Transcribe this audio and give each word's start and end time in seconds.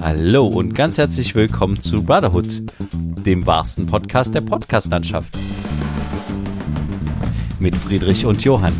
Hallo 0.00 0.46
und 0.46 0.74
ganz 0.74 0.96
herzlich 0.98 1.34
willkommen 1.34 1.80
zu 1.80 2.04
Brotherhood, 2.04 2.62
dem 3.24 3.44
wahrsten 3.46 3.86
Podcast 3.86 4.34
der 4.34 4.42
Podcastlandschaft. 4.42 5.36
Mit 7.58 7.74
Friedrich 7.74 8.24
und 8.24 8.44
Johann. 8.44 8.74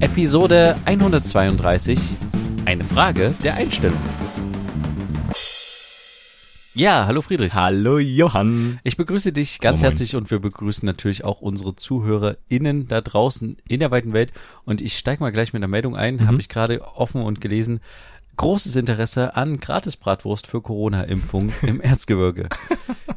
Episode 0.00 0.76
132. 0.84 1.98
Eine 2.66 2.84
Frage 2.84 3.34
der 3.42 3.54
Einstellung. 3.54 3.98
Ja, 6.74 7.06
hallo 7.06 7.22
Friedrich. 7.22 7.54
Hallo 7.54 7.98
Johann. 7.98 8.78
Ich 8.84 8.96
begrüße 8.96 9.32
dich 9.32 9.58
ganz 9.58 9.80
Oh, 9.80 9.84
herzlich 9.86 10.14
und 10.14 10.30
wir 10.30 10.38
begrüßen 10.38 10.86
natürlich 10.86 11.24
auch 11.24 11.40
unsere 11.40 11.74
ZuhörerInnen 11.74 12.86
da 12.86 13.00
draußen 13.00 13.56
in 13.66 13.80
der 13.80 13.90
weiten 13.90 14.12
Welt. 14.12 14.32
Und 14.64 14.80
ich 14.80 14.96
steige 14.96 15.20
mal 15.20 15.32
gleich 15.32 15.52
mit 15.52 15.58
einer 15.60 15.68
Meldung 15.68 15.96
ein, 15.96 16.16
Mhm. 16.16 16.26
habe 16.28 16.40
ich 16.40 16.48
gerade 16.48 16.82
offen 16.94 17.22
und 17.22 17.40
gelesen. 17.40 17.80
Großes 18.38 18.76
Interesse 18.76 19.34
an 19.34 19.58
Gratisbratwurst 19.58 20.46
für 20.46 20.62
Corona-Impfung 20.62 21.52
im 21.62 21.80
Erzgebirge. 21.82 22.48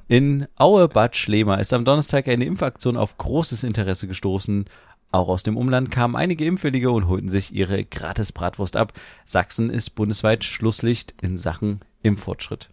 In 0.08 0.48
Aue-Bad 0.56 1.16
Schlema 1.16 1.58
ist 1.58 1.74
am 1.74 1.86
Donnerstag 1.86 2.28
eine 2.28 2.44
Impfaktion 2.44 2.98
auf 2.98 3.20
großes 3.20 3.64
Interesse 3.64 4.08
gestoßen. 4.08 4.66
Auch 5.12 5.28
aus 5.28 5.44
dem 5.44 5.58
Umland 5.58 5.92
kamen 5.92 6.16
einige 6.16 6.44
Impfwillige 6.46 6.90
und 6.90 7.08
holten 7.08 7.30
sich 7.30 7.54
ihre 7.54 7.86
Gratisbratwurst 7.86 8.76
ab. 8.76 8.94
Sachsen 9.24 9.70
ist 9.70 9.92
bundesweit 9.92 10.44
Schlusslicht 10.44 11.14
in 11.22 11.38
Sachen 11.38 11.82
Impffortschritt. 12.02 12.72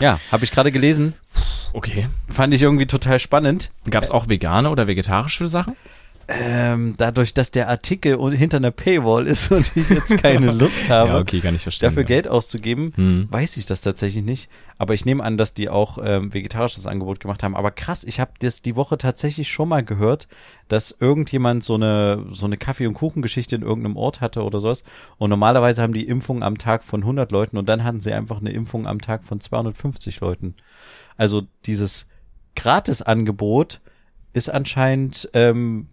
Ja, 0.00 0.18
habe 0.32 0.44
ich 0.44 0.50
gerade 0.50 0.72
gelesen. 0.72 1.12
Okay. 1.74 2.08
Fand 2.26 2.54
ich 2.54 2.62
irgendwie 2.62 2.86
total 2.86 3.18
spannend. 3.18 3.70
Gab 3.90 4.02
es 4.02 4.10
auch 4.10 4.30
vegane 4.30 4.70
oder 4.70 4.86
vegetarische 4.86 5.46
Sachen? 5.46 5.76
Ähm, 6.28 6.94
dadurch, 6.96 7.34
dass 7.34 7.50
der 7.50 7.68
Artikel 7.68 8.18
hinter 8.36 8.58
einer 8.58 8.70
Paywall 8.70 9.26
ist 9.26 9.50
und 9.52 9.72
ich 9.76 9.88
jetzt 9.88 10.16
keine 10.18 10.52
Lust 10.52 10.88
habe, 10.88 11.10
ja, 11.10 11.18
okay, 11.18 11.40
dafür 11.80 12.02
ja. 12.02 12.06
Geld 12.06 12.28
auszugeben, 12.28 12.92
Hm. 12.94 13.26
weiß 13.30 13.56
ich 13.56 13.66
das 13.66 13.80
tatsächlich 13.82 14.22
nicht. 14.22 14.48
Aber 14.78 14.94
ich 14.94 15.04
nehme 15.04 15.22
an, 15.22 15.36
dass 15.36 15.54
die 15.54 15.68
auch 15.68 15.98
ähm, 16.02 16.34
vegetarisches 16.34 16.86
Angebot 16.86 17.20
gemacht 17.20 17.42
haben. 17.42 17.54
Aber 17.54 17.70
krass, 17.70 18.02
ich 18.04 18.18
habe 18.18 18.32
das 18.40 18.62
die 18.62 18.74
Woche 18.74 18.98
tatsächlich 18.98 19.48
schon 19.48 19.68
mal 19.68 19.84
gehört, 19.84 20.26
dass 20.68 20.96
irgendjemand 20.98 21.62
so 21.62 21.74
eine 21.74 22.24
so 22.32 22.46
eine 22.46 22.56
Kaffee- 22.56 22.86
und 22.86 22.94
Kuchengeschichte 22.94 23.54
in 23.54 23.62
irgendeinem 23.62 23.96
Ort 23.96 24.20
hatte 24.20 24.42
oder 24.42 24.58
sowas. 24.58 24.82
Und 25.18 25.30
normalerweise 25.30 25.82
haben 25.82 25.92
die 25.92 26.06
Impfungen 26.08 26.42
am 26.42 26.58
Tag 26.58 26.82
von 26.82 27.02
100 27.02 27.30
Leuten 27.30 27.58
und 27.58 27.68
dann 27.68 27.84
hatten 27.84 28.00
sie 28.00 28.12
einfach 28.12 28.40
eine 28.40 28.50
Impfung 28.50 28.86
am 28.88 29.00
Tag 29.00 29.24
von 29.24 29.40
250 29.40 30.20
Leuten. 30.20 30.54
Also 31.16 31.42
dieses 31.66 32.08
Gratisangebot 32.56 33.80
ist 34.32 34.48
anscheinend 34.48 35.28
ähm, 35.34 35.88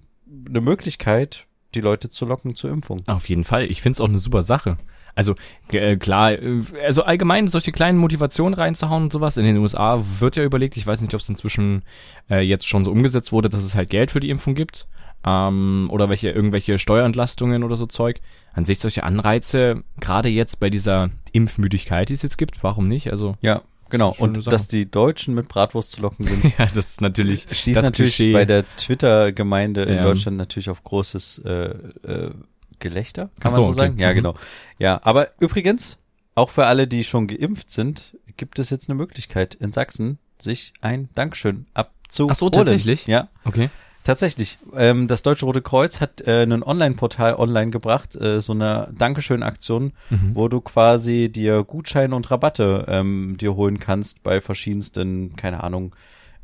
eine 0.48 0.62
Möglichkeit, 0.62 1.46
die 1.76 1.82
Leute 1.82 2.10
zu 2.10 2.26
locken 2.26 2.56
zur 2.56 2.72
Impfung. 2.72 3.04
Auf 3.08 3.30
jeden 3.30 3.44
Fall. 3.44 3.66
Ich 3.66 3.82
find's 3.82 4.02
auch 4.02 4.08
eine 4.08 4.20
super 4.20 4.44
Sache. 4.44 4.78
Also 5.16 5.36
äh, 5.72 5.98
klar, 5.98 6.32
äh, 6.32 6.62
also 6.86 7.04
allgemein 7.04 7.48
solche 7.48 7.72
kleinen 7.72 7.98
Motivationen 7.98 8.54
reinzuhauen 8.54 9.04
und 9.04 9.12
sowas. 9.12 9.38
In 9.38 9.46
den 9.46 9.58
USA 9.58 10.04
wird 10.20 10.36
ja 10.36 10.44
überlegt, 10.44 10.78
ich 10.78 10.88
weiß 10.88 11.02
nicht, 11.02 11.14
ob 11.14 11.22
es 11.22 11.30
inzwischen 11.30 11.84
äh, 12.30 12.40
jetzt 12.40 12.68
schon 12.68 12.84
so 12.84 12.92
umgesetzt 12.92 13.32
wurde, 13.32 13.50
dass 13.50 13.64
es 13.64 13.76
halt 13.76 13.90
Geld 13.90 14.12
für 14.12 14.20
die 14.20 14.30
Impfung 14.30 14.56
gibt. 14.56 14.88
Ähm, 15.26 15.90
oder 15.92 16.08
welche 16.08 16.30
irgendwelche 16.30 16.80
Steuerentlastungen 16.80 17.64
oder 17.64 17.76
so 17.76 17.86
Zeug. 17.86 18.22
An 18.54 18.66
sich 18.66 18.80
solche 18.80 19.04
Anreize, 19.04 19.84
gerade 20.00 20.30
jetzt 20.30 20.60
bei 20.60 20.70
dieser 20.70 21.10
Impfmüdigkeit, 21.34 22.10
die 22.10 22.14
es 22.14 22.22
jetzt 22.22 22.38
gibt, 22.38 22.64
warum 22.64 22.88
nicht? 22.88 23.12
Also 23.12 23.36
Ja, 23.42 23.62
genau. 23.90 24.16
Und 24.18 24.36
Sache. 24.44 24.50
dass 24.50 24.68
die 24.68 24.90
Deutschen 24.90 25.36
mit 25.36 25.48
Bratwurst 25.48 25.92
zu 25.92 26.02
locken 26.02 26.26
sind, 26.28 26.44
ja, 26.58 26.66
das 26.68 26.90
ist 26.92 27.02
natürlich 27.02 27.48
stieß 27.52 27.76
das 27.76 27.84
natürlich 27.86 28.16
Klischee. 28.16 28.34
bei 28.34 28.46
der 28.46 28.64
Twitter-Gemeinde 28.78 29.84
in 29.84 29.96
Ja. 29.96 30.04
Deutschland 30.04 30.38
natürlich 30.38 30.70
auf 30.70 30.84
großes 30.84 31.42
äh, 31.46 31.52
äh, 31.52 32.32
Gelächter, 32.80 33.30
kann 33.40 33.52
Ach 33.52 33.56
man 33.56 33.56
so, 33.56 33.64
so 33.64 33.70
okay. 33.72 33.80
sagen? 33.90 34.00
Ja, 34.00 34.12
Mhm. 34.12 34.16
genau. 34.16 34.34
Ja, 34.78 35.00
aber 35.04 35.30
übrigens, 35.40 35.98
auch 36.36 36.50
für 36.50 36.66
alle, 36.66 36.88
die 36.88 37.04
schon 37.04 37.28
geimpft 37.28 37.72
sind, 37.72 38.16
gibt 38.38 38.58
es 38.60 38.70
jetzt 38.70 38.90
eine 38.90 38.96
Möglichkeit 38.96 39.56
in 39.56 39.72
Sachsen, 39.74 40.18
sich 40.42 40.72
ein 40.80 41.10
Dankeschön 41.14 41.66
abzuholen. 41.74 42.32
Ach 42.34 42.40
so, 42.40 42.50
tatsächlich? 42.50 43.06
Ja, 43.08 43.28
Okay. 43.44 43.70
Tatsächlich. 44.10 44.58
Ähm, 44.76 45.08
das 45.08 45.22
Deutsche 45.22 45.46
Rote 45.46 45.62
Kreuz 45.62 46.02
hat 46.02 46.22
äh, 46.22 46.42
ein 46.42 46.64
Online-Portal 46.64 47.36
online 47.36 47.70
gebracht, 47.70 48.16
äh, 48.16 48.42
so 48.42 48.54
eine 48.54 48.92
Dankeschön-Aktion, 48.98 49.94
Mhm. 50.10 50.32
wo 50.34 50.48
du 50.48 50.62
quasi 50.62 51.30
dir 51.32 51.64
Gutscheine 51.64 52.16
und 52.16 52.32
Rabatte 52.32 52.86
ähm, 52.88 53.38
dir 53.40 53.56
holen 53.56 53.80
kannst 53.80 54.24
bei 54.24 54.42
verschiedensten, 54.42 55.36
keine 55.36 55.64
Ahnung, 55.64 55.96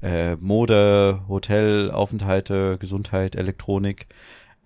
äh, 0.03 0.35
Mode, 0.35 1.21
Hotel, 1.27 1.89
Aufenthalte, 1.89 2.77
Gesundheit, 2.79 3.35
Elektronik. 3.35 4.05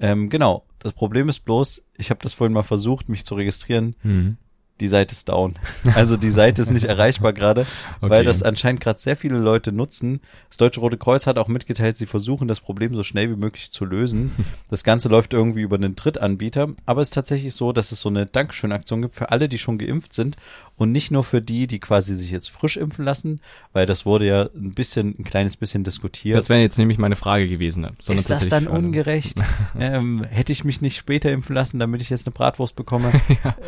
Ähm, 0.01 0.29
genau. 0.29 0.65
Das 0.79 0.91
Problem 0.91 1.29
ist 1.29 1.45
bloß, 1.45 1.85
ich 1.97 2.09
habe 2.09 2.19
das 2.21 2.33
vorhin 2.33 2.53
mal 2.53 2.63
versucht, 2.63 3.07
mich 3.07 3.23
zu 3.23 3.35
registrieren. 3.35 3.95
Mhm. 4.03 4.35
Die 4.79 4.87
Seite 4.87 5.13
ist 5.13 5.27
down. 5.29 5.55
Also 5.95 6.15
die 6.17 6.31
Seite 6.31 6.61
ist 6.61 6.71
nicht 6.71 6.85
erreichbar 6.85 7.33
gerade, 7.33 7.65
weil 8.01 8.19
Okay. 8.19 8.23
das 8.25 8.43
anscheinend 8.43 8.81
gerade 8.81 8.99
sehr 8.99 9.15
viele 9.17 9.37
Leute 9.37 9.71
nutzen. 9.71 10.21
Das 10.49 10.57
Deutsche 10.57 10.79
Rote 10.79 10.97
Kreuz 10.97 11.27
hat 11.27 11.37
auch 11.37 11.47
mitgeteilt, 11.47 11.97
sie 11.97 12.05
versuchen 12.05 12.47
das 12.47 12.59
Problem 12.59 12.95
so 12.95 13.03
schnell 13.03 13.29
wie 13.29 13.35
möglich 13.35 13.71
zu 13.71 13.85
lösen. 13.85 14.31
Das 14.69 14.83
Ganze 14.83 15.09
läuft 15.09 15.33
irgendwie 15.33 15.61
über 15.61 15.77
einen 15.77 15.95
Drittanbieter, 15.95 16.69
aber 16.85 17.01
es 17.01 17.07
ist 17.09 17.13
tatsächlich 17.15 17.53
so, 17.55 17.71
dass 17.73 17.91
es 17.91 18.01
so 18.01 18.09
eine 18.09 18.25
Dankeschön-Aktion 18.27 19.01
gibt 19.01 19.15
für 19.15 19.31
alle, 19.31 19.49
die 19.49 19.57
schon 19.57 19.77
geimpft 19.79 20.13
sind 20.13 20.37
und 20.75 20.91
nicht 20.91 21.09
nur 21.11 21.23
für 21.23 21.41
die, 21.41 21.65
die 21.65 21.79
quasi 21.79 22.13
sich 22.13 22.29
jetzt 22.29 22.49
frisch 22.51 22.77
impfen 22.77 23.03
lassen, 23.03 23.41
weil 23.73 23.85
das 23.87 24.05
wurde 24.05 24.27
ja 24.27 24.43
ein 24.55 24.71
bisschen, 24.75 25.15
ein 25.17 25.23
kleines 25.23 25.57
bisschen 25.57 25.83
diskutiert. 25.83 26.37
Das 26.37 26.49
wäre 26.49 26.61
jetzt 26.61 26.77
nämlich 26.77 26.97
meine 26.99 27.15
Frage 27.15 27.47
gewesen. 27.47 27.81
ne? 27.81 27.91
Sondern 27.99 28.19
ist 28.19 28.29
das 28.29 28.47
dann 28.49 28.67
ungerecht? 28.67 29.39
ähm, 29.79 30.23
hätte 30.29 30.51
ich 30.51 30.63
mich 30.63 30.81
nicht 30.81 30.97
später 30.97 31.31
impfen 31.31 31.55
lassen, 31.55 31.79
damit 31.79 32.01
ich 32.01 32.09
jetzt 32.11 32.27
eine 32.27 32.33
Bratwurst 32.33 32.75
bekomme? 32.75 33.11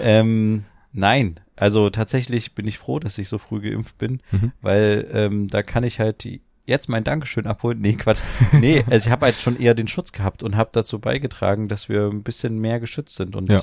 ähm, 0.04 0.64
nein. 0.94 1.40
Also 1.56 1.90
tatsächlich 1.90 2.56
bin 2.56 2.68
ich 2.68 2.78
froh, 2.80 3.00
dass 3.00 3.18
ich 3.18 3.30
so 3.30 3.38
früh 3.38 3.62
geimpft 3.62 3.98
bin, 3.98 4.22
Mhm. 4.32 4.52
weil 4.62 5.08
ähm, 5.14 5.48
da 5.48 5.62
kann 5.64 5.84
ich 5.84 6.00
halt 6.00 6.24
die, 6.24 6.42
jetzt 6.66 6.90
mein 6.90 7.04
Dankeschön 7.04 7.46
abholen. 7.48 7.80
Nee, 7.82 7.94
Quatsch. 7.94 8.22
Nee, 8.52 8.84
also 8.90 9.08
ich 9.08 9.12
habe 9.12 9.28
halt 9.28 9.36
schon 9.36 9.60
eher 9.60 9.74
den 9.76 9.88
Schutz 9.88 10.12
gehabt 10.12 10.42
und 10.44 10.56
habe 10.56 10.70
dazu 10.74 11.00
beigetragen, 11.00 11.68
dass 11.68 11.88
wir 11.90 12.08
ein 12.08 12.24
bisschen 12.24 12.58
mehr 12.60 12.80
geschützt 12.80 13.16
sind. 13.16 13.36
Und 13.36 13.50
Ja. 13.50 13.62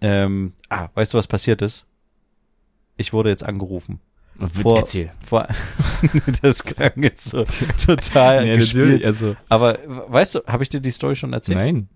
ähm, 0.00 0.52
ah, 0.70 0.88
weißt 0.94 1.12
du, 1.14 1.18
was 1.18 1.26
passiert 1.26 1.60
ist? 1.62 1.86
Ich 2.96 3.12
wurde 3.12 3.28
jetzt 3.30 3.44
angerufen. 3.44 4.00
Vor- 4.52 4.78
Erzähl. 4.78 5.10
Vor, 5.24 5.46
das 6.42 6.62
klang 6.64 6.92
jetzt 7.02 7.30
so 7.30 7.44
total 7.86 8.46
Ja, 8.46 8.56
gespielt. 8.56 9.04
also, 9.06 9.34
Aber 9.48 9.78
weißt 9.86 10.36
du, 10.36 10.40
habe 10.46 10.62
ich 10.62 10.68
dir 10.68 10.80
die 10.80 10.90
Story 10.90 11.16
schon 11.16 11.32
erzählt? 11.32 11.58
nein. 11.58 11.88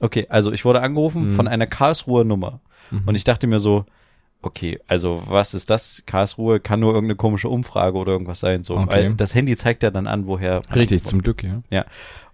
Okay, 0.00 0.26
also 0.28 0.52
ich 0.52 0.64
wurde 0.64 0.80
angerufen 0.82 1.30
Mhm. 1.32 1.36
von 1.36 1.48
einer 1.48 1.66
Karlsruher 1.66 2.24
Nummer 2.24 2.60
Mhm. 2.90 3.02
und 3.06 3.14
ich 3.14 3.24
dachte 3.24 3.46
mir 3.46 3.60
so, 3.60 3.84
okay, 4.42 4.78
also 4.86 5.22
was 5.26 5.54
ist 5.54 5.70
das? 5.70 6.02
Karlsruhe 6.06 6.60
kann 6.60 6.80
nur 6.80 6.92
irgendeine 6.92 7.16
komische 7.16 7.48
Umfrage 7.48 7.96
oder 7.96 8.12
irgendwas 8.12 8.40
sein, 8.40 8.62
so, 8.62 8.76
Okay. 8.76 8.88
weil 8.90 9.14
das 9.14 9.34
Handy 9.34 9.56
zeigt 9.56 9.82
ja 9.82 9.90
dann 9.90 10.06
an, 10.06 10.26
woher. 10.26 10.62
Richtig, 10.74 11.04
zum 11.04 11.22
Glück, 11.22 11.42
ja. 11.70 11.84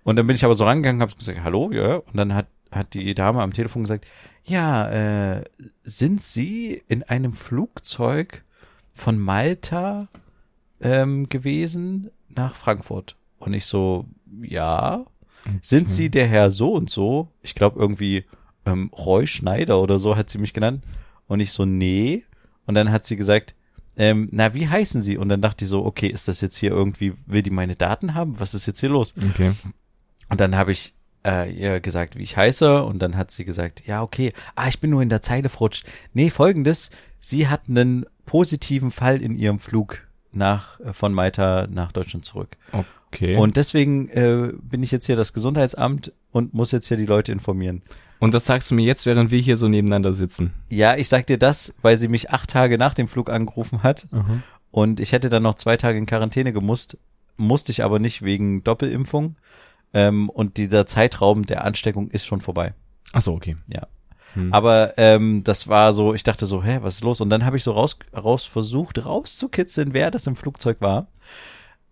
Und 0.02 0.16
dann 0.16 0.26
bin 0.26 0.34
ich 0.34 0.44
aber 0.44 0.54
so 0.54 0.64
rangegangen, 0.64 1.02
habe 1.02 1.14
gesagt, 1.14 1.40
hallo, 1.44 1.70
ja, 1.72 1.96
und 1.96 2.16
dann 2.16 2.34
hat 2.34 2.46
hat 2.72 2.94
die 2.94 3.14
Dame 3.14 3.42
am 3.42 3.52
Telefon 3.52 3.82
gesagt, 3.82 4.06
ja, 4.44 4.88
äh, 5.38 5.44
sind 5.82 6.22
Sie 6.22 6.80
in 6.86 7.02
einem 7.02 7.32
Flugzeug 7.32 8.44
von 8.94 9.18
Malta 9.18 10.06
ähm, 10.80 11.28
gewesen 11.28 12.10
nach 12.28 12.54
Frankfurt? 12.54 13.16
Und 13.40 13.54
ich 13.54 13.66
so, 13.66 14.06
ja. 14.40 15.04
Sind 15.62 15.88
Sie 15.88 16.10
der 16.10 16.26
Herr 16.26 16.50
so 16.50 16.72
und 16.72 16.90
so? 16.90 17.28
Ich 17.42 17.54
glaube 17.54 17.78
irgendwie 17.80 18.24
ähm, 18.66 18.90
Roy 18.96 19.26
Schneider 19.26 19.80
oder 19.80 19.98
so 19.98 20.16
hat 20.16 20.30
sie 20.30 20.38
mich 20.38 20.52
genannt. 20.52 20.84
Und 21.26 21.40
ich 21.40 21.52
so, 21.52 21.64
nee. 21.64 22.24
Und 22.66 22.74
dann 22.74 22.90
hat 22.90 23.04
sie 23.04 23.16
gesagt, 23.16 23.54
ähm, 23.96 24.28
na, 24.32 24.54
wie 24.54 24.68
heißen 24.68 25.02
Sie? 25.02 25.16
Und 25.16 25.28
dann 25.28 25.42
dachte 25.42 25.64
ich 25.64 25.70
so, 25.70 25.84
okay, 25.84 26.06
ist 26.06 26.28
das 26.28 26.40
jetzt 26.40 26.56
hier 26.56 26.70
irgendwie, 26.70 27.14
will 27.26 27.42
die 27.42 27.50
meine 27.50 27.76
Daten 27.76 28.14
haben? 28.14 28.38
Was 28.38 28.54
ist 28.54 28.66
jetzt 28.66 28.80
hier 28.80 28.88
los? 28.88 29.14
Okay. 29.30 29.52
Und 30.28 30.40
dann 30.40 30.56
habe 30.56 30.72
ich 30.72 30.94
äh, 31.24 31.52
ihr 31.52 31.80
gesagt, 31.80 32.16
wie 32.16 32.22
ich 32.22 32.36
heiße. 32.36 32.82
Und 32.82 33.00
dann 33.00 33.16
hat 33.16 33.30
sie 33.30 33.44
gesagt, 33.44 33.86
ja, 33.86 34.02
okay. 34.02 34.32
Ah, 34.54 34.68
ich 34.68 34.80
bin 34.80 34.90
nur 34.90 35.02
in 35.02 35.08
der 35.08 35.22
Zeile 35.22 35.48
verrutscht. 35.48 35.86
Nee, 36.12 36.30
folgendes. 36.30 36.90
Sie 37.18 37.48
hat 37.48 37.68
einen 37.68 38.06
positiven 38.26 38.90
Fall 38.90 39.20
in 39.20 39.36
ihrem 39.36 39.58
Flug 39.58 39.98
nach, 40.32 40.80
äh, 40.80 40.92
von 40.92 41.12
Malta 41.12 41.66
nach 41.68 41.92
Deutschland 41.92 42.24
zurück. 42.24 42.56
Okay. 43.12 43.36
Und 43.36 43.56
deswegen 43.56 44.08
äh, 44.08 44.52
bin 44.62 44.82
ich 44.82 44.90
jetzt 44.90 45.06
hier 45.06 45.16
das 45.16 45.32
Gesundheitsamt 45.32 46.12
und 46.30 46.54
muss 46.54 46.70
jetzt 46.70 46.88
hier 46.88 46.96
die 46.96 47.06
Leute 47.06 47.32
informieren. 47.32 47.82
Und 48.20 48.34
das 48.34 48.44
sagst 48.44 48.70
du 48.70 48.74
mir 48.74 48.84
jetzt, 48.84 49.06
während 49.06 49.30
wir 49.30 49.40
hier 49.40 49.56
so 49.56 49.66
nebeneinander 49.66 50.12
sitzen. 50.12 50.52
Ja, 50.68 50.96
ich 50.96 51.08
sag 51.08 51.26
dir 51.26 51.38
das, 51.38 51.74
weil 51.82 51.96
sie 51.96 52.08
mich 52.08 52.30
acht 52.30 52.50
Tage 52.50 52.78
nach 52.78 52.94
dem 52.94 53.08
Flug 53.08 53.30
angerufen 53.30 53.82
hat 53.82 54.06
und 54.70 55.00
ich 55.00 55.12
hätte 55.12 55.28
dann 55.28 55.42
noch 55.42 55.54
zwei 55.54 55.76
Tage 55.76 55.98
in 55.98 56.06
Quarantäne 56.06 56.52
gemusst, 56.52 56.98
musste 57.36 57.72
ich 57.72 57.82
aber 57.82 57.98
nicht 57.98 58.22
wegen 58.22 58.62
Doppelimpfung. 58.62 59.36
Ähm, 59.92 60.28
und 60.28 60.56
dieser 60.56 60.86
Zeitraum 60.86 61.46
der 61.46 61.64
Ansteckung 61.64 62.10
ist 62.10 62.24
schon 62.24 62.40
vorbei. 62.40 62.74
Ach 63.12 63.22
so, 63.22 63.32
okay. 63.32 63.56
Ja. 63.72 63.88
Hm. 64.34 64.52
Aber 64.52 64.94
ähm, 64.98 65.42
das 65.42 65.66
war 65.66 65.92
so, 65.92 66.14
ich 66.14 66.22
dachte 66.22 66.46
so, 66.46 66.62
hä, 66.62 66.78
was 66.82 66.96
ist 66.96 67.04
los? 67.04 67.20
Und 67.20 67.30
dann 67.30 67.44
habe 67.44 67.56
ich 67.56 67.64
so 67.64 67.72
raus, 67.72 67.98
raus 68.14 68.44
versucht, 68.44 69.04
rauszukitzeln, 69.04 69.92
wer 69.92 70.12
das 70.12 70.28
im 70.28 70.36
Flugzeug 70.36 70.80
war. 70.80 71.08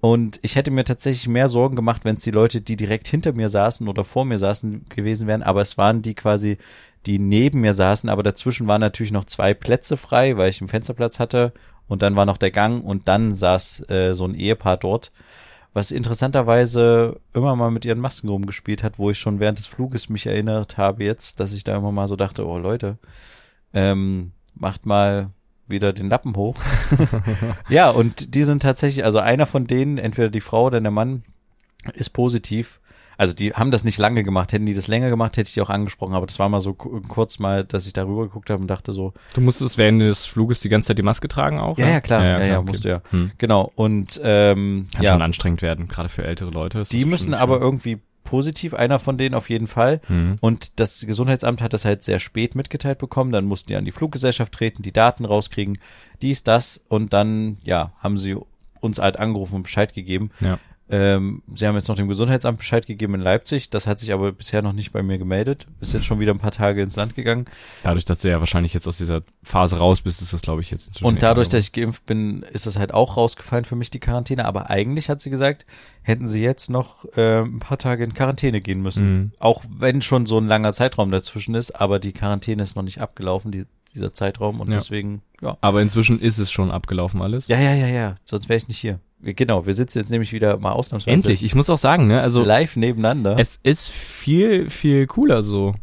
Und 0.01 0.39
ich 0.43 0.55
hätte 0.55 0.71
mir 0.71 0.85
tatsächlich 0.85 1.27
mehr 1.29 1.49
Sorgen 1.49 1.75
gemacht, 1.75 2.05
wenn 2.05 2.15
es 2.15 2.23
die 2.23 2.31
Leute, 2.31 2.61
die 2.61 2.77
direkt 2.77 3.09
hinter 3.09 3.33
mir 3.33 3.49
saßen 3.49 3.89
oder 3.89 4.05
vor 4.05 4.25
mir 4.25 4.39
saßen, 4.39 4.85
gewesen 4.95 5.27
wären. 5.27 5.43
Aber 5.43 5.61
es 5.61 5.77
waren 5.77 6.03
die 6.03 6.15
quasi, 6.15 6.59
die 7.07 7.19
neben 7.19 7.61
mir 7.61 7.75
saßen. 7.75 8.09
Aber 8.09 8.23
dazwischen 8.23 8.69
waren 8.69 8.81
natürlich 8.81 9.13
noch 9.13 9.25
zwei 9.25 9.55
Plätze 9.55 9.97
frei, 9.97 10.37
weil 10.37 10.51
ich 10.51 10.61
einen 10.61 10.69
Fensterplatz 10.69 11.19
hatte. 11.19 11.53
und 11.89 12.03
dann 12.03 12.17
war 12.17 12.27
noch 12.27 12.37
der 12.37 12.51
Gang 12.51 12.85
und 12.85 13.09
dann 13.09 13.35
saß 13.35 13.89
äh, 13.89 14.15
so 14.15 14.27
ein 14.27 14.35
Ehepaar 14.35 14.77
dort, 14.77 15.11
was 15.73 15.91
interessanterweise 15.91 17.21
immer 17.33 17.57
mal 17.57 17.71
mit 17.71 17.85
ihren 17.85 17.99
Masken 17.99 18.29
rumgespielt 18.29 18.83
hat, 18.83 18.99
wo 18.99 19.11
ich 19.11 19.19
schon 19.19 19.41
während 19.41 19.59
des 19.59 19.67
Fluges 19.67 20.09
mich 20.09 20.27
erinnert 20.27 20.77
habe 20.77 21.05
jetzt, 21.05 21.41
dass 21.41 21.53
ich 21.55 21.65
da 21.65 21.77
immer 21.77 21.93
mal 21.93 22.09
so 22.09 22.17
dachte, 22.17 22.47
oh 22.47 22.59
Leute, 22.59 22.99
ähm, 23.73 24.33
macht 24.55 24.87
mal 24.87 25.31
wieder 25.71 25.93
den 25.93 26.09
Lappen 26.11 26.35
hoch. 26.37 26.57
ja, 27.69 27.91
und 27.91 28.35
die 28.35 28.45
sind 28.45 28.63
tatsächlich, 28.63 29.05
also 29.05 29.19
einer 29.19 29.47
von 29.47 29.67
denen, 29.67 29.99
entweder 29.99 30.29
die 30.31 30.41
Frau 30.41 30.67
oder 30.67 30.81
der 30.81 30.91
Mann, 30.91 31.23
ist 31.95 32.11
positiv. 32.11 32.81
Also 33.17 33.35
die 33.35 33.53
haben 33.53 33.73
das 33.73 33.83
nicht 33.83 33.99
lange 33.99 34.23
gemacht. 34.23 34.53
Hätten 34.53 34.67
die 34.67 34.75
das 34.75 34.87
länger 34.87 35.11
gemacht, 35.11 35.37
hätte 35.37 35.49
ich 35.49 35.55
die 35.55 35.61
auch 35.61 35.71
angesprochen. 35.71 36.15
Aber 36.15 36.27
das 36.27 36.39
war 36.39 36.49
mal 36.49 36.61
so 36.61 36.75
ku- 36.75 37.01
kurz 37.09 37.41
mal, 37.41 37.65
dass 37.65 37.85
ich 37.87 37.93
darüber 37.93 38.23
geguckt 38.23 38.49
habe 38.49 38.61
und 38.61 38.69
dachte 38.69 38.93
so, 38.93 39.13
Du 39.35 39.41
musstest 39.41 39.77
während 39.77 40.01
des 40.03 40.25
Fluges 40.25 40.61
die 40.61 40.69
ganze 40.69 40.89
Zeit 40.89 40.99
die 40.99 41.03
Maske 41.03 41.27
tragen 41.27 41.59
auch? 41.59 41.79
ja, 41.79 41.89
ja, 41.89 42.01
klar, 42.01 42.25
ja, 42.25 42.39
ja, 42.39 42.47
klar, 42.47 42.59
okay. 42.61 42.69
musst 42.69 42.85
du 42.85 42.89
ja. 42.91 43.03
Hm. 43.11 43.33
Genau. 43.39 43.73
Und 43.75 44.21
ähm, 44.23 44.87
Kann 44.95 45.03
ja, 45.05 45.13
schon 45.13 45.23
anstrengend 45.23 45.63
werden, 45.63 45.89
gerade 45.89 46.09
für 46.09 46.23
ältere 46.25 46.51
Leute. 46.51 46.85
die 46.93 47.05
müssen 47.05 47.35
aber 47.35 47.59
irgendwie 47.61 47.99
positiv, 48.29 48.75
einer 48.75 48.99
von 48.99 49.17
denen 49.17 49.35
auf 49.35 49.49
jeden 49.49 49.67
Fall. 49.67 50.03
Hm. 50.07 50.37
Und 50.41 50.79
das 50.81 51.07
Gesundheitsamt 51.07 51.63
hat 51.63 51.73
das 51.73 51.87
halt 51.87 52.05
sehr 52.05 52.21
spät 52.21 52.55
mitgeteilt 52.55 52.99
bekommen. 52.99 53.33
Dann 53.33 53.47
mussten 53.47 53.69
die 53.69 53.77
an 53.77 53.87
die 53.87 53.93
Fluggesellschaft 53.93 54.53
treten, 54.53 54.83
die 54.83 54.93
Daten 54.93 55.25
rauskriegen, 55.25 55.79
dies, 56.21 56.45
das. 56.45 56.83
Und 56.89 57.15
dann, 57.15 57.57
ja, 57.65 57.93
haben 58.01 58.19
sie 58.19 58.37
uns 58.81 58.99
halt 58.99 59.19
angerufen 59.19 59.57
und 59.57 59.63
Bescheid 59.63 59.95
gegeben. 59.95 60.31
Ja. 60.41 60.59
Ähm, 60.91 61.43
sie 61.55 61.67
haben 61.67 61.75
jetzt 61.75 61.89
noch 61.89 61.97
dem 61.97 62.09
Gesundheitsamt 62.09 62.59
Bescheid 62.59 62.87
gegeben 62.87 63.15
in 63.15 63.21
Leipzig. 63.21 63.69
Das 63.69 63.87
hat 63.87 63.99
sich 64.01 64.13
aber 64.13 64.33
bisher 64.33 64.63
noch 64.63 64.73
nicht 64.73 64.93
bei 64.93 65.03
mir 65.03 65.19
gemeldet. 65.19 65.67
Ist 65.81 65.93
jetzt 65.93 66.07
schon 66.07 66.19
wieder 66.19 66.33
ein 66.33 66.39
paar 66.39 66.51
Tage 66.51 66.83
ins 66.83 66.97
Land 66.97 67.15
gegangen. 67.15 67.45
Dadurch, 67.83 68.05
dass 68.07 68.21
du 68.21 68.31
ja 68.31 68.41
wahrscheinlich 68.41 68.73
jetzt 68.73 68.89
aus 68.89 68.97
dieser 68.97 69.23
Phase 69.43 69.77
raus 69.79 70.01
bist, 70.01 70.23
ist 70.23 70.33
das, 70.33 70.41
glaube 70.41 70.63
ich, 70.63 70.71
jetzt 70.71 70.87
inzwischen. 70.87 71.05
Und 71.05 71.23
dadurch, 71.23 71.49
dass 71.49 71.65
ich 71.65 71.73
geimpft 71.73 72.07
bin, 72.07 72.43
ist 72.53 72.67
das 72.67 72.79
halt 72.79 72.95
auch 72.95 73.17
rausgefallen 73.19 73.65
für 73.67 73.77
mich, 73.77 73.91
die 73.91 74.01
Quarantäne. 74.01 74.47
Aber 74.47 74.71
eigentlich 74.71 75.11
hat 75.11 75.21
sie 75.21 75.31
gesagt, 75.31 75.67
hätten 76.03 76.27
sie 76.27 76.43
jetzt 76.43 76.71
noch 76.71 77.05
äh, 77.17 77.41
ein 77.43 77.61
paar 77.61 77.79
Tage 77.79 78.05
in 78.05 78.15
Quarantäne 78.15 78.61
gehen 78.63 78.81
müssen. 78.81 79.13
Mhm. 79.13 79.33
Auch 79.39 79.63
wenn 79.71 80.01
schon 80.01 80.25
so 80.25 80.39
ein 80.39 80.47
langer 80.47 80.73
Zeitraum 80.73 81.11
dazwischen 81.11 81.55
ist, 81.55 81.73
aber 81.73 81.99
die 81.99 82.13
Quarantäne 82.13 82.63
ist 82.63 82.77
noch 82.77 82.83
nicht 82.83 83.01
abgelaufen, 83.03 83.53
die, 83.53 83.67
dieser 83.95 84.15
Zeitraum. 84.15 84.61
Und 84.61 84.69
Ja. 84.71 84.77
deswegen, 84.79 85.21
ja. 85.43 85.59
Aber 85.61 85.83
inzwischen 85.83 86.19
ist 86.19 86.39
es 86.39 86.51
schon 86.51 86.71
abgelaufen 86.71 87.21
alles. 87.21 87.47
Ja, 87.49 87.59
ja, 87.59 87.75
ja, 87.75 87.89
ja. 87.89 88.15
Sonst 88.25 88.49
wäre 88.49 88.57
ich 88.57 88.69
nicht 88.69 88.79
hier. 88.79 89.01
Genau, 89.23 89.67
wir 89.67 89.75
sitzen 89.75 89.99
jetzt 89.99 90.11
nämlich 90.11 90.33
wieder 90.33 90.59
mal 90.59 90.73
ausnahmsweise 90.73 91.13
Endlich. 91.15 91.43
Ich 91.43 91.55
muss 91.55 91.69
auch 91.71 91.79
sagen, 91.79 92.07
ne, 92.07 92.21
also 92.23 92.43
live 92.45 92.77
nebeneinander. 92.77 93.37
es 93.39 93.59
ist 93.63 93.89
viel, 93.89 94.71
viel 94.71 95.07
cooler 95.09 95.43
so. 95.43 95.75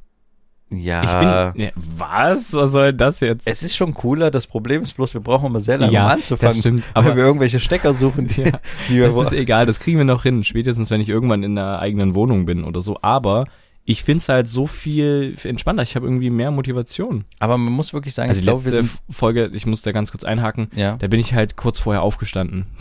ja. 0.71 1.03
Ich 1.51 1.53
bin. 1.53 1.65
Ja, 1.65 1.71
was? 1.75 2.53
Was 2.53 2.71
soll 2.71 2.93
das 2.93 3.19
jetzt? 3.19 3.45
es 3.47 3.61
ist 3.61 3.75
schon 3.75 3.93
cooler. 3.93 4.31
Das 4.31 4.47
Problem 4.47 4.83
ist 4.83 4.93
bloß, 4.93 5.13
wir 5.13 5.21
brauchen 5.21 5.47
immer 5.47 5.59
sehr 5.59 5.77
lange, 5.77 5.91
Ja, 5.91 6.03
um 6.03 6.07
das 6.07 6.15
anzufangen. 6.17 6.55
stimmt, 6.59 6.83
weil 6.95 7.03
aber- 7.07 7.15
wir 7.17 7.23
irgendwelche 7.25 7.59
Stecker 7.59 7.93
suchen, 7.93 8.27
die, 8.29 8.41
Ja, 8.45 8.59
die 8.89 8.95
wir 8.95 9.07
Das 9.07 9.17
ist 9.19 9.33
egal, 9.33 9.65
das 9.65 9.79
kriegen 9.81 9.97
wir 9.97 10.05
noch 10.05 10.23
hin, 10.23 10.43
spätestens 10.45 10.89
wenn 10.89 11.01
ich 11.01 11.09
irgendwann 11.09 11.43
in 11.43 11.57
einer 11.57 11.79
eigenen 11.79 12.15
Wohnung 12.15 12.45
bin 12.45 12.63
oder 12.63 12.81
so. 12.81 12.97
Aber 13.01 13.45
ich 13.87 14.03
find's 14.03 14.27
halt 14.29 14.47
so 14.47 14.65
viel 14.65 15.35
entspannter. 15.43 15.83
Ich 15.83 15.95
habe 15.95 16.07
irgendwie 16.07 16.31
mehr 16.31 16.49
Motivation. 16.49 17.23
Aber 17.39 17.55
man 17.59 17.71
muss 17.71 17.93
wirklich 17.93 18.15
sagen, 18.15 18.29
Also 18.29 18.39
ich 18.39 18.41
die 18.43 18.47
glaube, 18.49 18.65
wir 18.65 18.71
letzte 18.71 18.87
sind. 18.87 19.15
Folge, 19.15 19.51
ich 19.53 19.67
muss 19.67 19.83
da 19.83 19.91
ganz 19.91 20.09
kurz 20.09 20.23
einhaken, 20.23 20.69
Ja. 20.75 20.97
da 20.97 21.05
bin 21.07 21.19
ich 21.19 21.35
halt 21.35 21.55
kurz 21.55 21.79
vorher 21.79 22.01
aufgestanden. 22.01 22.65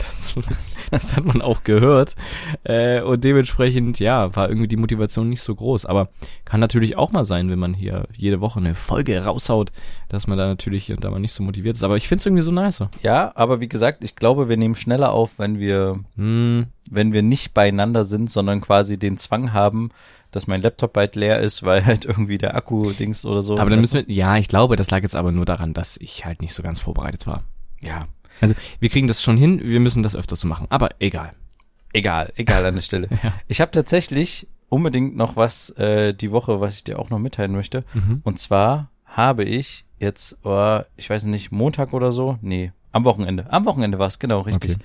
Das, 0.49 0.77
das 0.91 1.15
hat 1.15 1.25
man 1.25 1.41
auch 1.41 1.63
gehört. 1.63 2.15
Äh, 2.63 3.01
und 3.01 3.23
dementsprechend, 3.23 3.99
ja, 3.99 4.35
war 4.35 4.49
irgendwie 4.49 4.67
die 4.67 4.75
Motivation 4.77 5.29
nicht 5.29 5.41
so 5.41 5.53
groß. 5.55 5.85
Aber 5.85 6.09
kann 6.43 6.59
natürlich 6.59 6.97
auch 6.97 7.11
mal 7.11 7.23
sein, 7.25 7.49
wenn 7.49 7.59
man 7.59 7.73
hier 7.73 8.07
jede 8.15 8.41
Woche 8.41 8.59
eine 8.59 8.73
Folge 8.75 9.23
raushaut, 9.23 9.71
dass 10.09 10.27
man 10.27 10.37
da 10.37 10.47
natürlich 10.47 10.91
und 10.91 11.03
da 11.03 11.11
mal 11.11 11.19
nicht 11.19 11.33
so 11.33 11.43
motiviert 11.43 11.75
ist. 11.75 11.83
Aber 11.83 11.97
ich 11.97 12.07
find's 12.07 12.25
irgendwie 12.25 12.43
so 12.43 12.51
nice. 12.51 12.83
Ja, 13.03 13.31
aber 13.35 13.61
wie 13.61 13.69
gesagt, 13.69 14.03
ich 14.03 14.15
glaube, 14.15 14.49
wir 14.49 14.57
nehmen 14.57 14.75
schneller 14.75 15.11
auf, 15.11 15.37
wenn 15.39 15.59
wir, 15.59 15.99
Hm, 16.15 16.65
wenn 16.89 17.13
wir 17.13 17.21
nicht 17.21 17.53
beieinander 17.53 18.03
sind, 18.05 18.29
sondern 18.29 18.59
quasi 18.61 18.97
den 18.97 19.17
Zwang 19.17 19.53
haben, 19.53 19.89
dass 20.35 20.47
mein 20.47 20.61
Laptop 20.61 20.91
bald 20.91 21.15
leer 21.15 21.39
ist, 21.39 21.63
weil 21.63 21.85
halt 21.85 22.03
irgendwie 22.03 22.37
der 22.37 22.55
Akku 22.55 22.91
Dings 22.91 23.25
oder 23.25 23.41
so. 23.41 23.57
aber 23.57 23.69
dann 23.69 23.79
müssen 23.79 24.05
wir, 24.05 24.13
ja, 24.13 24.35
ich 24.35 24.49
glaube, 24.49 24.75
das 24.75 24.91
lag 24.91 25.01
jetzt 25.01 25.15
aber 25.15 25.31
nur 25.31 25.45
daran, 25.45 25.73
dass 25.73 25.95
ich 25.95 26.25
halt 26.25 26.41
nicht 26.41 26.53
so 26.53 26.61
ganz 26.61 26.81
vorbereitet 26.81 27.25
war. 27.25 27.43
Ja. 27.79 28.07
Also, 28.41 28.53
wir 28.81 28.89
kriegen 28.89 29.07
das 29.07 29.23
schon 29.23 29.37
hin, 29.37 29.61
wir 29.63 29.79
müssen 29.79 30.03
das 30.03 30.13
öfter 30.13 30.35
so 30.35 30.45
machen. 30.45 30.67
Aber 30.69 30.89
egal. 30.99 31.31
Egal, 31.93 32.33
egal 32.35 32.65
an 32.65 32.75
der 32.75 32.81
Stelle. 32.81 33.07
Ja. 33.23 33.33
Ich 33.47 33.61
habe 33.61 33.71
tatsächlich 33.71 34.49
unbedingt 34.67 35.15
noch 35.15 35.37
was 35.37 35.69
äh, 35.77 36.13
die 36.13 36.33
Woche, 36.33 36.59
was 36.59 36.75
ich 36.75 36.83
dir 36.83 36.99
auch 36.99 37.09
noch 37.09 37.19
mitteilen 37.19 37.53
möchte. 37.53 37.85
Mhm. 37.93 38.19
Und 38.25 38.37
zwar 38.37 38.91
habe 39.05 39.45
ich 39.45 39.85
jetzt, 39.99 40.39
oh, 40.43 40.81
ich 40.97 41.09
weiß 41.09 41.27
nicht, 41.27 41.53
Montag 41.53 41.93
oder 41.93 42.11
so, 42.11 42.37
nee, 42.41 42.73
am 42.91 43.05
Wochenende. 43.05 43.45
Am 43.53 43.63
Wochenende 43.63 43.99
war 43.99 44.07
es, 44.07 44.19
genau, 44.19 44.41
richtig. 44.41 44.71
Okay. 44.71 44.83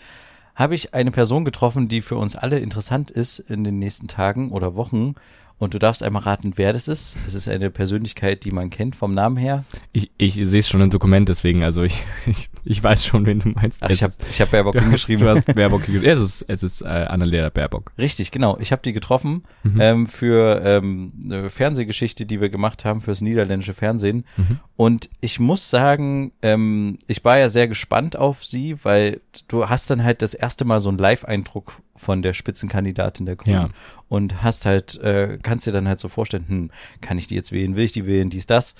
Habe 0.54 0.76
ich 0.76 0.94
eine 0.94 1.10
Person 1.10 1.44
getroffen, 1.44 1.88
die 1.88 2.02
für 2.02 2.16
uns 2.16 2.36
alle 2.36 2.60
interessant 2.60 3.10
ist 3.10 3.40
in 3.40 3.64
den 3.64 3.80
nächsten 3.80 4.06
Tagen 4.06 4.52
oder 4.52 4.76
Wochen. 4.76 5.14
Und 5.60 5.74
du 5.74 5.78
darfst 5.78 6.02
einmal 6.02 6.22
raten, 6.22 6.54
wer 6.56 6.72
das 6.72 6.88
ist. 6.88 7.18
Es 7.26 7.34
ist 7.34 7.46
eine 7.46 7.70
Persönlichkeit, 7.70 8.44
die 8.44 8.50
man 8.50 8.70
kennt 8.70 8.96
vom 8.96 9.12
Namen 9.14 9.36
her. 9.36 9.64
Ich, 9.92 10.10
ich 10.16 10.34
sehe 10.42 10.60
es 10.60 10.68
schon 10.70 10.80
im 10.80 10.88
Dokument, 10.88 11.28
deswegen, 11.28 11.62
also 11.62 11.82
ich, 11.82 12.02
ich, 12.26 12.48
ich 12.64 12.82
weiß 12.82 13.04
schon, 13.04 13.26
wen 13.26 13.40
du 13.40 13.50
meinst. 13.50 13.82
Ach, 13.82 13.90
ich 13.90 14.02
habe 14.02 14.14
ich 14.30 14.40
hab 14.40 14.50
Baerbock 14.50 14.74
hingeschrieben. 14.80 15.24
du 15.26 15.30
hast 15.30 15.54
Baerbock 15.54 15.84
geschrieben. 15.84 16.06
Es 16.06 16.18
ist, 16.18 16.42
es 16.48 16.62
ist 16.62 16.80
äh, 16.80 16.86
Annalena 16.86 17.50
Baerbock. 17.50 17.92
Richtig, 17.98 18.30
genau. 18.30 18.56
Ich 18.58 18.72
habe 18.72 18.80
die 18.82 18.92
getroffen 18.94 19.44
Mhm. 19.62 19.80
ähm, 19.80 20.06
für 20.06 20.62
ähm, 20.64 21.12
eine 21.22 21.50
Fernsehgeschichte, 21.50 22.24
die 22.24 22.40
wir 22.40 22.48
gemacht 22.48 22.86
haben 22.86 23.02
fürs 23.02 23.20
niederländische 23.20 23.74
Fernsehen. 23.74 24.24
Mhm. 24.38 24.58
Und 24.80 25.10
ich 25.20 25.38
muss 25.38 25.68
sagen, 25.68 26.32
ähm, 26.40 26.96
ich 27.06 27.22
war 27.22 27.36
ja 27.36 27.50
sehr 27.50 27.68
gespannt 27.68 28.16
auf 28.16 28.42
sie, 28.46 28.82
weil 28.82 29.20
du 29.46 29.68
hast 29.68 29.90
dann 29.90 30.02
halt 30.02 30.22
das 30.22 30.32
erste 30.32 30.64
Mal 30.64 30.80
so 30.80 30.88
einen 30.88 30.96
Live-Eindruck 30.96 31.82
von 31.94 32.22
der 32.22 32.32
Spitzenkandidatin 32.32 33.26
der 33.26 33.36
Grünen 33.36 33.60
Ja. 33.60 33.68
und 34.08 34.42
hast 34.42 34.64
halt, 34.64 34.96
äh, 35.02 35.38
kannst 35.42 35.66
dir 35.66 35.72
dann 35.72 35.86
halt 35.86 35.98
so 36.00 36.08
vorstellen, 36.08 36.46
hm, 36.48 36.70
kann 37.02 37.18
ich 37.18 37.26
die 37.26 37.34
jetzt 37.34 37.52
wählen, 37.52 37.76
will 37.76 37.84
ich 37.84 37.92
die 37.92 38.06
wählen, 38.06 38.30
dies, 38.30 38.46
das. 38.46 38.74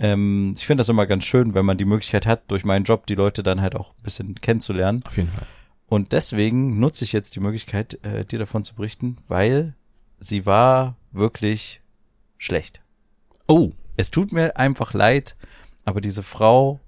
Ähm, 0.00 0.54
ich 0.58 0.66
finde 0.66 0.80
das 0.80 0.88
immer 0.88 1.06
ganz 1.06 1.22
schön, 1.22 1.54
wenn 1.54 1.64
man 1.64 1.78
die 1.78 1.84
Möglichkeit 1.84 2.26
hat, 2.26 2.50
durch 2.50 2.64
meinen 2.64 2.82
Job 2.84 3.06
die 3.06 3.14
Leute 3.14 3.44
dann 3.44 3.60
halt 3.60 3.76
auch 3.76 3.90
ein 3.90 4.02
bisschen 4.02 4.34
kennenzulernen. 4.34 5.02
Auf 5.06 5.16
jeden 5.16 5.30
Fall. 5.30 5.46
Und 5.88 6.10
deswegen 6.10 6.80
nutze 6.80 7.04
ich 7.04 7.12
jetzt 7.12 7.36
die 7.36 7.40
Möglichkeit, 7.40 8.00
äh, 8.04 8.24
dir 8.24 8.40
davon 8.40 8.64
zu 8.64 8.74
berichten, 8.74 9.18
weil 9.28 9.74
sie 10.18 10.46
war 10.46 10.96
wirklich 11.12 11.80
schlecht. 12.38 12.80
Oh, 13.46 13.70
Es 13.96 14.10
tut 14.10 14.32
mir 14.32 14.56
einfach 14.56 14.94
leid, 14.94 15.36
aber 15.84 16.00
diese 16.00 16.22
Frau 16.22 16.80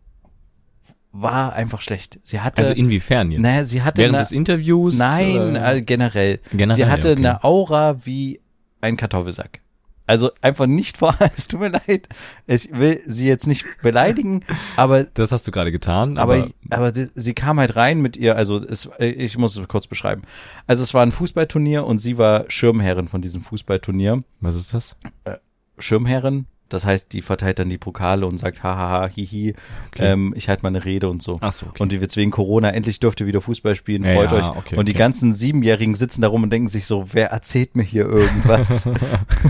war 1.13 1.55
einfach 1.55 1.81
schlecht. 1.81 2.21
Sie 2.23 2.41
hatte, 2.41 2.63
also 2.63 2.75
inwiefern 2.75 3.31
jetzt? 3.31 3.41
naja, 3.41 3.65
sie 3.65 3.83
hatte 3.83 4.03
Während 4.03 4.17
eine, 4.17 4.25
des 4.25 4.33
Interviews? 4.33 4.97
nein, 4.99 5.57
äh, 5.57 5.83
generell. 5.83 6.41
Generell, 6.53 6.77
Sie 6.77 6.87
hatte 6.87 7.13
okay. 7.13 7.19
eine 7.19 7.45
Aura 7.45 8.05
wie 8.05 8.41
ein 8.81 8.97
Kartoffelsack. 8.97 9.61
Also 10.07 10.31
einfach 10.41 10.67
nicht 10.67 10.99
vor, 10.99 11.17
es 11.37 11.49
tut 11.49 11.61
mir 11.61 11.69
leid. 11.69 12.09
Ich 12.47 12.71
will 12.73 13.03
sie 13.07 13.27
jetzt 13.27 13.47
nicht 13.47 13.65
beleidigen, 13.83 14.45
aber 14.77 15.05
Das 15.05 15.33
hast 15.33 15.47
du 15.47 15.51
gerade 15.51 15.73
getan, 15.73 16.19
aber, 16.19 16.49
aber, 16.71 16.93
aber, 16.93 16.93
sie 17.15 17.35
kam 17.35 17.59
halt 17.59 17.77
rein 17.77 18.01
mit 18.01 18.17
ihr, 18.17 18.37
also 18.37 18.59
es, 18.59 18.89
ich 18.99 19.37
muss 19.37 19.57
es 19.57 19.69
kurz 19.69 19.87
beschreiben. 19.87 20.23
Also 20.67 20.83
es 20.83 20.95
war 20.95 21.03
ein 21.03 21.13
Fußballturnier 21.13 21.85
und 21.85 21.99
sie 21.99 22.19
war 22.19 22.45
Schirmherrin 22.49 23.09
von 23.09 23.21
diesem 23.21 23.41
Fußballturnier. 23.41 24.23
was 24.41 24.55
ist 24.55 24.75
das? 24.75 24.97
Schirmherrin, 25.79 26.47
das 26.69 26.85
heißt, 26.85 27.13
die 27.13 27.23
verteilt 27.23 27.59
dann 27.59 27.69
die 27.71 27.79
Pokale 27.79 28.27
und 28.27 28.39
sagt, 28.39 28.63
hahaha, 28.63 29.09
hihi, 29.09 29.55
Okay. 29.93 30.13
ähm, 30.13 30.33
ich 30.37 30.49
halte 30.49 30.63
mal 30.63 30.69
eine 30.69 30.85
Rede 30.85 31.09
und 31.09 31.23
so. 31.23 31.39
Ach 31.41 31.53
so, 31.53 31.67
okay. 31.67 31.83
Und 31.83 31.93
die 31.93 31.97
jetzt 31.97 32.17
wegen 32.17 32.31
Corona, 32.31 32.71
endlich 32.71 32.99
dürft 33.01 33.21
ihr 33.21 33.27
wieder 33.27 33.41
Fußball 33.41 33.75
spielen, 33.75 34.05
Ja, 34.05 34.15
freut 34.15 34.33
ja, 34.33 34.39
euch. 34.39 34.57
okay, 34.57 34.77
und 34.77 34.89
die 34.89 34.95
ganzen 34.95 35.33
Siebenjährigen 35.33 35.95
sitzen 35.95 36.23
da 36.23 36.29
rum 36.29 36.43
und 36.43 36.51
denken 36.51 36.69
sich 36.69 36.87
so, 36.87 37.07
wer 37.13 37.31
erzählt 37.31 37.77
mir 37.77 37.83
hier 37.85 38.05
irgendwas? 38.07 38.89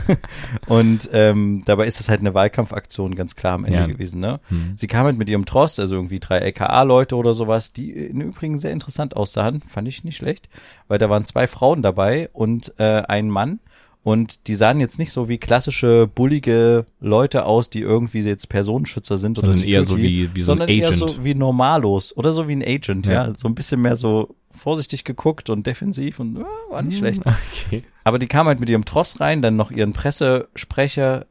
und 0.66 1.08
ähm, 1.12 1.62
dabei 1.64 1.86
ist 1.86 2.00
es 2.00 2.08
halt 2.08 2.20
eine 2.20 2.34
Wahlkampfaktion 2.34 3.14
ganz 3.14 3.34
klar 3.36 3.54
am 3.54 3.64
Ende 3.64 3.78
Ja. 3.80 3.86
gewesen. 3.86 4.20
Ne? 4.20 4.40
Hm. 4.48 4.72
Sie 4.76 4.86
kam 4.86 5.06
halt 5.06 5.18
mit 5.18 5.28
ihrem 5.28 5.44
Tross, 5.46 5.78
also 5.78 5.94
irgendwie 5.94 6.20
drei 6.20 6.38
LKA-Leute 6.38 7.16
oder 7.16 7.34
sowas, 7.34 7.72
die 7.72 7.90
im 7.92 8.20
Übrigen 8.20 8.58
sehr 8.58 8.72
interessant 8.72 9.16
aussahen, 9.16 9.62
fand 9.66 9.88
ich 9.88 10.04
nicht 10.04 10.16
schlecht, 10.16 10.48
weil 10.88 10.98
da 10.98 11.10
waren 11.10 11.24
zwei 11.24 11.46
Frauen 11.46 11.82
dabei 11.82 12.28
und 12.32 12.74
äh, 12.78 13.02
ein 13.08 13.28
Mann. 13.30 13.60
Und 14.06 14.46
die 14.46 14.54
sahen 14.54 14.78
jetzt 14.78 15.00
nicht 15.00 15.10
so 15.10 15.28
wie 15.28 15.36
klassische 15.36 16.06
bullige 16.06 16.86
Leute 17.00 17.44
aus, 17.44 17.70
die 17.70 17.80
irgendwie 17.80 18.20
jetzt 18.20 18.48
Personenschützer 18.48 19.18
sind 19.18 19.36
Sondern 19.36 19.56
oder 19.58 19.66
eher 19.66 19.82
so 19.82 19.96
Security, 19.96 20.30
wie- 20.30 20.36
wie 20.36 20.42
so 20.42 20.52
ein 20.52 20.58
sondern 20.58 20.68
eher 20.68 20.86
Agent. 20.86 20.98
so 21.10 21.24
wie 21.24 21.34
Normalos 21.34 22.16
oder 22.16 22.32
so 22.32 22.46
wie 22.46 22.52
ein 22.54 22.62
Agent, 22.62 23.08
ja. 23.08 23.26
Ja. 23.26 23.32
So 23.36 23.48
ein 23.48 23.56
bisschen 23.56 23.82
mehr 23.82 23.96
so 23.96 24.36
vorsichtig 24.54 25.02
geguckt 25.02 25.50
und 25.50 25.66
defensiv 25.66 26.20
und 26.20 26.36
äh, 26.36 26.44
war 26.70 26.82
nicht 26.82 26.98
schlecht. 26.98 27.22
Okay. 27.66 27.82
Aber 28.04 28.20
die 28.20 28.28
kam 28.28 28.46
halt 28.46 28.60
mit 28.60 28.70
ihrem 28.70 28.84
Tross 28.84 29.18
rein, 29.18 29.42
dann 29.42 29.56
noch 29.56 29.72
ihren 29.72 29.92
Pressesprecher, 29.92 31.26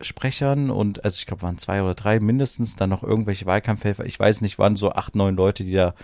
Sprechern 0.00 0.70
und, 0.70 1.04
also 1.04 1.16
ich 1.20 1.26
glaube, 1.26 1.42
waren 1.42 1.58
zwei 1.58 1.80
oder 1.80 1.94
drei 1.94 2.18
mindestens, 2.18 2.74
dann 2.74 2.90
noch 2.90 3.04
irgendwelche 3.04 3.46
Wahlkampfhelfer. 3.46 4.04
Ich 4.04 4.18
weiß 4.18 4.40
nicht, 4.40 4.58
waren 4.58 4.74
so 4.74 4.90
acht, 4.90 5.14
neun 5.14 5.36
Leute, 5.36 5.62
die 5.62 5.72
da 5.74 5.94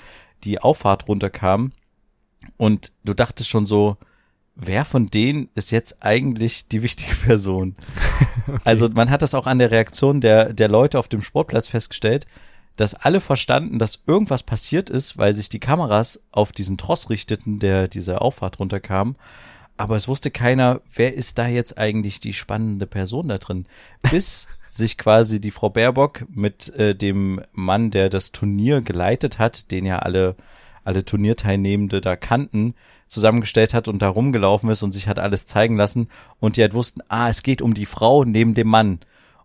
die 0.45 0.61
Auffahrt 0.61 1.09
runterkamen. 1.09 1.73
Und 2.57 2.93
du 3.05 3.13
dachtest 3.13 3.49
schon 3.51 3.67
so, 3.67 3.97
wer 4.57 4.85
von 4.85 5.09
denen 5.09 5.49
ist 5.55 5.71
jetzt 5.71 6.03
eigentlich 6.03 6.69
die 6.69 6.83
wichtige 6.83 7.15
Person? 7.27 7.77
Also 8.65 8.89
man 8.89 9.11
hat 9.11 9.23
das 9.23 9.35
auch 9.35 9.47
an 9.47 9.61
der 9.61 9.71
Reaktion 9.71 10.21
der, 10.21 10.53
der 10.53 10.67
Leute 10.67 10.99
auf 10.99 11.07
dem 11.07 11.23
Sportplatz 11.23 11.69
festgestellt, 11.69 12.27
dass 12.77 12.95
alle 12.95 13.21
verstanden, 13.21 13.79
dass 13.79 14.03
irgendwas 14.07 14.43
passiert 14.43 14.91
ist, 14.91 15.19
weil 15.19 15.33
sich 15.33 15.49
die 15.49 15.61
Kameras 15.61 16.21
auf 16.33 16.51
diesen 16.51 16.77
Tross 16.77 17.11
richteten, 17.11 17.59
der 17.59 17.87
diese 17.87 18.21
Auffahrt 18.21 18.59
runterkam. 18.59 19.17
Aber 19.77 19.97
es 19.97 20.09
wusste 20.09 20.31
keiner, 20.31 20.81
wer 20.95 21.15
ist 21.15 21.39
da 21.39 21.47
jetzt 21.47 21.79
eigentlich 21.79 22.21
die 22.21 22.33
spannende 22.33 22.87
Person 22.87 23.29
da 23.29 23.39
drin. 23.39 23.67
Bis 24.11 24.49
sich 24.71 24.99
quasi 24.99 25.41
die 25.41 25.51
Frau 25.51 25.69
Baerbock 25.69 26.27
mit 26.29 26.75
äh, 26.75 26.95
dem 26.95 27.41
Mann, 27.53 27.91
der 27.91 28.09
das 28.09 28.33
Turnier 28.33 28.81
geleitet 28.81 29.39
hat, 29.39 29.71
den 29.71 29.87
ja 29.87 29.99
alle, 29.99 30.37
alle 30.85 31.05
Turnierteilnehmende 31.05 32.01
da 32.01 32.17
kannten, 32.17 32.75
zusammengestellt 33.11 33.75
hat 33.75 33.89
und 33.89 34.01
da 34.01 34.09
rumgelaufen 34.09 34.71
ist 34.71 34.83
und 34.83 34.93
sich 34.93 35.09
hat 35.09 35.19
alles 35.19 35.45
zeigen 35.45 35.77
lassen 35.77 36.09
und 36.39 36.57
die 36.57 36.63
halt 36.63 36.75
wussten, 36.75 37.03
ah, 37.09 37.29
es 37.29 37.43
geht 37.43 37.61
um 37.61 37.75
die 37.75 37.87
Frau 37.87 38.25
neben 38.25 38.55
dem 38.55 38.69
Mann. 38.69 39.01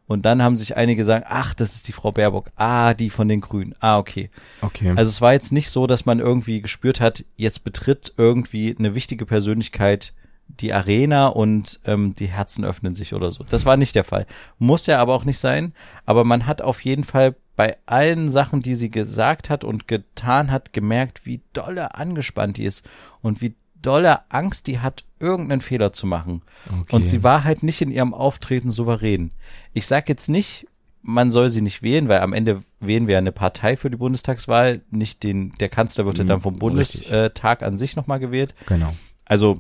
Und 0.08 0.24
dann 0.26 0.44
haben 0.44 0.56
sich 0.56 0.78
einige 0.78 1.00
gesagt, 1.00 1.26
ach, 1.30 1.56
das 1.56 1.74
ist 1.74 1.88
die 1.88 1.92
Frau 1.92 2.12
Baerbock. 2.12 2.52
Ah, 2.56 2.94
die 2.94 3.10
von 3.10 3.28
den 3.28 3.42
Grünen. 3.42 3.74
Ah, 3.80 3.98
okay. 3.98 4.30
Okay. 4.62 4.94
Also 4.96 5.10
es 5.10 5.20
war 5.20 5.34
jetzt 5.34 5.52
nicht 5.52 5.72
so, 5.72 5.88
dass 5.88 6.06
man 6.06 6.20
irgendwie 6.20 6.62
gespürt 6.62 7.02
hat, 7.02 7.26
jetzt 7.36 7.64
betritt 7.64 8.14
irgendwie 8.16 8.76
eine 8.78 8.94
wichtige 8.94 9.26
Persönlichkeit 9.26 10.14
die 10.48 10.74
Arena 10.74 11.28
und 11.28 11.80
ähm, 11.86 12.14
die 12.14 12.28
Herzen 12.28 12.64
öffnen 12.66 12.96
sich 12.96 13.14
oder 13.14 13.32
so. 13.32 13.44
Das 13.44 13.66
war 13.66 13.78
nicht 13.78 13.96
der 13.96 14.04
Fall. 14.04 14.26
Muss 14.58 14.88
ja 14.88 15.00
aber 15.00 15.14
auch 15.14 15.26
nicht 15.26 15.40
sein. 15.40 15.74
Aber 16.06 16.24
man 16.24 16.46
hat 16.46 16.62
auf 16.62 16.82
jeden 16.82 17.04
Fall 17.04 17.36
bei 17.56 17.78
allen 17.86 18.30
Sachen, 18.30 18.62
die 18.62 18.76
sie 18.76 18.90
gesagt 18.90 19.50
hat 19.50 19.64
und 19.64 19.88
getan 19.88 20.52
hat, 20.52 20.74
gemerkt, 20.74 21.26
wie 21.26 21.42
dolle 21.54 21.96
angespannt 21.96 22.58
die 22.58 22.66
ist 22.66 22.90
und 23.22 23.42
wie 23.42 23.56
dolle 23.82 24.30
Angst 24.32 24.68
die 24.68 24.80
hat, 24.80 25.06
irgendeinen 25.20 25.62
Fehler 25.62 25.94
zu 25.94 26.08
machen. 26.08 26.42
Okay. 26.82 26.96
Und 26.96 27.08
sie 27.08 27.24
war 27.24 27.44
halt 27.44 27.64
nicht 27.64 27.82
in 27.82 27.92
ihrem 27.92 28.14
Auftreten 28.14 28.70
souverän. 28.70 29.32
Ich 29.74 29.86
sag 29.86 30.10
jetzt 30.10 30.28
nicht, 30.28 30.68
man 31.02 31.32
soll 31.32 31.50
sie 31.50 31.62
nicht 31.62 31.84
wählen, 31.84 32.08
weil 32.10 32.22
am 32.22 32.34
Ende 32.34 32.62
wählen 32.80 33.08
wir 33.08 33.18
eine 33.18 33.32
Partei 33.32 33.78
für 33.78 33.92
die 33.92 33.98
Bundestagswahl, 33.98 34.82
nicht 34.90 35.22
den, 35.24 35.52
der 35.60 35.70
Kanzler 35.70 36.06
wird 36.06 36.18
ja 36.18 36.24
dann 36.24 36.42
vom 36.42 36.56
Mm, 36.56 36.78
richtig. 36.78 37.10
Bundestag 37.10 37.62
an 37.62 37.78
sich 37.78 37.96
nochmal 37.96 38.20
gewählt. 38.20 38.56
Genau. 38.68 38.94
Also 39.24 39.60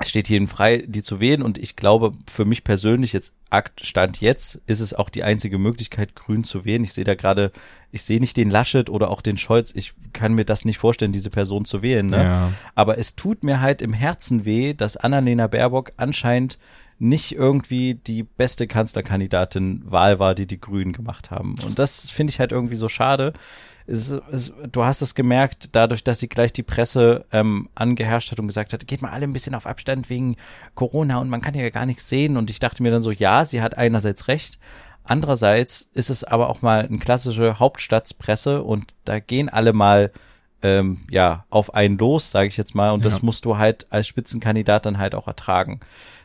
steht 0.00 0.28
jedem 0.28 0.48
frei, 0.48 0.84
die 0.86 1.02
zu 1.02 1.20
wählen 1.20 1.42
und 1.42 1.58
ich 1.58 1.76
glaube, 1.76 2.12
für 2.30 2.44
mich 2.44 2.64
persönlich 2.64 3.12
jetzt 3.12 3.34
Akt 3.50 3.84
Stand 3.84 4.20
jetzt 4.22 4.62
ist 4.66 4.80
es 4.80 4.94
auch 4.94 5.10
die 5.10 5.22
einzige 5.22 5.58
Möglichkeit, 5.58 6.14
Grün 6.14 6.42
zu 6.42 6.64
wählen. 6.64 6.82
Ich 6.82 6.94
sehe 6.94 7.04
da 7.04 7.14
gerade, 7.14 7.52
ich 7.90 8.02
sehe 8.02 8.18
nicht 8.18 8.38
den 8.38 8.50
Laschet 8.50 8.88
oder 8.88 9.10
auch 9.10 9.20
den 9.20 9.36
Scholz. 9.36 9.72
Ich 9.74 9.92
kann 10.14 10.32
mir 10.32 10.46
das 10.46 10.64
nicht 10.64 10.78
vorstellen, 10.78 11.12
diese 11.12 11.28
Person 11.28 11.66
zu 11.66 11.82
wählen. 11.82 12.06
Ne? 12.06 12.24
Ja. 12.24 12.52
Aber 12.74 12.96
es 12.96 13.14
tut 13.14 13.44
mir 13.44 13.60
halt 13.60 13.82
im 13.82 13.92
Herzen 13.92 14.46
weh, 14.46 14.72
dass 14.72 14.96
Annalena 14.96 15.46
Baerbock 15.48 15.92
anscheinend 15.98 16.58
nicht 16.98 17.32
irgendwie 17.32 17.94
die 17.94 18.22
beste 18.22 18.66
Kanzlerkandidatin 18.66 19.82
Wahl 19.84 20.18
war, 20.18 20.34
die 20.34 20.46
die 20.46 20.60
Grünen 20.60 20.92
gemacht 20.92 21.30
haben. 21.30 21.56
Und 21.64 21.78
das 21.78 22.08
finde 22.08 22.30
ich 22.30 22.40
halt 22.40 22.52
irgendwie 22.52 22.76
so 22.76 22.88
schade. 22.88 23.34
Es, 23.92 24.10
es, 24.10 24.52
du 24.70 24.84
hast 24.84 25.02
es 25.02 25.14
gemerkt, 25.14 25.70
dadurch, 25.72 26.02
dass 26.02 26.18
sie 26.18 26.28
gleich 26.28 26.52
die 26.52 26.62
Presse 26.62 27.26
ähm, 27.30 27.68
angeherrscht 27.74 28.32
hat 28.32 28.40
und 28.40 28.46
gesagt 28.46 28.72
hat, 28.72 28.86
geht 28.86 29.02
mal 29.02 29.10
alle 29.12 29.24
ein 29.24 29.34
bisschen 29.34 29.54
auf 29.54 29.66
Abstand 29.66 30.08
wegen 30.08 30.36
Corona 30.74 31.18
und 31.18 31.28
man 31.28 31.42
kann 31.42 31.54
ja 31.54 31.68
gar 31.68 31.84
nichts 31.84 32.08
sehen. 32.08 32.36
Und 32.38 32.48
ich 32.48 32.58
dachte 32.58 32.82
mir 32.82 32.90
dann 32.90 33.02
so, 33.02 33.10
ja, 33.10 33.44
sie 33.44 33.60
hat 33.60 33.76
einerseits 33.76 34.28
recht. 34.28 34.58
Andererseits 35.04 35.90
ist 35.94 36.10
es 36.10 36.24
aber 36.24 36.48
auch 36.48 36.62
mal 36.62 36.86
eine 36.86 36.98
klassische 36.98 37.58
Hauptstadtspresse 37.58 38.62
und 38.62 38.86
da 39.04 39.18
gehen 39.18 39.48
alle 39.48 39.72
mal 39.72 40.10
ähm, 40.62 41.00
ja 41.10 41.44
auf 41.50 41.74
einen 41.74 41.98
los, 41.98 42.30
sage 42.30 42.48
ich 42.48 42.56
jetzt 42.56 42.74
mal, 42.74 42.92
und 42.92 43.04
das 43.04 43.16
Ja. 43.16 43.20
musst 43.24 43.44
du 43.44 43.58
halt 43.58 43.86
als 43.90 44.06
Spitzenkandidat 44.06 44.86
dann 44.86 44.98
halt 44.98 45.14
auch 45.14 45.26
ertragen. 45.26 45.80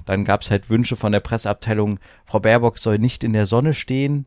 Dann 0.05 0.23
gab 0.25 0.41
es 0.41 0.51
halt 0.51 0.69
Wünsche 0.69 0.95
von 0.95 1.11
der 1.11 1.19
Presseabteilung, 1.19 1.99
Frau 2.25 2.39
Baerbock 2.39 2.77
soll 2.77 2.99
nicht 2.99 3.23
in 3.23 3.33
der 3.33 3.45
Sonne 3.47 3.73
stehen. 3.73 4.25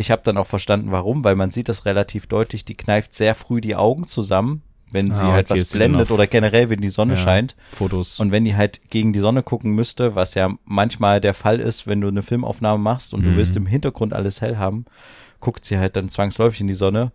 Ich 0.00 0.10
habe 0.10 0.22
dann 0.24 0.38
auch 0.38 0.46
verstanden, 0.46 0.92
warum, 0.92 1.24
weil 1.24 1.34
man 1.34 1.50
sieht 1.50 1.68
das 1.68 1.84
relativ 1.84 2.26
deutlich, 2.26 2.64
die 2.64 2.74
kneift 2.74 3.12
sehr 3.14 3.34
früh 3.34 3.60
die 3.60 3.76
Augen 3.76 4.04
zusammen, 4.06 4.62
wenn 4.90 5.10
sie 5.10 5.24
Ah, 5.24 5.32
halt 5.32 5.50
okay, 5.50 5.60
was 5.60 5.68
blendet 5.72 6.10
oder 6.10 6.26
generell, 6.26 6.70
wenn 6.70 6.80
die 6.80 6.88
Sonne 6.88 7.14
Ja. 7.14 7.18
scheint. 7.18 7.54
Fotos. 7.76 8.18
Und 8.18 8.32
wenn 8.32 8.46
die 8.46 8.56
halt 8.56 8.80
gegen 8.88 9.12
die 9.12 9.20
Sonne 9.20 9.42
gucken 9.42 9.72
müsste, 9.72 10.14
was 10.14 10.34
ja 10.34 10.48
manchmal 10.64 11.20
der 11.20 11.34
Fall 11.34 11.60
ist, 11.60 11.86
wenn 11.86 12.00
du 12.00 12.08
eine 12.08 12.22
Filmaufnahme 12.22 12.82
machst 12.82 13.12
und 13.12 13.24
du 13.24 13.32
Mhm. 13.32 13.36
willst 13.36 13.56
im 13.58 13.66
Hintergrund 13.66 14.14
alles 14.14 14.40
hell 14.40 14.56
haben, 14.56 14.86
guckt 15.38 15.66
sie 15.66 15.78
halt 15.78 15.96
dann 15.96 16.08
zwangsläufig 16.08 16.62
in 16.62 16.66
die 16.66 16.72
Sonne. 16.74 17.12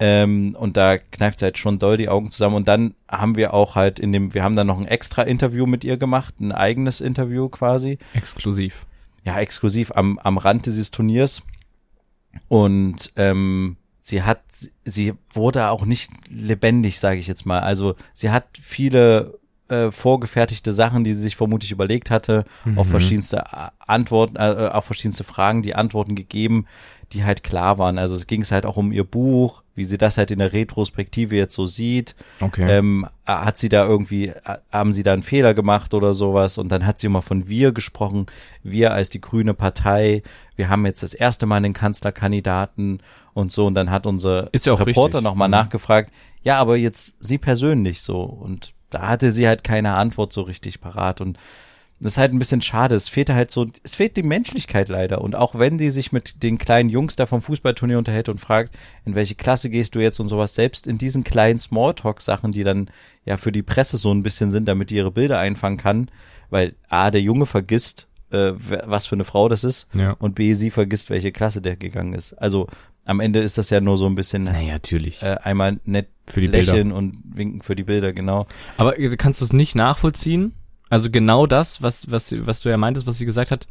Ähm, 0.00 0.56
und 0.58 0.76
da 0.76 0.98
kneift 0.98 1.38
sie 1.38 1.44
halt 1.44 1.56
schon 1.56 1.78
doll 1.78 1.96
die 1.96 2.08
Augen 2.08 2.30
zusammen. 2.32 2.56
Und 2.56 2.66
dann 2.66 2.94
haben 3.08 3.36
wir 3.36 3.54
auch 3.54 3.76
halt 3.76 4.00
in 4.00 4.10
dem, 4.10 4.34
wir 4.34 4.42
haben 4.42 4.56
dann 4.56 4.66
noch 4.66 4.80
ein 4.80 4.88
extra 4.88 5.22
Interview 5.22 5.66
mit 5.66 5.84
ihr 5.84 5.98
gemacht, 5.98 6.40
ein 6.40 6.50
eigenes 6.50 7.00
Interview 7.00 7.48
quasi. 7.48 7.98
Exklusiv. 8.12 8.86
Ja, 9.22 9.38
exklusiv 9.38 9.92
am, 9.94 10.18
am 10.18 10.36
Rand 10.36 10.66
dieses 10.66 10.90
Turniers. 10.90 11.42
Und 12.48 13.12
ähm, 13.16 13.76
sie 14.00 14.22
hat, 14.22 14.42
sie 14.84 15.14
wurde 15.32 15.68
auch 15.70 15.84
nicht 15.84 16.10
lebendig, 16.28 17.00
sage 17.00 17.18
ich 17.18 17.26
jetzt 17.26 17.46
mal. 17.46 17.60
Also 17.60 17.94
sie 18.12 18.30
hat 18.30 18.46
viele 18.60 19.38
äh, 19.68 19.90
vorgefertigte 19.90 20.72
Sachen, 20.72 21.04
die 21.04 21.14
sie 21.14 21.22
sich 21.22 21.36
vermutlich 21.36 21.70
überlegt 21.72 22.10
hatte, 22.10 22.44
auf 22.76 22.86
Mhm. 22.86 22.90
verschiedenste 22.90 23.38
äh, 23.38 23.68
Antworten, 23.86 24.36
äh, 24.36 24.70
auf 24.72 24.84
verschiedenste 24.84 25.24
Fragen, 25.24 25.62
die 25.62 25.74
Antworten 25.74 26.14
gegeben, 26.14 26.66
die 27.14 27.24
halt 27.24 27.42
klar 27.42 27.78
waren. 27.78 27.98
Also 27.98 28.14
es 28.14 28.26
ging 28.26 28.42
es 28.42 28.52
halt 28.52 28.66
auch 28.66 28.76
um 28.76 28.92
ihr 28.92 29.04
Buch, 29.04 29.62
wie 29.74 29.84
sie 29.84 29.96
das 29.98 30.18
halt 30.18 30.30
in 30.30 30.40
der 30.40 30.52
Retrospektive 30.52 31.34
jetzt 31.36 31.54
so 31.54 31.66
sieht. 31.66 32.14
Okay. 32.40 32.66
Ähm, 32.68 33.06
hat 33.24 33.56
sie 33.58 33.68
da 33.68 33.86
irgendwie, 33.86 34.28
äh, 34.28 34.58
haben 34.70 34.92
sie 34.92 35.02
da 35.02 35.12
einen 35.12 35.22
Fehler 35.22 35.54
gemacht 35.54 35.94
oder 35.94 36.12
sowas? 36.14 36.58
Und 36.58 36.68
dann 36.70 36.84
hat 36.86 36.98
sie 36.98 37.06
immer 37.06 37.22
von 37.22 37.48
wir 37.48 37.72
gesprochen, 37.72 38.26
wir 38.62 38.92
als 38.92 39.08
die 39.10 39.20
grüne 39.20 39.54
Partei, 39.54 40.22
wir 40.56 40.68
haben 40.68 40.84
jetzt 40.86 41.02
das 41.02 41.14
erste 41.14 41.46
Mal 41.46 41.56
einen 41.56 41.72
Kanzlerkandidaten 41.72 43.02
und 43.32 43.52
so. 43.52 43.66
Und 43.66 43.74
dann 43.74 43.90
hat 43.90 44.06
unser 44.06 44.52
Ist 44.52 44.66
ja 44.66 44.72
auch 44.74 44.84
Reporter 44.84 45.20
nochmal 45.20 45.48
Mhm. 45.48 45.52
nachgefragt, 45.52 46.12
ja, 46.42 46.58
aber 46.58 46.76
jetzt 46.76 47.16
sie 47.24 47.38
persönlich 47.38 48.02
so. 48.02 48.22
Und 48.22 48.74
da 48.90 49.08
hatte 49.08 49.32
sie 49.32 49.48
halt 49.48 49.64
keine 49.64 49.94
Antwort 49.94 50.32
so 50.32 50.42
richtig 50.42 50.80
parat. 50.80 51.20
Und 51.20 51.38
das 52.00 52.12
ist 52.12 52.18
halt 52.18 52.32
ein 52.32 52.38
bisschen 52.38 52.60
schade. 52.60 52.94
Es 52.94 53.08
fehlt 53.08 53.30
halt 53.30 53.50
so, 53.50 53.66
es 53.82 53.94
fehlt 53.94 54.16
die 54.16 54.22
Menschlichkeit 54.22 54.88
leider. 54.88 55.20
Und 55.20 55.36
auch 55.36 55.58
wenn 55.58 55.78
die 55.78 55.90
sich 55.90 56.12
mit 56.12 56.42
den 56.42 56.58
kleinen 56.58 56.88
Jungs 56.88 57.16
da 57.16 57.26
vom 57.26 57.40
Fußballturnier 57.40 57.98
unterhält 57.98 58.28
und 58.28 58.40
fragt, 58.40 58.76
in 59.04 59.14
welche 59.14 59.36
Klasse 59.36 59.70
gehst 59.70 59.94
du 59.94 60.00
jetzt 60.00 60.20
und 60.20 60.28
sowas, 60.28 60.54
selbst 60.54 60.86
in 60.86 60.98
diesen 60.98 61.24
kleinen 61.24 61.58
Smalltalk-Sachen, 61.58 62.52
die 62.52 62.64
dann 62.64 62.90
ja 63.24 63.36
für 63.36 63.52
die 63.52 63.62
Presse 63.62 63.96
so 63.96 64.12
ein 64.12 64.22
bisschen 64.22 64.50
sind, 64.50 64.66
damit 64.66 64.90
die 64.90 64.96
ihre 64.96 65.12
Bilder 65.12 65.38
einfangen 65.38 65.78
kann, 65.78 66.10
weil 66.50 66.74
A, 66.88 67.10
der 67.10 67.22
Junge 67.22 67.46
vergisst, 67.46 68.08
äh, 68.30 68.52
was 68.56 69.06
für 69.06 69.16
eine 69.16 69.24
Frau 69.24 69.48
das 69.48 69.64
ist 69.64 69.86
ja. 69.94 70.12
und 70.12 70.34
B, 70.34 70.54
sie 70.54 70.70
vergisst, 70.70 71.10
welche 71.10 71.32
Klasse 71.32 71.62
der 71.62 71.76
gegangen 71.76 72.14
ist. 72.14 72.32
Also 72.34 72.66
am 73.04 73.20
Ende 73.20 73.40
ist 73.40 73.58
das 73.58 73.70
ja 73.70 73.80
nur 73.80 73.96
so 73.96 74.06
ein 74.06 74.14
bisschen 74.14 74.44
Naja, 74.44 74.74
natürlich. 74.74 75.22
äh, 75.22 75.36
einmal 75.42 75.78
nett 75.84 76.08
Für 76.26 76.40
die 76.40 76.46
lächeln 76.46 76.90
und 76.90 77.18
winken 77.24 77.62
für 77.62 77.76
die 77.76 77.84
Bilder, 77.84 78.12
genau. 78.12 78.46
Aber 78.76 78.98
äh, 78.98 79.16
kannst 79.16 79.40
du 79.40 79.44
es 79.44 79.52
nicht 79.52 79.74
nachvollziehen? 79.74 80.54
Also 80.90 81.10
genau 81.10 81.46
das, 81.46 81.82
was, 81.82 82.10
was, 82.10 82.34
was 82.46 82.60
du 82.60 82.68
ja 82.68 82.76
meintest, 82.76 83.06
was 83.06 83.18
sie 83.18 83.24
gesagt 83.26 83.50
hat, 83.50 83.66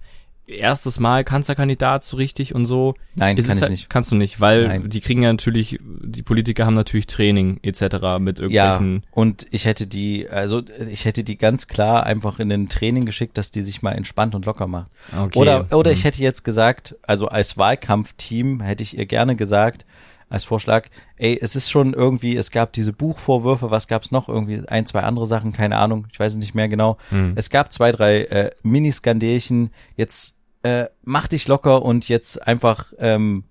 erstes 0.45 0.99
Mal 0.99 1.23
Kanzlerkandidat 1.23 2.03
so 2.03 2.17
richtig 2.17 2.53
und 2.53 2.65
so. 2.65 2.95
Nein, 3.15 3.37
Ist 3.37 3.47
kann 3.47 3.55
ich 3.55 3.61
halt- 3.61 3.71
nicht. 3.71 3.89
Kannst 3.89 4.11
du 4.11 4.15
nicht, 4.17 4.41
weil 4.41 4.67
Nein. 4.67 4.89
die 4.89 4.99
kriegen 4.99 5.21
ja 5.23 5.31
natürlich, 5.31 5.79
die 5.81 6.21
Politiker 6.21 6.65
haben 6.65 6.73
natürlich 6.73 7.07
Training 7.07 7.59
etc. 7.63 8.19
mit 8.19 8.39
Ja, 8.39 8.73
irgendwelchen. 8.73 9.03
und 9.11 9.47
ich 9.51 9.63
hätte 9.65 9.87
die, 9.87 10.27
also 10.27 10.61
ich 10.89 11.05
hätte 11.05 11.23
die 11.23 11.37
ganz 11.37 11.67
klar 11.67 12.05
einfach 12.05 12.39
in 12.39 12.51
ein 12.51 12.67
Training 12.67 13.05
geschickt, 13.05 13.37
dass 13.37 13.51
die 13.51 13.61
sich 13.61 13.81
mal 13.83 13.93
entspannt 13.93 14.35
und 14.35 14.45
locker 14.45 14.67
macht. 14.67 14.91
Okay. 15.17 15.39
Oder, 15.39 15.67
oder 15.71 15.91
Hm. 15.91 15.97
ich 15.97 16.03
hätte 16.03 16.21
jetzt 16.21 16.43
gesagt, 16.43 16.95
also 17.03 17.29
als 17.29 17.57
Wahlkampfteam 17.57 18.59
hätte 18.61 18.83
ich 18.83 18.97
ihr 18.97 19.05
gerne 19.05 19.37
gesagt, 19.37 19.85
als 20.29 20.43
Vorschlag, 20.43 20.87
ey, 21.17 21.37
es 21.41 21.55
ist 21.55 21.69
schon 21.69 21.93
irgendwie, 21.93 22.35
es 22.35 22.51
gab 22.51 22.73
diese 22.73 22.93
Buchvorwürfe, 22.93 23.71
was 23.71 23.87
gab's 23.87 24.11
noch? 24.11 24.29
Irgendwie 24.29 24.61
ein, 24.67 24.85
zwei 24.85 25.01
andere 25.01 25.25
Sachen, 25.25 25.53
keine 25.53 25.77
Ahnung, 25.77 26.07
ich 26.11 26.19
weiß 26.19 26.33
es 26.33 26.39
nicht 26.39 26.55
mehr 26.55 26.69
genau. 26.69 26.97
Hm. 27.09 27.33
Es 27.35 27.49
gab 27.49 27.71
zwei, 27.71 27.91
drei 27.91 28.23
äh, 28.23 28.51
Miniskandelchen, 28.63 29.71
jetzt 29.95 30.39
äh, 30.63 30.85
mach 31.03 31.27
dich 31.27 31.47
locker 31.47 31.83
und 31.83 32.07
jetzt 32.07 32.47
einfach 32.47 32.93
ähm, 32.97 33.43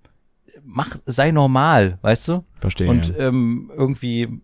mach, 0.64 0.96
sei 1.04 1.30
normal, 1.30 1.98
weißt 2.02 2.28
du? 2.28 2.44
Verstehe. 2.58 2.88
Und 2.88 3.08
ja. 3.08 3.28
ähm, 3.28 3.70
irgendwie 3.76 4.40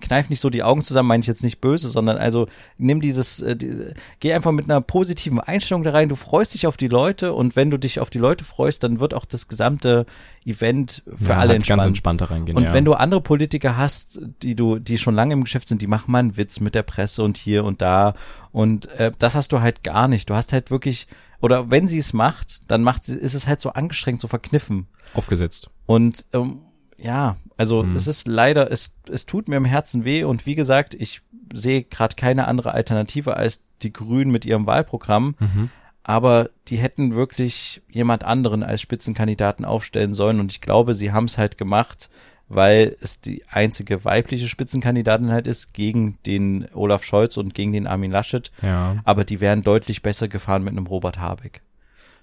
kneif 0.00 0.30
nicht 0.30 0.40
so 0.40 0.48
die 0.48 0.62
Augen 0.62 0.80
zusammen, 0.80 1.08
meine 1.08 1.20
ich 1.20 1.26
jetzt 1.26 1.44
nicht 1.44 1.60
böse, 1.60 1.90
sondern 1.90 2.16
also 2.16 2.48
nimm 2.78 3.00
dieses, 3.02 3.40
äh, 3.40 3.56
die, 3.56 3.92
geh 4.20 4.32
einfach 4.32 4.52
mit 4.52 4.64
einer 4.64 4.80
positiven 4.80 5.38
Einstellung 5.38 5.82
da 5.82 5.90
rein, 5.90 6.08
du 6.08 6.16
freust 6.16 6.54
dich 6.54 6.66
auf 6.66 6.78
die 6.78 6.88
Leute 6.88 7.34
und 7.34 7.54
wenn 7.54 7.70
du 7.70 7.78
dich 7.78 8.00
auf 8.00 8.08
die 8.08 8.18
Leute 8.18 8.44
freust, 8.44 8.82
dann 8.82 9.00
wird 9.00 9.12
auch 9.12 9.26
das 9.26 9.46
gesamte 9.46 10.06
Event 10.46 11.02
für 11.14 11.30
ja, 11.30 11.34
alle 11.34 11.50
halt 11.50 11.56
entspannt. 11.56 11.80
ganz 11.80 11.88
entspannter 11.88 12.30
reingehen. 12.30 12.56
Und 12.56 12.64
ja. 12.64 12.72
wenn 12.72 12.86
du 12.86 12.94
andere 12.94 13.20
Politiker 13.20 13.76
hast, 13.76 14.20
die 14.42 14.54
du, 14.54 14.78
die 14.78 14.96
schon 14.96 15.14
lange 15.14 15.34
im 15.34 15.44
Geschäft 15.44 15.68
sind, 15.68 15.82
die 15.82 15.86
machen 15.86 16.10
mal 16.10 16.20
einen 16.20 16.36
Witz 16.38 16.60
mit 16.60 16.74
der 16.74 16.82
Presse 16.82 17.22
und 17.22 17.36
hier 17.36 17.64
und 17.64 17.82
da. 17.82 18.14
Und 18.50 18.86
äh, 18.92 19.12
das 19.18 19.34
hast 19.34 19.52
du 19.52 19.60
halt 19.60 19.84
gar 19.84 20.08
nicht. 20.08 20.30
Du 20.30 20.34
hast 20.34 20.54
halt 20.54 20.70
wirklich, 20.70 21.06
oder 21.40 21.70
wenn 21.70 21.86
sie 21.86 21.98
es 21.98 22.14
macht, 22.14 22.70
dann 22.70 22.82
macht 22.82 23.04
sie, 23.04 23.14
ist 23.14 23.34
es 23.34 23.46
halt 23.46 23.60
so 23.60 23.70
angestrengt, 23.70 24.22
so 24.22 24.28
verkniffen. 24.28 24.86
aufgesetzt. 25.12 25.68
Und 25.84 26.24
ähm, 26.32 26.62
ja, 26.98 27.36
also 27.56 27.82
Mhm. 27.82 27.96
es 27.96 28.06
ist 28.06 28.26
leider, 28.28 28.70
es, 28.70 28.96
es 29.10 29.24
tut 29.26 29.48
mir 29.48 29.56
im 29.56 29.64
Herzen 29.64 30.04
weh 30.04 30.24
und 30.24 30.46
wie 30.46 30.54
gesagt, 30.54 30.94
ich 30.94 31.22
sehe 31.52 31.82
gerade 31.84 32.16
keine 32.16 32.46
andere 32.48 32.72
Alternative 32.74 33.36
als 33.36 33.62
die 33.82 33.92
Grünen 33.92 34.30
mit 34.30 34.44
ihrem 34.44 34.66
Wahlprogramm. 34.66 35.34
Mhm. 35.38 35.70
aber 36.04 36.48
die 36.68 36.78
hätten 36.78 37.14
wirklich 37.14 37.82
jemand 37.90 38.24
anderen 38.24 38.62
als 38.62 38.80
Spitzenkandidaten 38.80 39.64
aufstellen 39.66 40.14
sollen 40.14 40.40
und 40.40 40.50
ich 40.52 40.60
glaube, 40.62 40.94
sie 40.94 41.12
haben 41.12 41.26
es 41.26 41.36
halt 41.36 41.58
gemacht, 41.58 42.08
weil 42.48 42.96
es 43.02 43.20
die 43.20 43.44
einzige 43.50 44.06
weibliche 44.06 44.48
Spitzenkandidatin 44.48 45.30
halt 45.30 45.46
ist 45.46 45.74
gegen 45.74 46.16
den 46.24 46.66
Olaf 46.72 47.04
Scholz 47.04 47.36
und 47.36 47.54
gegen 47.54 47.74
den 47.74 47.86
Armin 47.86 48.10
Laschet. 48.10 48.50
Ja. 48.62 48.96
Aber 49.04 49.24
die 49.24 49.40
wären 49.40 49.62
deutlich 49.62 50.00
besser 50.00 50.28
gefahren 50.28 50.64
mit 50.64 50.72
einem 50.72 50.86
Robert 50.86 51.18
Habeck. 51.18 51.60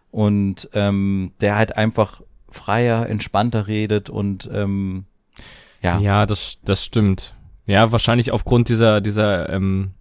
Und 0.09 0.67
ähm, 0.73 1.33
der 1.41 1.55
halt 1.55 1.77
einfach 1.77 2.21
freier, 2.55 3.07
entspannter 3.07 3.67
redet 3.67 4.09
und 4.09 4.49
ähm, 4.51 5.05
ja. 5.81 5.99
Ja, 5.99 6.25
das, 6.25 6.57
das 6.65 6.83
stimmt. 6.83 7.35
Ja, 7.67 7.91
wahrscheinlich 7.91 8.31
aufgrund 8.31 8.69
dieser, 8.69 9.01
dieser, 9.01 9.49
ähm, 9.49 9.91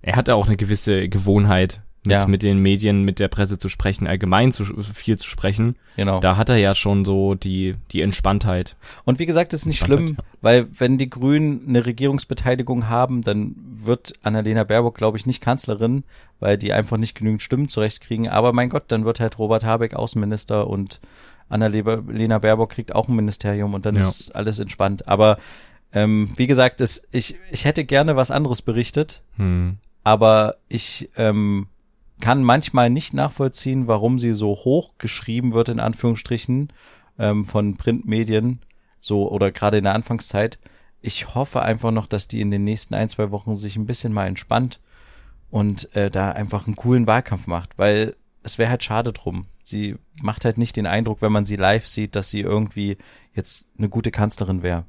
er 0.00 0.16
hatte 0.16 0.34
auch 0.34 0.46
eine 0.46 0.56
gewisse 0.56 1.08
Gewohnheit, 1.08 1.82
mit, 2.06 2.12
Ja. 2.12 2.26
mit 2.26 2.42
den 2.42 2.58
Medien, 2.58 3.02
mit 3.02 3.18
der 3.18 3.28
Presse 3.28 3.58
zu 3.58 3.70
sprechen, 3.70 4.06
allgemein 4.06 4.52
zu, 4.52 4.64
viel 4.82 5.16
zu 5.16 5.28
sprechen. 5.28 5.76
genau. 5.96 6.20
Da 6.20 6.36
hat 6.36 6.50
er 6.50 6.58
ja 6.58 6.74
schon 6.74 7.04
so 7.06 7.34
die, 7.34 7.76
die 7.92 8.02
Entspanntheit. 8.02 8.76
Und 9.04 9.18
wie 9.18 9.26
gesagt, 9.26 9.52
das 9.54 9.60
ist 9.60 9.66
nicht 9.66 9.78
schlimm, 9.78 10.08
ja. 10.08 10.24
weil 10.42 10.66
wenn 10.78 10.98
die 10.98 11.08
Grünen 11.08 11.66
eine 11.66 11.86
Regierungsbeteiligung 11.86 12.88
haben, 12.90 13.22
dann 13.22 13.54
wird 13.56 14.12
Annalena 14.22 14.64
Baerbock, 14.64 14.96
glaube 14.96 15.16
ich, 15.16 15.24
nicht 15.24 15.40
Kanzlerin, 15.40 16.04
weil 16.40 16.58
die 16.58 16.72
einfach 16.74 16.98
nicht 16.98 17.14
genügend 17.14 17.42
Stimmen 17.42 17.68
zurechtkriegen. 17.68 18.28
Aber 18.28 18.52
mein 18.52 18.68
Gott, 18.68 18.84
dann 18.88 19.04
wird 19.06 19.20
halt 19.20 19.38
Robert 19.38 19.64
Habeck 19.64 19.94
Außenminister 19.94 20.66
und 20.66 21.00
Annalena 21.48 22.38
Baerbock 22.38 22.70
kriegt 22.70 22.94
auch 22.94 23.08
ein 23.08 23.16
Ministerium 23.16 23.74
und 23.74 23.86
dann 23.86 23.96
Ja. 23.96 24.02
ist 24.08 24.34
alles 24.34 24.58
entspannt. 24.58 25.06
Aber 25.08 25.38
ähm, 25.92 26.30
wie 26.36 26.46
gesagt, 26.46 26.80
es, 26.80 27.06
ich, 27.12 27.36
ich 27.52 27.64
hätte 27.64 27.84
gerne 27.84 28.16
was 28.16 28.30
anderes 28.30 28.62
berichtet, 28.62 29.22
Hm. 29.36 29.78
aber 30.02 30.56
ich 30.68 31.10
ähm, 31.16 31.68
kann 32.20 32.42
manchmal 32.42 32.90
nicht 32.90 33.14
nachvollziehen, 33.14 33.86
warum 33.86 34.18
sie 34.18 34.34
so 34.34 34.50
hoch 34.50 34.92
geschrieben 34.98 35.52
wird, 35.52 35.68
in 35.68 35.80
Anführungsstrichen, 35.80 36.72
ähm, 37.18 37.44
von 37.44 37.76
Printmedien, 37.76 38.60
so 39.00 39.30
oder 39.30 39.52
gerade 39.52 39.78
in 39.78 39.84
der 39.84 39.94
Anfangszeit. 39.94 40.58
Ich 41.00 41.34
hoffe 41.34 41.60
einfach 41.62 41.90
noch, 41.90 42.06
dass 42.06 42.26
die 42.28 42.40
in 42.40 42.50
den 42.50 42.64
nächsten 42.64 42.94
ein, 42.94 43.08
zwei 43.08 43.30
Wochen 43.30 43.54
sich 43.54 43.76
ein 43.76 43.86
bisschen 43.86 44.12
mal 44.12 44.26
entspannt 44.26 44.80
und 45.50 45.94
äh, 45.94 46.10
da 46.10 46.30
einfach 46.32 46.66
einen 46.66 46.76
coolen 46.76 47.06
Wahlkampf 47.06 47.46
macht, 47.46 47.76
weil 47.78 48.16
es 48.44 48.58
wäre 48.58 48.70
halt 48.70 48.84
schade 48.84 49.12
drum. 49.12 49.46
Sie 49.62 49.96
macht 50.22 50.44
halt 50.44 50.58
nicht 50.58 50.76
den 50.76 50.86
Eindruck, 50.86 51.22
wenn 51.22 51.32
man 51.32 51.44
sie 51.46 51.56
live 51.56 51.86
sieht, 51.88 52.14
dass 52.14 52.28
sie 52.28 52.40
irgendwie 52.40 52.98
jetzt 53.32 53.70
eine 53.78 53.88
gute 53.88 54.10
Kanzlerin 54.10 54.62
wäre. 54.62 54.84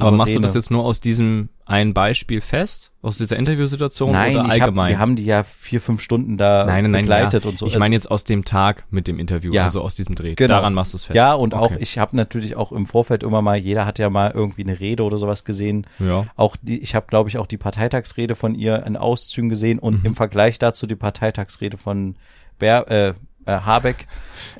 Aber 0.00 0.12
machst 0.12 0.34
du 0.34 0.40
das 0.40 0.54
jetzt 0.54 0.70
nur 0.70 0.84
aus 0.84 1.00
diesem 1.00 1.48
einen 1.66 1.92
Beispiel 1.92 2.40
fest? 2.40 2.92
Aus 3.02 3.18
dieser 3.18 3.36
Interviewsituation 3.36 4.12
Nein, 4.12 4.36
oder 4.36 4.46
ich 4.46 4.60
hab, 4.60 4.68
allgemein? 4.68 4.90
wir 4.90 4.98
haben 5.00 5.16
die 5.16 5.24
ja 5.24 5.42
vier, 5.42 5.80
fünf 5.80 6.00
Stunden 6.00 6.38
da 6.38 6.64
nein, 6.64 6.88
nein, 6.90 7.02
begleitet 7.02 7.44
ja. 7.44 7.50
und 7.50 7.58
so. 7.58 7.66
Ich 7.66 7.76
meine 7.78 7.94
jetzt 7.94 8.08
aus 8.10 8.22
dem 8.24 8.44
Tag 8.44 8.84
mit 8.90 9.08
dem 9.08 9.18
Interview, 9.18 9.52
Ja. 9.52 9.64
also 9.64 9.82
aus 9.82 9.96
diesem 9.96 10.14
Dreh. 10.14 10.34
Genau. 10.36 10.54
Daran 10.54 10.72
machst 10.74 10.92
du 10.92 10.96
es 10.96 11.04
fest. 11.04 11.16
Ja, 11.16 11.34
und 11.34 11.52
auch, 11.52 11.72
Okay. 11.72 11.78
ich 11.80 11.98
habe 11.98 12.16
natürlich 12.16 12.54
auch 12.56 12.70
im 12.72 12.86
Vorfeld 12.86 13.22
immer 13.24 13.42
mal, 13.42 13.56
jeder 13.56 13.84
hat 13.84 13.98
ja 13.98 14.08
mal 14.10 14.30
irgendwie 14.32 14.62
eine 14.62 14.78
Rede 14.78 15.02
oder 15.02 15.18
sowas 15.18 15.44
gesehen. 15.44 15.86
Ja. 15.98 16.24
Auch 16.36 16.56
die, 16.62 16.78
ich 16.78 16.94
habe, 16.94 17.06
glaube 17.08 17.28
ich, 17.28 17.38
auch 17.38 17.46
die 17.48 17.58
Parteitagsrede 17.58 18.36
von 18.36 18.54
ihr 18.54 18.84
in 18.86 18.96
Auszügen 18.96 19.48
gesehen 19.48 19.78
und 19.80 20.00
Mhm. 20.00 20.06
im 20.06 20.14
Vergleich 20.14 20.58
dazu 20.60 20.86
die 20.86 20.96
Parteitagsrede 20.96 21.76
von 21.76 22.14
Ber, 22.58 22.90
äh, 22.90 23.14
äh, 23.46 23.60
Habeck. 23.60 24.06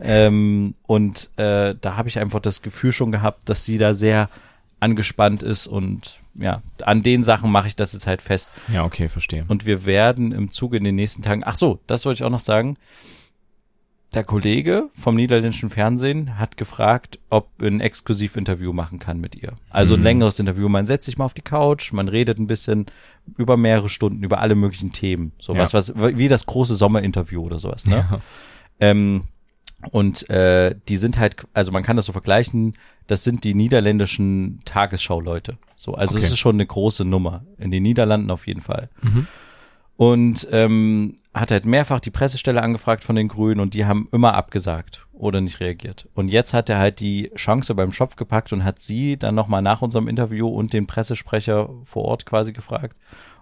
ähm, 0.00 0.74
und 0.86 1.30
äh, 1.36 1.74
da 1.80 1.96
habe 1.96 2.08
ich 2.08 2.18
einfach 2.18 2.40
das 2.40 2.62
Gefühl 2.62 2.92
schon 2.92 3.12
gehabt, 3.12 3.48
dass 3.48 3.64
sie 3.64 3.78
da 3.78 3.94
sehr 3.94 4.28
angespannt 4.80 5.42
ist 5.42 5.66
und 5.66 6.20
ja, 6.34 6.62
an 6.82 7.02
den 7.02 7.22
Sachen 7.22 7.50
mache 7.50 7.68
ich 7.68 7.76
das 7.76 7.92
jetzt 7.92 8.06
halt 8.06 8.20
fest. 8.20 8.50
Ja, 8.68 8.84
okay, 8.84 9.08
verstehe. 9.08 9.44
Und 9.48 9.66
wir 9.66 9.86
werden 9.86 10.32
im 10.32 10.50
Zuge 10.50 10.76
in 10.76 10.84
den 10.84 10.96
nächsten 10.96 11.22
Tagen, 11.22 11.42
ach 11.44 11.54
so, 11.54 11.80
das 11.86 12.04
wollte 12.04 12.18
ich 12.18 12.24
auch 12.24 12.30
noch 12.30 12.40
sagen. 12.40 12.76
Der 14.14 14.24
Kollege 14.24 14.90
vom 14.94 15.16
niederländischen 15.16 15.70
Fernsehen 15.70 16.38
hat 16.38 16.56
gefragt, 16.56 17.18
ob 17.30 17.50
ein 17.60 17.80
Exklusivinterview 17.80 18.72
machen 18.72 18.98
kann 18.98 19.18
mit 19.20 19.34
ihr. 19.34 19.54
Also 19.70 19.94
ein 19.94 20.00
Mhm. 20.00 20.04
längeres 20.04 20.38
Interview. 20.38 20.68
Man 20.68 20.86
setzt 20.86 21.06
sich 21.06 21.18
mal 21.18 21.24
auf 21.24 21.34
die 21.34 21.42
Couch, 21.42 21.92
man 21.92 22.08
redet 22.08 22.38
ein 22.38 22.46
bisschen 22.46 22.86
über 23.36 23.56
mehrere 23.56 23.88
Stunden, 23.88 24.22
über 24.22 24.38
alle 24.40 24.54
möglichen 24.54 24.92
Themen. 24.92 25.32
So 25.40 25.52
Ja. 25.54 25.60
was, 25.60 25.74
was, 25.74 25.94
wie 25.96 26.28
das 26.28 26.46
große 26.46 26.76
Sommerinterview 26.76 27.42
oder 27.42 27.58
sowas, 27.58 27.86
ne? 27.86 28.06
Ja. 28.10 28.20
Ähm, 28.80 29.24
und 29.90 30.30
äh, 30.30 30.74
die 30.88 30.96
sind 30.96 31.18
halt, 31.18 31.36
also 31.52 31.72
man 31.72 31.82
kann 31.82 31.96
das 31.96 32.06
so 32.06 32.12
vergleichen, 32.12 32.72
das 33.06 33.22
sind 33.24 33.44
die 33.44 33.54
niederländischen 33.54 34.60
Tagesschau-Leute. 34.64 35.58
So, 35.76 35.94
also 35.94 36.16
es 36.16 36.22
Okay. 36.24 36.32
ist 36.32 36.38
schon 36.38 36.56
eine 36.56 36.64
große 36.66 37.04
Nummer. 37.04 37.44
In 37.58 37.70
den 37.70 37.82
Niederlanden 37.82 38.30
auf 38.30 38.46
jeden 38.46 38.62
Fall. 38.62 38.88
Mhm. 39.02 39.26
Und 39.96 40.48
ähm, 40.50 41.16
hat 41.32 41.50
halt 41.50 41.66
mehrfach 41.66 42.00
die 42.00 42.10
Pressestelle 42.10 42.62
angefragt 42.62 43.04
von 43.04 43.14
den 43.14 43.28
Grünen 43.28 43.60
und 43.60 43.74
die 43.74 43.84
haben 43.84 44.08
immer 44.10 44.34
abgesagt 44.34 45.06
oder 45.12 45.40
nicht 45.40 45.60
reagiert. 45.60 46.08
Und 46.14 46.28
jetzt 46.28 46.52
hat 46.52 46.68
er 46.68 46.78
halt 46.78 46.98
die 46.98 47.30
Chance 47.36 47.74
beim 47.74 47.92
Schopf 47.92 48.16
gepackt 48.16 48.52
und 48.52 48.64
hat 48.64 48.80
sie 48.80 49.16
dann 49.16 49.34
nochmal 49.34 49.62
nach 49.62 49.82
unserem 49.82 50.08
Interview 50.08 50.48
und 50.48 50.72
den 50.72 50.86
Pressesprecher 50.86 51.70
vor 51.84 52.04
Ort 52.04 52.26
quasi 52.26 52.52
gefragt 52.52 52.96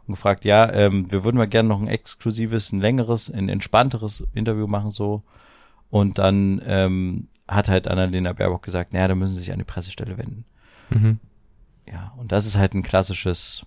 und 0.07 0.15
gefragt, 0.15 0.45
ja, 0.45 0.71
ähm, 0.73 1.11
wir 1.11 1.25
würden 1.25 1.37
mal 1.37 1.49
gerne 1.49 1.69
noch 1.69 1.81
ein 1.81 1.89
exklusives, 1.89 2.73
ein 2.73 2.79
längeres, 2.79 3.31
ein 3.31 3.49
entspannteres 3.49 4.25
Interview 4.35 4.67
machen 4.67 4.91
so. 4.91 5.23
Und 5.91 6.19
dann 6.19 6.63
ähm, 6.67 7.29
hat 7.49 7.69
halt 7.69 7.89
Annalena 7.89 8.33
Baerbock 8.33 8.63
gesagt, 8.63 8.93
naja, 8.93 9.09
da 9.09 9.15
müssen 9.15 9.33
Sie 9.33 9.41
sich 9.41 9.53
an 9.53 9.59
die 9.59 9.65
Pressestelle 9.65 10.19
wenden. 10.19 10.45
Mhm. 10.91 11.19
Ja, 11.87 12.13
und 12.17 12.33
das 12.33 12.47
ist 12.47 12.57
halt 12.57 12.75
ein 12.75 12.83
klassisches, 12.83 13.65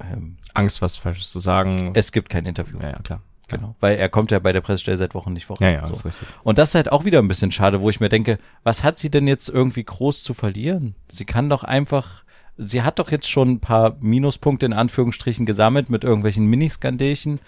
ähm, 0.00 0.36
Angst, 0.54 0.82
was 0.82 0.96
Falsches 0.96 1.30
zu 1.30 1.40
sagen. 1.40 1.92
es 1.94 2.12
gibt 2.12 2.28
kein 2.28 2.46
Interview. 2.46 2.78
ja, 2.80 2.90
ja, 2.90 2.98
klar. 3.00 3.20
Genau, 3.48 3.74
weil 3.80 3.96
er 3.96 4.10
kommt 4.10 4.30
ja 4.30 4.38
bei 4.40 4.52
der 4.52 4.60
Pressestelle 4.60 4.98
seit 4.98 5.14
Wochen 5.14 5.32
nicht 5.32 5.46
vor. 5.46 5.56
Ja, 5.60 5.70
ja, 5.70 5.86
so. 5.86 5.94
ist 5.94 6.04
richtig. 6.04 6.28
Und 6.42 6.58
das 6.58 6.68
ist 6.68 6.74
halt 6.74 6.92
auch 6.92 7.06
wieder 7.06 7.18
ein 7.18 7.28
bisschen 7.28 7.50
schade, 7.50 7.80
wo 7.80 7.88
ich 7.88 7.98
mir 7.98 8.10
denke, 8.10 8.38
was 8.62 8.84
hat 8.84 8.98
sie 8.98 9.10
denn 9.10 9.26
jetzt 9.26 9.48
irgendwie 9.48 9.84
groß 9.84 10.22
zu 10.22 10.34
verlieren? 10.34 10.94
Sie 11.08 11.24
kann 11.24 11.48
doch 11.48 11.64
einfach, 11.64 12.24
sie 12.58 12.82
hat 12.82 12.98
doch 12.98 13.10
jetzt 13.10 13.28
schon 13.28 13.52
ein 13.52 13.60
paar 13.60 13.96
Minuspunkte 14.00 14.66
in 14.66 14.74
Anführungsstrichen 14.74 15.46
gesammelt 15.46 15.88
mit 15.88 16.04
irgendwelchen 16.04 16.44
Miniskandelchen. 16.46 17.40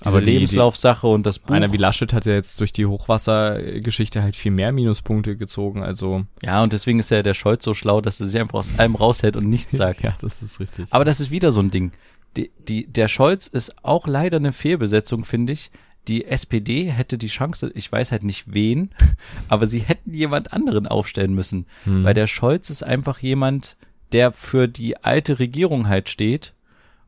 Diese 0.00 0.08
Aber 0.10 0.20
die- 0.20 0.32
Lebenslaufsache 0.32 1.06
und 1.06 1.24
das 1.26 1.38
Buch. 1.38 1.54
Einer 1.54 1.72
wie 1.72 1.76
Laschet 1.76 2.12
hat 2.12 2.26
ja 2.26 2.32
jetzt 2.32 2.58
durch 2.60 2.72
die 2.72 2.86
Hochwassergeschichte 2.86 4.22
halt 4.22 4.36
viel 4.36 4.52
mehr 4.52 4.72
Minuspunkte 4.72 5.36
gezogen, 5.36 5.82
also. 5.82 6.24
ja, 6.42 6.62
und 6.62 6.72
deswegen 6.72 6.98
ist 6.98 7.10
ja 7.10 7.22
der 7.22 7.34
Scholz 7.34 7.64
so 7.64 7.74
schlau, 7.74 8.00
dass 8.00 8.20
er 8.20 8.26
sich 8.26 8.40
einfach 8.40 8.58
aus 8.58 8.72
allem 8.78 8.94
raushält 8.94 9.36
und 9.36 9.48
nichts 9.48 9.76
sagt. 9.76 10.02
Ja, 10.04 10.12
das 10.20 10.42
ist 10.42 10.60
richtig. 10.60 10.86
Aber 10.90 11.04
das 11.04 11.20
ist 11.20 11.30
wieder 11.30 11.52
so 11.52 11.60
ein 11.60 11.70
Ding. 11.70 11.92
Die, 12.36 12.50
die, 12.68 12.86
der 12.86 13.08
Scholz 13.08 13.46
ist 13.46 13.84
auch 13.84 14.06
leider 14.06 14.38
eine 14.38 14.52
Fehlbesetzung, 14.52 15.24
finde 15.24 15.52
ich. 15.52 15.70
Die 16.08 16.24
SPD 16.24 16.90
hätte 16.90 17.16
die 17.16 17.28
Chance, 17.28 17.70
ich 17.74 17.92
weiß 17.92 18.10
halt 18.10 18.24
nicht 18.24 18.52
wen, 18.52 18.90
aber 19.48 19.66
sie 19.68 19.80
hätten 19.80 20.12
jemand 20.14 20.52
anderen 20.52 20.86
aufstellen 20.88 21.34
müssen. 21.34 21.66
Hm. 21.84 22.02
Weil 22.04 22.14
der 22.14 22.26
Scholz 22.26 22.70
ist 22.70 22.82
einfach 22.82 23.18
jemand, 23.20 23.76
der 24.10 24.32
für 24.32 24.66
die 24.66 24.96
alte 24.96 25.38
Regierung 25.38 25.86
halt 25.88 26.08
steht 26.08 26.54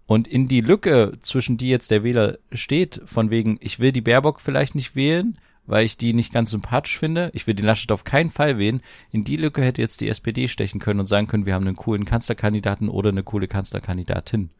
und 0.06 0.28
in 0.28 0.48
die 0.48 0.60
Lücke, 0.60 1.12
zwischen 1.20 1.56
die 1.56 1.70
jetzt 1.70 1.90
der 1.90 2.04
Wähler 2.04 2.38
steht, 2.52 3.00
von 3.06 3.30
wegen, 3.30 3.58
ich 3.60 3.78
will 3.78 3.92
die 3.92 4.02
Baerbock 4.02 4.40
vielleicht 4.40 4.74
nicht 4.74 4.94
wählen, 4.94 5.38
weil 5.66 5.86
ich 5.86 5.96
die 5.96 6.12
nicht 6.12 6.32
ganz 6.32 6.50
sympathisch 6.50 6.98
finde. 6.98 7.30
Ich 7.32 7.46
will 7.46 7.54
den 7.54 7.64
Laschet 7.64 7.90
auf 7.90 8.04
keinen 8.04 8.28
Fall 8.28 8.58
wählen. 8.58 8.82
In 9.10 9.24
die 9.24 9.36
Lücke 9.36 9.62
hätte 9.62 9.80
jetzt 9.80 10.02
die 10.02 10.08
SPD 10.08 10.48
stechen 10.48 10.78
können 10.78 11.00
und 11.00 11.06
sagen 11.06 11.26
können, 11.26 11.46
wir 11.46 11.54
haben 11.54 11.66
einen 11.66 11.76
coolen 11.76 12.04
Kanzlerkandidaten 12.04 12.90
oder 12.90 13.08
eine 13.08 13.22
coole 13.22 13.48
Kanzlerkandidatin. 13.48 14.50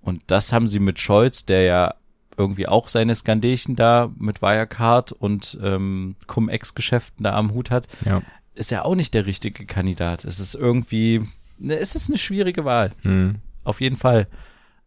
Und 0.00 0.22
das 0.28 0.52
haben 0.52 0.66
sie 0.66 0.78
mit 0.78 0.98
Scholz, 0.98 1.44
der 1.44 1.62
ja 1.64 1.94
irgendwie 2.38 2.66
auch 2.66 2.88
seine 2.88 3.14
Skandelchen 3.14 3.76
da 3.76 4.10
mit 4.18 4.40
Wirecard 4.40 5.12
und 5.12 5.58
ähm, 5.62 6.16
Cum-Ex-Geschäften 6.26 7.24
da 7.24 7.34
am 7.36 7.52
Hut 7.52 7.70
hat, 7.70 7.86
ja. 8.06 8.22
ist 8.54 8.70
ja 8.70 8.82
auch 8.86 8.94
nicht 8.94 9.12
der 9.12 9.26
richtige 9.26 9.66
Kandidat. 9.66 10.24
Es 10.24 10.40
ist 10.40 10.54
irgendwie, 10.54 11.22
ne, 11.58 11.76
es 11.76 11.94
ist 11.94 12.08
eine 12.08 12.16
schwierige 12.16 12.64
Wahl. 12.64 12.92
Hm. 13.02 13.36
Auf 13.62 13.82
jeden 13.82 13.96
Fall. 13.96 14.26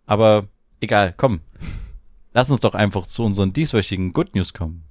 Aber 0.06 0.48
egal, 0.80 1.14
komm. 1.16 1.42
Lass 2.34 2.50
uns 2.50 2.60
doch 2.60 2.74
einfach 2.74 3.06
zu 3.06 3.24
unseren 3.24 3.54
dieswöchigen 3.54 4.12
Good 4.12 4.36
News 4.36 4.54
kommen. 4.54 4.84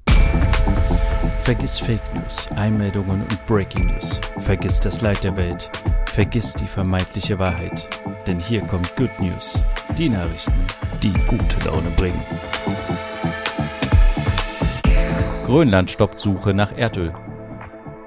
Vergiss 1.43 1.79
Fake 1.79 2.15
News, 2.15 2.47
Einmeldungen 2.55 3.23
und 3.23 3.47
Breaking 3.47 3.87
News. 3.87 4.21
Vergiss 4.39 4.79
das 4.79 5.01
Leid 5.01 5.25
der 5.25 5.37
Welt. 5.37 5.71
Vergiss 6.07 6.55
die 6.55 6.67
vermeintliche 6.67 7.39
Wahrheit. 7.39 7.89
Denn 8.27 8.39
hier 8.39 8.61
kommt 8.63 8.95
Good 8.95 9.11
News. 9.19 9.61
Die 9.99 10.09
Nachrichten, 10.09 10.55
die 11.03 11.13
gute 11.27 11.59
Laune 11.67 11.91
bringen. 11.91 12.23
Grönland 15.45 15.91
stoppt 15.91 16.21
Suche 16.21 16.55
nach 16.55 16.77
Erdöl. 16.77 17.13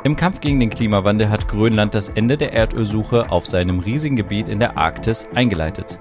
Im 0.06 0.15
Kampf 0.15 0.39
gegen 0.39 0.60
den 0.60 0.70
Klimawandel 0.70 1.30
hat 1.30 1.48
Grönland 1.48 1.94
das 1.94 2.10
Ende 2.10 2.38
der 2.38 2.54
Erdölsuche 2.54 3.32
auf 3.32 3.46
seinem 3.46 3.80
riesigen 3.80 4.15
Gebiet 4.15 4.48
in 4.48 4.60
der 4.60 4.78
Arktis 4.78 5.28
eingeleitet. 5.34 6.00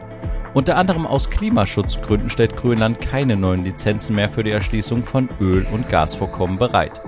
Unter 0.55 0.77
anderem 0.77 1.05
aus 1.05 1.31
Klimaschutzgründen 1.31 2.31
stellt 2.31 2.57
Grönland 2.57 3.01
keine 3.01 3.37
neuen 3.37 3.65
Lizenzen 3.65 4.15
mehr 4.15 4.31
für 4.31 4.45
die 4.45 4.53
Erschließung 4.53 5.03
von 5.03 5.29
Öl- 5.41 5.67
und 5.73 5.89
Gasvorkommen 5.89 6.59
bereit. 6.59 7.03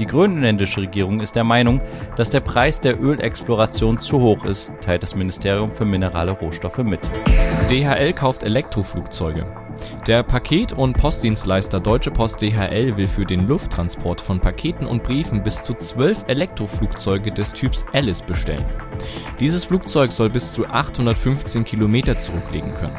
Die 0.00 0.06
grönländische 0.06 0.80
Regierung 0.80 1.20
ist 1.20 1.36
der 1.36 1.44
Meinung, 1.44 1.80
dass 2.16 2.30
der 2.30 2.40
Preis 2.40 2.80
der 2.80 3.00
Ölexploration 3.00 4.00
zu 4.00 4.20
hoch 4.20 4.44
ist, 4.44 4.72
teilt 4.80 5.04
das 5.04 5.14
Ministerium 5.14 5.72
für 5.72 5.84
minerale 5.84 6.32
Rohstoffe 6.32 6.78
mit. 6.78 7.00
DHL 7.70 8.12
kauft 8.14 8.42
Elektroflugzeuge. 8.42 9.46
Der 10.06 10.22
Paket- 10.22 10.72
und 10.72 10.96
Postdienstleister 10.96 11.80
Deutsche 11.80 12.10
Post 12.10 12.40
DHL 12.40 12.96
will 12.96 13.08
für 13.08 13.26
den 13.26 13.46
Lufttransport 13.46 14.20
von 14.20 14.40
Paketen 14.40 14.86
und 14.86 15.02
Briefen 15.02 15.42
bis 15.42 15.62
zu 15.62 15.74
zwölf 15.74 16.24
Elektroflugzeuge 16.28 17.30
des 17.30 17.52
Typs 17.52 17.84
Alice 17.92 18.22
bestellen. 18.22 18.64
Dieses 19.38 19.64
Flugzeug 19.64 20.12
soll 20.12 20.30
bis 20.30 20.52
zu 20.52 20.66
815 20.66 21.64
Kilometer 21.64 22.18
zurücklegen 22.18 22.74
können. 22.74 22.98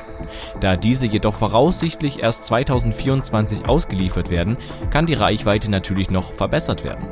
Da 0.59 0.75
diese 0.75 1.05
jedoch 1.05 1.33
voraussichtlich 1.33 2.21
erst 2.21 2.45
2024 2.45 3.65
ausgeliefert 3.65 4.29
werden, 4.29 4.57
kann 4.91 5.05
die 5.05 5.15
Reichweite 5.15 5.71
natürlich 5.71 6.09
noch 6.09 6.33
verbessert 6.33 6.83
werden. 6.83 7.07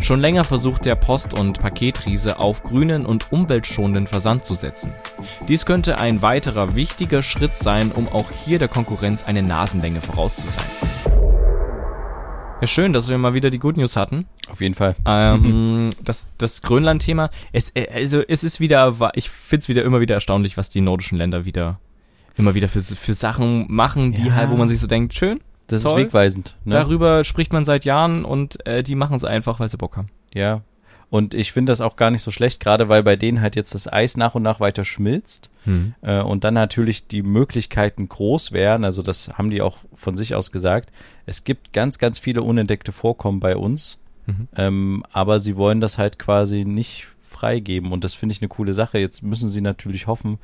Schon 0.00 0.20
länger 0.20 0.44
versucht 0.44 0.84
der 0.84 0.94
Post- 0.94 1.34
und 1.38 1.60
Paketriese 1.60 2.38
auf 2.38 2.62
grünen 2.62 3.06
und 3.06 3.32
umweltschonenden 3.32 4.06
Versand 4.06 4.44
zu 4.44 4.54
setzen. 4.54 4.92
Dies 5.48 5.66
könnte 5.66 5.98
ein 5.98 6.22
weiterer 6.22 6.74
wichtiger 6.76 7.22
Schritt 7.22 7.56
sein, 7.56 7.92
um 7.92 8.08
auch 8.08 8.30
hier 8.44 8.58
der 8.58 8.68
Konkurrenz 8.68 9.24
eine 9.24 9.42
Nasenlänge 9.42 10.00
voraus 10.00 10.36
zu 10.36 10.48
sein. 10.48 10.64
Ja, 12.60 12.66
schön, 12.66 12.92
dass 12.92 13.08
wir 13.08 13.16
mal 13.16 13.32
wieder 13.32 13.48
die 13.48 13.58
Good 13.58 13.78
News 13.78 13.96
hatten. 13.96 14.26
Auf 14.50 14.60
jeden 14.60 14.74
Fall. 14.74 14.94
Ähm, 15.06 15.90
das 16.04 16.28
das 16.36 16.60
Grönland-Thema, 16.60 17.30
es, 17.52 17.70
äh, 17.74 17.88
also 17.92 18.22
es 18.26 18.44
ist 18.44 18.60
wieder, 18.60 18.94
ich 19.14 19.30
find's 19.30 19.68
wieder 19.68 19.82
immer 19.82 20.00
wieder 20.00 20.14
erstaunlich, 20.14 20.56
was 20.58 20.68
die 20.68 20.82
nordischen 20.82 21.16
Länder 21.16 21.44
wieder 21.46 21.80
immer 22.36 22.54
wieder 22.54 22.68
für, 22.68 22.80
für 22.80 23.14
Sachen 23.14 23.66
machen, 23.68 24.12
die 24.12 24.26
Ja. 24.28 24.34
halt, 24.34 24.50
wo 24.50 24.56
man 24.56 24.68
sich 24.68 24.78
so 24.78 24.86
denkt, 24.86 25.14
schön, 25.14 25.40
Das 25.70 25.82
Toll. 25.82 26.00
ist 26.00 26.06
wegweisend. 26.06 26.56
Ne? 26.64 26.72
darüber 26.72 27.24
spricht 27.24 27.52
man 27.52 27.64
seit 27.64 27.84
Jahren 27.84 28.24
und 28.24 28.64
äh, 28.66 28.82
die 28.82 28.94
machen 28.94 29.16
es 29.16 29.24
einfach, 29.24 29.60
weil 29.60 29.68
sie 29.68 29.76
Bock 29.76 29.96
haben. 29.96 30.08
Ja. 30.34 30.62
Und 31.10 31.34
ich 31.34 31.50
finde 31.50 31.72
das 31.72 31.80
auch 31.80 31.96
gar 31.96 32.12
nicht 32.12 32.22
so 32.22 32.30
schlecht, 32.30 32.60
gerade 32.60 32.88
weil 32.88 33.02
bei 33.02 33.16
denen 33.16 33.40
halt 33.40 33.56
jetzt 33.56 33.74
das 33.74 33.92
Eis 33.92 34.16
nach 34.16 34.36
und 34.36 34.44
nach 34.44 34.60
weiter 34.60 34.84
schmilzt 34.84 35.50
äh, 36.02 36.20
und 36.20 36.44
dann 36.44 36.54
natürlich 36.54 37.08
die 37.08 37.22
Möglichkeiten 37.22 38.08
groß 38.08 38.52
wären. 38.52 38.84
Also 38.84 39.02
das 39.02 39.36
haben 39.36 39.50
die 39.50 39.60
auch 39.60 39.78
von 39.92 40.16
sich 40.16 40.36
aus 40.36 40.52
gesagt. 40.52 40.90
Es 41.26 41.42
gibt 41.42 41.72
ganz, 41.72 41.98
ganz 41.98 42.20
viele 42.20 42.42
unentdeckte 42.42 42.92
Vorkommen 42.92 43.40
bei 43.40 43.56
uns, 43.56 43.98
Mhm. 44.26 44.48
ähm, 44.54 45.04
aber 45.12 45.40
sie 45.40 45.56
wollen 45.56 45.80
das 45.80 45.96
halt 45.98 46.18
quasi 46.18 46.64
nicht 46.64 47.08
freigeben 47.22 47.90
und 47.90 48.04
das 48.04 48.12
finde 48.14 48.34
ich 48.34 48.42
eine 48.42 48.48
coole 48.48 48.74
Sache. 48.74 48.98
Jetzt 48.98 49.22
müssen 49.22 49.48
sie 49.48 49.62
natürlich 49.62 50.06
hoffen, 50.06 50.38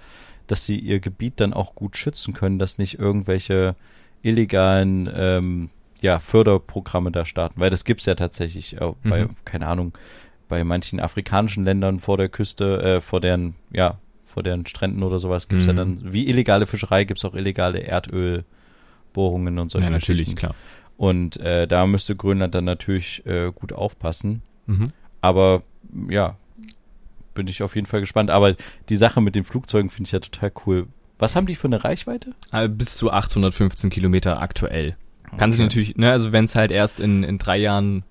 dass 0.46 0.64
sie 0.64 0.78
ihr 0.78 0.98
Gebiet 0.98 1.34
dann 1.36 1.52
auch 1.52 1.74
gut 1.74 1.96
schützen 1.96 2.32
können, 2.32 2.58
dass 2.58 2.78
nicht 2.78 2.98
irgendwelche 2.98 3.76
illegalen 4.22 5.08
ähm, 5.14 5.70
ja, 6.00 6.18
Förderprogramme 6.18 7.10
da 7.10 7.24
starten, 7.24 7.60
weil 7.60 7.70
das 7.70 7.84
gibt's 7.84 8.06
ja 8.06 8.14
tatsächlich 8.14 8.80
äh, 8.80 8.92
bei, 9.04 9.24
Mhm. 9.24 9.30
keine 9.44 9.66
Ahnung, 9.66 9.92
bei 10.48 10.62
manchen 10.62 11.00
afrikanischen 11.00 11.64
Ländern 11.64 11.98
vor 11.98 12.16
der 12.18 12.28
Küste, 12.28 12.80
äh, 12.82 13.00
vor 13.00 13.20
deren, 13.20 13.54
ja, 13.72 13.98
vor 14.24 14.42
deren 14.42 14.66
Stränden 14.66 15.02
oder 15.02 15.18
sowas 15.18 15.48
gibt's 15.48 15.66
ja 15.66 15.72
Mhm. 15.72 15.76
dann, 15.76 16.12
wie 16.12 16.28
illegale 16.28 16.66
Fischerei 16.66 17.04
gibt's 17.04 17.24
auch 17.24 17.34
illegale 17.34 17.80
Erdölbohrungen 17.80 19.58
und 19.58 19.70
solche 19.70 19.86
Ja, 19.86 19.90
natürlich, 19.90 20.36
klar. 20.36 20.54
Und 20.96 21.36
äh, 21.38 21.66
da 21.66 21.86
müsste 21.86 22.16
Grönland 22.16 22.54
dann 22.54 22.64
natürlich 22.64 23.24
äh, 23.26 23.52
gut 23.54 23.72
aufpassen. 23.72 24.42
Mhm. 24.66 24.92
Aber 25.20 25.62
ja, 26.08 26.36
bin 27.34 27.48
ich 27.48 27.62
auf 27.62 27.74
jeden 27.74 27.86
Fall 27.86 28.00
gespannt. 28.00 28.30
Aber 28.30 28.54
die 28.88 28.96
Sache 28.96 29.20
mit 29.20 29.34
den 29.34 29.44
Flugzeugen 29.44 29.90
finde 29.90 30.08
ich 30.08 30.12
ja 30.12 30.20
total 30.20 30.52
cool. 30.66 30.86
Was 31.18 31.34
haben 31.36 31.46
die 31.46 31.54
für 31.54 31.66
eine 31.68 31.82
Reichweite? 31.84 32.32
Äh, 32.52 32.68
bis 32.68 32.96
zu 32.96 33.10
815 33.10 33.90
Kilometer 33.90 34.40
aktuell. 34.40 34.96
Kann 35.38 35.50
sich 35.50 35.60
Okay. 35.60 35.64
natürlich, 35.66 35.96
ne, 35.96 36.10
also 36.12 36.32
wenn 36.32 36.44
es 36.44 36.54
halt 36.54 36.70
erst 36.70 37.00
in, 37.00 37.22
in 37.24 37.38
drei 37.38 37.56
Jahren 37.58 38.04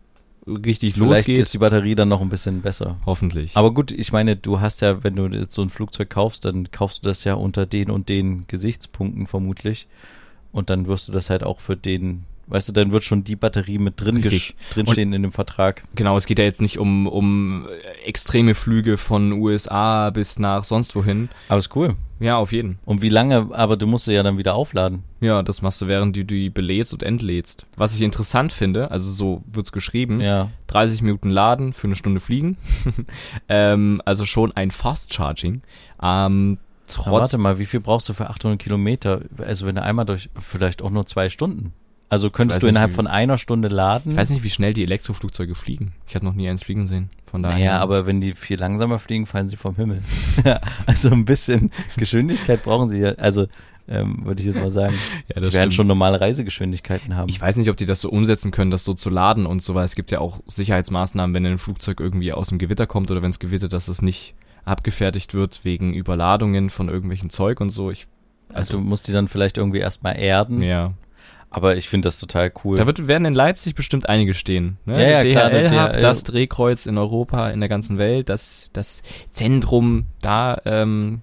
richtig 0.48 0.94
Vielleicht 0.94 1.28
losgeht, 1.28 1.40
ist 1.40 1.54
die 1.54 1.58
Batterie 1.60 1.96
dann 1.96 2.10
noch 2.10 2.22
ein 2.22 2.30
bisschen 2.30 2.62
besser. 2.62 2.98
hoffentlich. 3.06 3.56
Aber 3.58 3.74
gut, 3.74 3.92
ich 3.92 4.12
meine, 4.12 4.36
du 4.36 4.60
hast 4.60 4.82
ja, 4.82 5.04
wenn 5.04 5.16
du 5.16 5.28
jetzt 5.28 5.56
so 5.56 5.62
ein 5.62 5.70
Flugzeug 5.70 6.10
kaufst, 6.10 6.46
dann 6.46 6.70
kaufst 6.72 7.04
du 7.04 7.10
das 7.10 7.24
ja 7.24 7.34
unter 7.36 7.66
den 7.66 7.90
und 7.90 8.10
den 8.10 8.46
Gesichtspunkten 8.48 9.28
vermutlich. 9.28 9.88
Und 10.52 10.70
dann 10.70 10.88
wirst 10.88 11.08
du 11.08 11.12
das 11.12 11.30
halt 11.30 11.44
auch 11.44 11.60
für 11.60 11.76
den, 11.76 12.24
weißt 12.48 12.70
du, 12.70 12.74
dann 12.74 12.92
wird 12.92 13.04
schon 13.04 13.24
die 13.24 13.36
Batterie 13.36 13.78
mit 13.80 14.00
drin, 14.00 14.22
drinstehen 14.72 15.14
in 15.14 15.24
dem 15.24 15.32
Vertrag. 15.32 15.84
Genau, 15.96 16.16
es 16.16 16.28
geht 16.28 16.38
ja 16.40 16.46
jetzt 16.46 16.62
nicht 16.62 16.78
um, 16.80 17.08
um 17.08 17.68
extreme 18.06 18.54
Flüge 18.56 18.98
von 18.98 19.32
USA 19.34 20.12
bis 20.12 20.38
nach 20.40 20.64
sonst 20.64 20.96
wohin. 20.96 21.30
Aber 21.50 21.58
ist 21.60 21.76
cool. 21.76 21.96
Ja, 22.20 22.38
auf 22.38 22.52
jeden. 22.54 22.80
Und 22.86 23.02
wie 23.02 23.10
lange, 23.10 23.50
aber 23.52 23.76
du 23.76 23.88
musst 23.88 24.06
sie 24.06 24.14
ja 24.14 24.24
dann 24.24 24.38
wieder 24.38 24.56
aufladen. 24.56 25.04
Ja, 25.20 25.44
das 25.44 25.62
machst 25.62 25.82
du, 25.82 25.88
während 25.88 26.16
du 26.16 26.24
die 26.24 26.50
belädst 26.50 26.94
und 26.94 27.04
entlädst. 27.04 27.66
Was 27.76 27.94
ich 27.94 28.02
interessant 28.02 28.54
finde, 28.54 28.90
also 28.90 29.12
so 29.12 29.44
wird's 29.48 29.72
geschrieben, 29.74 30.22
Ja. 30.22 30.50
30 30.68 31.02
Minuten 31.02 31.30
laden, 31.30 31.74
für 31.74 31.88
eine 31.88 31.96
Stunde 31.96 32.22
fliegen. 32.22 32.58
ähm, 33.50 34.02
also 34.06 34.26
schon 34.26 34.52
ein 34.54 34.72
Fast 34.72 35.14
Charging. 35.14 35.62
Ähm, 36.02 36.58
trotz, 36.88 37.08
warte 37.12 37.38
mal, 37.38 37.60
wie 37.60 37.66
viel 37.66 37.80
brauchst 37.82 38.08
du 38.10 38.14
für 38.14 38.30
800 38.30 38.60
Kilometer? 38.60 39.22
Also 39.40 39.66
wenn 39.66 39.76
du 39.76 39.82
einmal 39.84 40.06
durch, 40.06 40.30
vielleicht 40.40 40.82
auch 40.82 40.90
nur 40.92 41.06
zwei 41.06 41.30
Stunden. 41.30 41.74
Also 42.08 42.30
könntest 42.30 42.62
du 42.62 42.68
innerhalb 42.68 42.92
wie- 42.92 42.96
von 42.96 43.08
einer 43.08 43.38
Stunde 43.38 43.68
laden? 43.68 44.12
ich 44.12 44.18
weiß 44.18 44.30
nicht, 44.30 44.44
wie 44.44 44.50
schnell 44.52 44.74
die 44.74 44.84
Elektroflugzeuge 44.84 45.56
fliegen. 45.56 45.94
Ich 46.08 46.16
habe 46.16 46.24
noch 46.24 46.34
nie 46.36 46.48
eins 46.48 46.64
fliegen 46.64 46.86
sehen. 46.88 47.10
Von 47.36 47.44
daher. 47.44 47.58
Naja, 47.58 47.80
aber 47.80 48.06
wenn 48.06 48.22
die 48.22 48.34
viel 48.34 48.58
langsamer 48.58 48.98
fliegen, 48.98 49.26
fallen 49.26 49.50
sie 49.50 49.58
vom 49.58 49.76
Himmel. 49.76 50.02
also 50.86 51.10
ein 51.10 51.26
bisschen 51.26 51.70
Geschwindigkeit 51.98 52.64
brauchen 52.64 52.88
sie 52.88 53.00
ja. 53.00 53.10
Also 53.16 53.48
ähm, 53.90 54.22
würde 54.24 54.40
ich 54.40 54.48
jetzt 54.48 54.58
mal 54.58 54.70
sagen. 54.70 54.96
ja, 55.36 55.42
die 55.42 55.52
werden 55.52 55.74
schon 55.74 55.86
normale 55.86 56.22
Reisegeschwindigkeiten 56.22 57.14
haben. 57.18 57.28
Ich 57.28 57.42
weiß 57.42 57.58
nicht, 57.58 57.70
ob 57.70 57.76
die 57.76 57.86
das 57.86 58.00
so 58.00 58.10
umsetzen 58.10 58.52
können, 58.52 58.72
das 58.72 58.86
so 58.86 58.94
zu 58.94 59.10
laden 59.10 59.46
und 59.46 59.62
so, 59.62 59.76
weil 59.76 59.84
es 59.84 59.96
gibt 59.96 60.12
ja 60.12 60.20
auch 60.20 60.40
Sicherheitsmaßnahmen, 60.48 61.34
wenn 61.36 61.46
ein 61.46 61.58
Flugzeug 61.58 62.00
irgendwie 62.00 62.32
aus 62.32 62.48
dem 62.48 62.58
Gewitter 62.58 62.88
kommt 62.88 63.12
oder 63.12 63.22
wenn 63.22 63.32
es 63.32 63.40
gewittert, 63.40 63.74
dass 63.74 63.90
es 63.90 64.02
nicht 64.02 64.34
abgefertigt 64.64 65.34
wird 65.34 65.66
wegen 65.66 65.94
Überladungen 65.94 66.70
von 66.70 66.88
irgendwelchem 66.88 67.30
Zeug 67.32 67.60
und 67.60 67.70
so. 67.70 67.92
Ich, 67.92 68.08
also 68.54 68.78
du 68.78 68.80
musst 68.80 69.10
die 69.10 69.12
dann 69.12 69.28
vielleicht 69.28 69.58
irgendwie 69.58 69.80
erstmal 69.80 70.18
erden. 70.18 70.62
ja. 70.64 70.94
Aber 71.56 71.78
ich 71.78 71.88
finde 71.88 72.08
das 72.08 72.20
total 72.20 72.52
cool. 72.66 72.76
Da 72.76 72.86
wird, 72.86 73.08
werden 73.08 73.24
in 73.24 73.34
Leipzig 73.34 73.76
bestimmt 73.76 74.10
einige 74.10 74.34
stehen. 74.34 74.78
Ne? 74.84 75.02
Ja, 75.02 75.10
ja, 75.10 75.22
der 75.24 75.32
klar, 75.32 75.50
DHL, 75.50 75.70
der 75.70 75.84
Hub, 75.86 75.92
DHL. 75.94 76.02
das 76.02 76.24
Drehkreuz 76.26 76.86
in 76.86 76.98
Europa, 76.98 77.50
in 77.50 77.62
der 77.62 77.70
ganzen 77.70 77.98
Welt, 77.98 78.28
das, 78.28 78.70
das 78.74 79.04
Zentrum 79.32 80.08
da. 80.22 80.60
Ähm, 80.66 81.22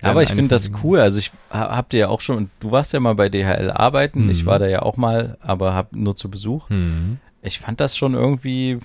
Aber 0.00 0.22
ich 0.22 0.30
finde 0.30 0.48
das 0.48 0.72
cool. 0.82 1.00
Also 1.00 1.18
ich 1.18 1.32
ha- 1.50 1.76
hab 1.76 1.90
dir 1.90 1.98
ja 1.98 2.08
auch 2.08 2.22
schon, 2.22 2.48
du 2.60 2.70
warst 2.70 2.94
ja 2.94 3.00
mal 3.00 3.14
bei 3.14 3.28
DHL 3.28 3.70
arbeiten. 3.70 4.24
Mhm. 4.24 4.30
Ich 4.30 4.46
war 4.46 4.58
da 4.58 4.66
ja 4.66 4.80
auch 4.80 4.96
mal, 4.96 5.36
aber 5.42 5.74
hab 5.74 5.94
nur 5.94 6.16
zu 6.16 6.30
Besuch. 6.30 6.70
Hm. 6.70 7.18
Ich 7.42 7.58
fand 7.58 7.78
das 7.80 7.94
schon 7.94 8.14
irgendwie 8.14 8.78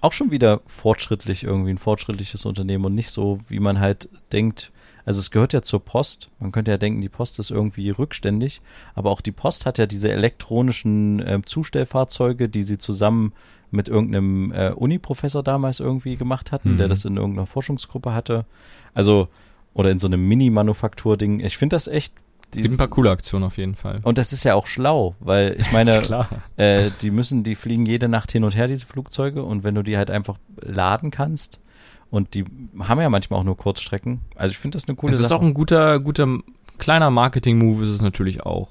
auch 0.00 0.12
schon 0.12 0.30
wieder 0.30 0.60
fortschrittlich, 0.66 1.42
irgendwie 1.42 1.70
ein 1.70 1.78
fortschrittliches 1.78 2.46
Unternehmen 2.46 2.84
und 2.84 2.94
nicht 2.94 3.10
so, 3.10 3.40
wie 3.48 3.58
man 3.58 3.80
halt 3.80 4.08
denkt. 4.32 4.70
Also 5.10 5.18
es 5.18 5.32
gehört 5.32 5.52
ja 5.52 5.60
zur 5.60 5.84
Post. 5.84 6.30
Man 6.38 6.52
könnte 6.52 6.70
ja 6.70 6.76
denken, 6.76 7.00
die 7.00 7.08
Post 7.08 7.40
ist 7.40 7.50
irgendwie 7.50 7.90
rückständig, 7.90 8.60
aber 8.94 9.10
auch 9.10 9.20
die 9.20 9.32
Post 9.32 9.66
hat 9.66 9.76
ja 9.76 9.86
diese 9.86 10.12
elektronischen 10.12 11.18
äh, 11.18 11.40
Zustellfahrzeuge, 11.44 12.48
die 12.48 12.62
sie 12.62 12.78
zusammen 12.78 13.32
mit 13.72 13.88
irgendeinem 13.88 14.52
äh, 14.52 14.70
Uni-Professor 14.70 15.42
damals 15.42 15.80
irgendwie 15.80 16.14
gemacht 16.14 16.52
hatten, 16.52 16.74
Mhm. 16.74 16.78
der 16.78 16.86
das 16.86 17.04
in 17.04 17.16
irgendeiner 17.16 17.46
Forschungsgruppe 17.46 18.14
hatte. 18.14 18.44
Also, 18.94 19.26
oder 19.74 19.90
in 19.90 19.98
so 19.98 20.06
einem 20.06 20.28
Mini-Manufaktur-Ding. 20.28 21.40
Ich 21.40 21.56
finde 21.58 21.74
das 21.74 21.88
echt. 21.88 22.14
Es 22.54 22.62
gibt 22.62 22.74
ein 22.74 22.78
paar 22.78 22.86
coole 22.86 23.10
Aktionen 23.10 23.42
auf 23.46 23.56
jeden 23.58 23.74
Fall. 23.74 23.98
und 24.04 24.16
das 24.16 24.32
ist 24.32 24.44
ja 24.44 24.54
auch 24.54 24.68
schlau, 24.68 25.16
weil 25.18 25.56
ich 25.58 25.72
meine, 25.72 26.02
äh, 26.56 26.90
die 27.00 27.10
müssen, 27.10 27.42
die 27.42 27.56
fliegen 27.56 27.84
jede 27.84 28.08
Nacht 28.08 28.30
hin 28.30 28.44
und 28.44 28.54
her, 28.54 28.68
diese 28.68 28.86
Flugzeuge. 28.86 29.42
Und 29.42 29.64
wenn 29.64 29.74
du 29.74 29.82
die 29.82 29.96
halt 29.96 30.08
einfach 30.12 30.38
laden 30.60 31.10
kannst, 31.10 31.58
und 32.10 32.34
die 32.34 32.44
haben 32.80 33.00
ja 33.00 33.08
manchmal 33.08 33.40
auch 33.40 33.44
nur 33.44 33.56
Kurzstrecken. 33.56 34.20
Also 34.36 34.52
ich 34.52 34.58
finde 34.58 34.76
das 34.76 34.88
eine 34.88 34.96
coole 34.96 35.12
es 35.12 35.20
ist 35.20 35.28
Sache. 35.28 35.38
auch 35.38 35.42
ein 35.42 35.54
guter, 35.54 36.00
guter 36.00 36.38
kleiner 36.78 37.10
Marketing-Move 37.10 37.82
ist 37.84 37.90
es 37.90 38.02
natürlich 38.02 38.42
auch. 38.44 38.68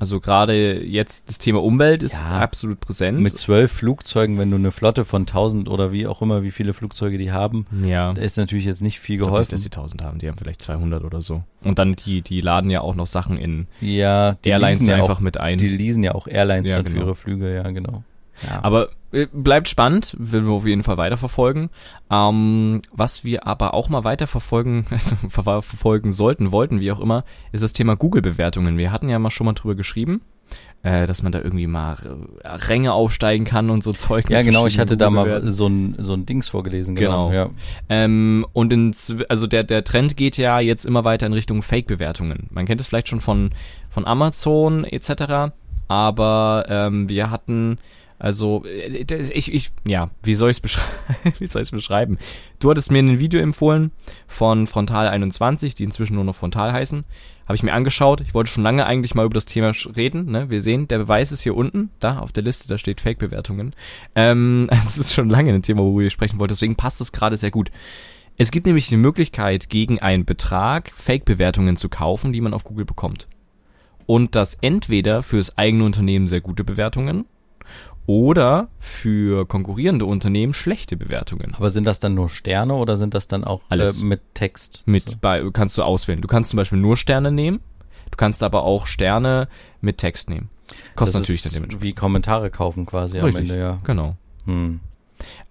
Also 0.00 0.20
gerade 0.20 0.80
jetzt 0.84 1.28
das 1.28 1.38
Thema 1.38 1.60
Umwelt 1.60 2.04
ist 2.04 2.22
Ja. 2.22 2.38
absolut 2.38 2.78
präsent. 2.78 3.18
mit 3.18 3.36
zwölf 3.36 3.72
Flugzeugen, 3.72 4.38
wenn 4.38 4.48
du 4.48 4.56
eine 4.56 4.70
Flotte 4.70 5.04
von 5.04 5.22
1000 5.26 5.68
oder 5.68 5.90
wie 5.90 6.06
auch 6.06 6.22
immer, 6.22 6.44
wie 6.44 6.52
viele 6.52 6.72
Flugzeuge 6.72 7.18
die 7.18 7.32
haben, 7.32 7.66
ja. 7.84 8.12
da 8.12 8.22
ist 8.22 8.38
natürlich 8.38 8.64
jetzt 8.64 8.80
nicht 8.80 9.00
viel 9.00 9.16
Ich 9.16 9.18
glaub 9.18 9.30
nicht, 9.30 9.32
geholfen. 9.32 9.50
dass 9.50 9.62
die 9.62 9.70
1000 9.70 10.02
haben, 10.04 10.18
die 10.20 10.28
haben 10.28 10.38
vielleicht 10.38 10.62
200 10.62 11.02
oder 11.02 11.20
so. 11.20 11.42
Und 11.64 11.80
dann 11.80 11.94
die, 11.96 12.22
die 12.22 12.40
laden 12.40 12.70
ja 12.70 12.80
auch 12.80 12.94
noch 12.94 13.08
Sachen 13.08 13.38
in 13.38 13.66
ja, 13.80 14.36
die 14.44 14.50
Airlines 14.50 14.78
leasen 14.78 14.88
ja 14.88 14.94
einfach 15.02 15.16
auch, 15.16 15.20
mit 15.20 15.36
ein. 15.38 15.58
die 15.58 15.66
leasen 15.68 16.04
ja 16.04 16.14
auch 16.14 16.28
Airlines 16.28 16.68
Ja, 16.70 16.76
dann 16.76 16.86
für 16.86 16.92
genau. 16.92 17.04
ihre 17.06 17.14
Flüge, 17.16 17.52
ja, 17.52 17.68
genau. 17.68 18.04
Ja. 18.46 18.62
Aber 18.62 18.90
bleibt 19.10 19.68
spannend, 19.68 20.14
will 20.18 20.44
wir 20.44 20.52
auf 20.52 20.66
jeden 20.66 20.82
Fall 20.82 20.96
weiterverfolgen. 20.96 21.70
Ähm, 22.10 22.82
was 22.92 23.24
wir 23.24 23.46
aber 23.46 23.74
auch 23.74 23.88
mal 23.88 24.04
weiterverfolgen, 24.04 24.86
also 24.90 25.16
ver 25.28 25.62
verfolgen 25.62 26.12
sollten, 26.12 26.52
wollten, 26.52 26.80
wie 26.80 26.92
auch 26.92 27.00
immer, 27.00 27.24
ist 27.52 27.62
das 27.62 27.72
Thema 27.72 27.96
Google-Bewertungen. 27.96 28.76
Wir 28.76 28.92
hatten 28.92 29.08
ja 29.08 29.18
mal 29.18 29.30
schon 29.30 29.46
mal 29.46 29.54
drüber 29.54 29.74
geschrieben, 29.74 30.20
äh, 30.82 31.06
dass 31.06 31.22
man 31.22 31.32
da 31.32 31.38
irgendwie 31.38 31.66
mal 31.66 31.96
äh, 32.42 32.48
Ränge 32.48 32.92
aufsteigen 32.92 33.44
kann 33.46 33.70
und 33.70 33.82
so 33.82 33.92
Zeug. 33.92 34.28
ja, 34.28 34.42
genau, 34.42 34.66
ich 34.66 34.78
hatte 34.78 34.96
da 34.96 35.08
mal 35.08 35.50
so 35.50 35.66
ein, 35.66 35.96
so 35.98 36.12
ein 36.12 36.26
Dings 36.26 36.48
vorgelesen, 36.48 36.94
genau. 36.94 37.30
Genau. 37.30 37.32
Ja. 37.32 37.50
Ähm, 37.88 38.46
und 38.52 38.72
ins, 38.72 39.14
also 39.28 39.46
der, 39.46 39.64
der 39.64 39.84
Trend 39.84 40.16
geht 40.16 40.36
ja 40.36 40.60
jetzt 40.60 40.84
immer 40.84 41.04
weiter 41.04 41.26
in 41.26 41.32
Richtung 41.32 41.62
Fake-Bewertungen. 41.62 42.48
Man 42.50 42.66
kennt 42.66 42.80
es 42.80 42.86
vielleicht 42.86 43.08
schon 43.08 43.20
von, 43.20 43.50
von 43.88 44.06
Amazon 44.06 44.84
etc. 44.84 45.54
Aber 45.88 46.66
ähm, 46.68 47.08
wir 47.08 47.30
hatten 47.30 47.78
Also, 48.18 48.64
äh, 48.64 49.04
ich, 49.32 49.52
ich, 49.52 49.70
ja, 49.86 50.10
wie 50.22 50.34
soll 50.34 50.50
ich 50.50 50.60
es 50.62 50.78
ich's 51.54 51.70
beschreiben? 51.70 52.18
Du 52.58 52.70
hattest 52.70 52.90
mir 52.90 52.98
ein 52.98 53.20
Video 53.20 53.40
empfohlen 53.40 53.92
von 54.26 54.66
Frontal 54.66 55.08
21, 55.08 55.74
die 55.74 55.84
inzwischen 55.84 56.14
nur 56.14 56.24
noch 56.24 56.34
Frontal 56.34 56.72
heißen. 56.72 57.04
Habe 57.46 57.56
ich 57.56 57.62
mir 57.62 57.72
angeschaut. 57.72 58.20
Ich 58.20 58.34
wollte 58.34 58.50
schon 58.50 58.64
lange 58.64 58.84
eigentlich 58.84 59.14
mal 59.14 59.24
über 59.24 59.34
das 59.34 59.46
Thema 59.46 59.72
reden. 59.96 60.30
Ne? 60.30 60.50
Wir 60.50 60.60
sehen, 60.60 60.86
der 60.88 60.98
Beweis 60.98 61.32
ist 61.32 61.40
hier 61.40 61.56
unten, 61.56 61.90
da 61.98 62.18
auf 62.18 62.32
der 62.32 62.42
Liste, 62.42 62.68
da 62.68 62.76
steht 62.76 63.00
Fake-Bewertungen. 63.00 63.74
Ähm, 64.14 64.68
es 64.70 64.98
ist 64.98 65.14
schon 65.14 65.30
lange 65.30 65.54
ein 65.54 65.62
Thema, 65.62 65.80
worüber 65.80 66.02
ich 66.02 66.12
sprechen 66.12 66.38
wollte, 66.38 66.52
deswegen 66.52 66.76
passt 66.76 67.00
es 67.00 67.12
gerade 67.12 67.36
sehr 67.36 67.50
gut. 67.50 67.70
Es 68.36 68.50
gibt 68.50 68.66
nämlich 68.66 68.88
die 68.88 68.96
Möglichkeit, 68.96 69.68
gegen 69.68 69.98
einen 69.98 70.24
Betrag 70.24 70.92
Fake-Bewertungen 70.94 71.76
zu 71.76 71.88
kaufen, 71.88 72.32
die 72.32 72.40
man 72.40 72.54
auf 72.54 72.64
Google 72.64 72.84
bekommt. 72.84 73.28
Und 74.06 74.34
das 74.34 74.56
entweder 74.60 75.22
fürs 75.22 75.56
eigene 75.56 75.84
Unternehmen 75.84 76.26
sehr 76.26 76.40
gute 76.40 76.64
Bewertungen 76.64 77.24
oder 78.08 78.68
für 78.78 79.46
konkurrierende 79.46 80.06
Unternehmen 80.06 80.54
schlechte 80.54 80.96
Bewertungen. 80.96 81.54
Aber 81.54 81.68
sind 81.68 81.86
das 81.86 82.00
dann 82.00 82.14
nur 82.14 82.30
Sterne 82.30 82.72
oder 82.74 82.96
sind 82.96 83.12
das 83.12 83.28
dann 83.28 83.44
auch. 83.44 83.60
Äh, 83.70 83.92
mit 84.00 84.22
Text? 84.32 84.82
Mit 84.86 85.10
So. 85.10 85.16
bei, 85.20 85.44
kannst 85.52 85.76
du 85.76 85.82
auswählen. 85.82 86.22
Du 86.22 86.26
kannst 86.26 86.48
zum 86.48 86.56
Beispiel 86.56 86.78
nur 86.78 86.96
Sterne 86.96 87.30
nehmen, 87.30 87.60
du 88.10 88.16
kannst 88.16 88.42
aber 88.42 88.64
auch 88.64 88.86
Sterne 88.86 89.46
mit 89.82 89.98
Text 89.98 90.30
nehmen. 90.30 90.48
Kostet 90.96 91.16
das 91.16 91.22
natürlich 91.22 91.44
ist 91.44 91.46
dann 91.46 91.52
dementsprechend. 91.52 91.82
wie 91.84 91.92
Kommentare 91.92 92.50
kaufen 92.50 92.86
quasi 92.86 93.18
Richtig, 93.18 93.34
am 93.34 93.42
Ende, 93.42 93.58
ja. 93.58 93.78
genau. 93.84 94.16
Hm. 94.46 94.80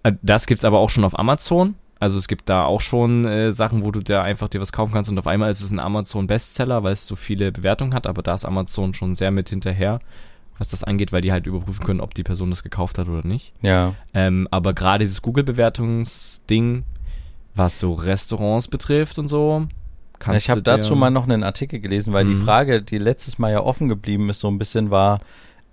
Äh, 0.02 0.14
Das 0.22 0.46
gibt's 0.48 0.64
aber 0.64 0.80
auch 0.80 0.90
schon 0.90 1.04
auf 1.04 1.16
Amazon. 1.16 1.76
Also 2.00 2.18
es 2.18 2.26
gibt 2.26 2.48
da 2.48 2.64
auch 2.64 2.80
schon 2.80 3.24
äh, 3.24 3.52
Sachen, 3.52 3.84
wo 3.84 3.92
du 3.92 4.00
da 4.00 4.22
einfach 4.22 4.48
dir 4.48 4.60
was 4.60 4.72
kaufen 4.72 4.92
kannst 4.92 5.08
und 5.10 5.18
auf 5.18 5.28
einmal 5.28 5.50
ist 5.52 5.60
es 5.60 5.70
ein 5.70 5.78
Amazon 5.78 6.26
Bestseller, 6.26 6.82
weil 6.82 6.92
es 6.92 7.06
so 7.06 7.14
viele 7.14 7.52
Bewertungen 7.52 7.94
hat, 7.94 8.08
aber 8.08 8.22
da 8.22 8.34
ist 8.34 8.44
Amazon 8.44 8.94
schon 8.94 9.14
sehr 9.14 9.30
mit 9.30 9.48
hinterher, 9.48 10.00
was 10.58 10.68
das 10.70 10.84
angeht, 10.84 11.12
weil 11.12 11.20
die 11.22 11.32
halt 11.32 11.46
überprüfen 11.46 11.84
können, 11.84 12.00
ob 12.00 12.14
die 12.14 12.24
Person 12.24 12.50
das 12.50 12.62
gekauft 12.62 12.98
hat 12.98 13.08
oder 13.08 13.26
nicht. 13.26 13.52
Ja. 13.62 13.94
Ähm, 14.14 14.48
aber 14.50 14.74
gerade 14.74 15.04
dieses 15.04 15.22
Google-Bewertungsding, 15.22 16.84
was 17.54 17.78
so 17.78 17.92
Restaurants 17.92 18.68
betrifft 18.68 19.18
und 19.18 19.28
so, 19.28 19.66
kannst 20.18 20.44
ich 20.44 20.50
habe 20.50 20.62
dazu 20.62 20.94
mal 20.96 21.10
noch 21.10 21.24
einen 21.24 21.42
Artikel 21.44 21.80
gelesen, 21.80 22.12
weil 22.12 22.24
die 22.24 22.34
Mhm. 22.34 22.42
Frage, 22.44 22.82
die 22.82 22.98
letztes 22.98 23.38
Mal 23.38 23.52
ja 23.52 23.60
offen 23.62 23.88
geblieben 23.88 24.28
ist, 24.30 24.40
so 24.40 24.48
ein 24.48 24.58
bisschen 24.58 24.90
war, 24.90 25.20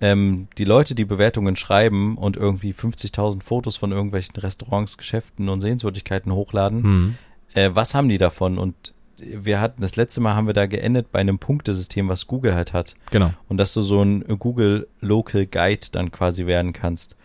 ähm, 0.02 0.48
die 0.58 0.66
Leute, 0.66 0.94
die 0.96 1.06
Bewertungen 1.06 1.56
schreiben 1.56 2.18
und 2.18 2.38
irgendwie 2.38 2.74
50.000 2.74 3.44
Fotos 3.44 3.78
von 3.78 3.92
irgendwelchen 3.92 4.36
Restaurants, 4.36 4.98
Geschäften 4.98 5.48
und 5.50 5.62
Sehenswürdigkeiten 5.62 6.32
hochladen, 6.34 6.84
Hm. 6.84 7.16
äh, 7.54 7.70
was 7.74 7.96
haben 7.96 8.10
die 8.10 8.18
davon? 8.18 8.58
Und 8.58 8.94
wir 9.20 9.62
hatten, 9.62 9.82
das 9.82 9.96
letzte 9.96 10.22
Mal 10.22 10.36
haben 10.36 10.48
wir 10.48 10.54
da 10.54 10.66
geendet 10.66 11.12
bei 11.12 11.20
einem 11.20 11.40
Punktesystem, 11.40 12.10
was 12.10 12.28
Google 12.28 12.56
halt 12.56 12.74
hat. 12.74 12.96
Genau. 13.12 13.34
Und 13.48 13.58
dass 13.58 13.74
du 13.74 13.82
so 13.82 14.02
ein 14.02 14.24
Google 14.40 14.88
Local 15.02 15.46
Guide 15.46 15.88
dann 15.92 16.12
quasi 16.12 16.46
werden 16.46 16.74
kannst. 16.74 17.16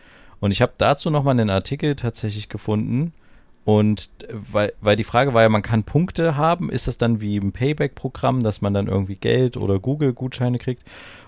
Und 0.41 0.53
ich 0.53 0.63
habe 0.63 0.73
dazu 0.79 1.11
nochmal 1.11 1.33
einen 1.33 1.51
Artikel 1.51 1.97
tatsächlich 1.97 2.49
gefunden. 2.49 3.13
Und 3.65 4.11
weil, 4.33 4.73
weil 4.81 4.97
die 4.97 5.05
Frage 5.05 5.35
war 5.35 5.43
ja, 5.43 5.49
man 5.49 5.63
kann 5.63 5.85
Punkte 5.85 6.37
haben, 6.37 6.71
ist 6.71 6.89
das 6.89 6.97
dann 6.97 7.21
wie 7.21 7.37
im 7.37 7.53
Payback-Programm, 7.53 8.43
dass 8.43 8.63
man 8.63 8.73
dann 8.73 8.89
irgendwie 8.89 9.17
Geld 9.17 9.57
oder 9.57 9.79
Google-Gutscheine 9.79 10.59
kriegt? 10.59 10.83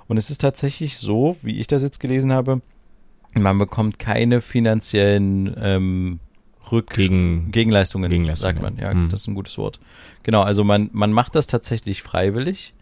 Und 0.09 0.17
es 0.17 0.31
ist 0.31 0.41
tatsächlich 0.41 0.97
so, 0.97 1.37
wie 1.43 1.59
ich 1.59 1.67
das 1.67 1.83
jetzt 1.83 2.01
gelesen 2.01 2.33
habe, 2.33 2.63
man 3.35 3.59
bekommt 3.59 3.99
keine 3.99 4.41
finanziellen 4.41 5.55
ähm, 5.61 6.21
Rück 6.71 6.91
Gegen 6.91 7.51
Gegenleistungen, 7.51 8.11
Gegenleistungen, 8.11 8.55
sagt 8.55 8.63
man. 8.63 8.79
Ja. 8.79 8.95
Mhm. 8.95 9.09
das 9.09 9.21
ist 9.21 9.29
ein 9.29 9.35
gutes 9.35 9.59
Wort. 9.59 9.81
Genau, 10.23 10.43
also 10.43 10.65
man, 10.65 10.91
man 10.93 11.13
macht 11.13 11.35
das 11.35 11.47
tatsächlich 11.47 12.03
freiwillig. 12.03 12.75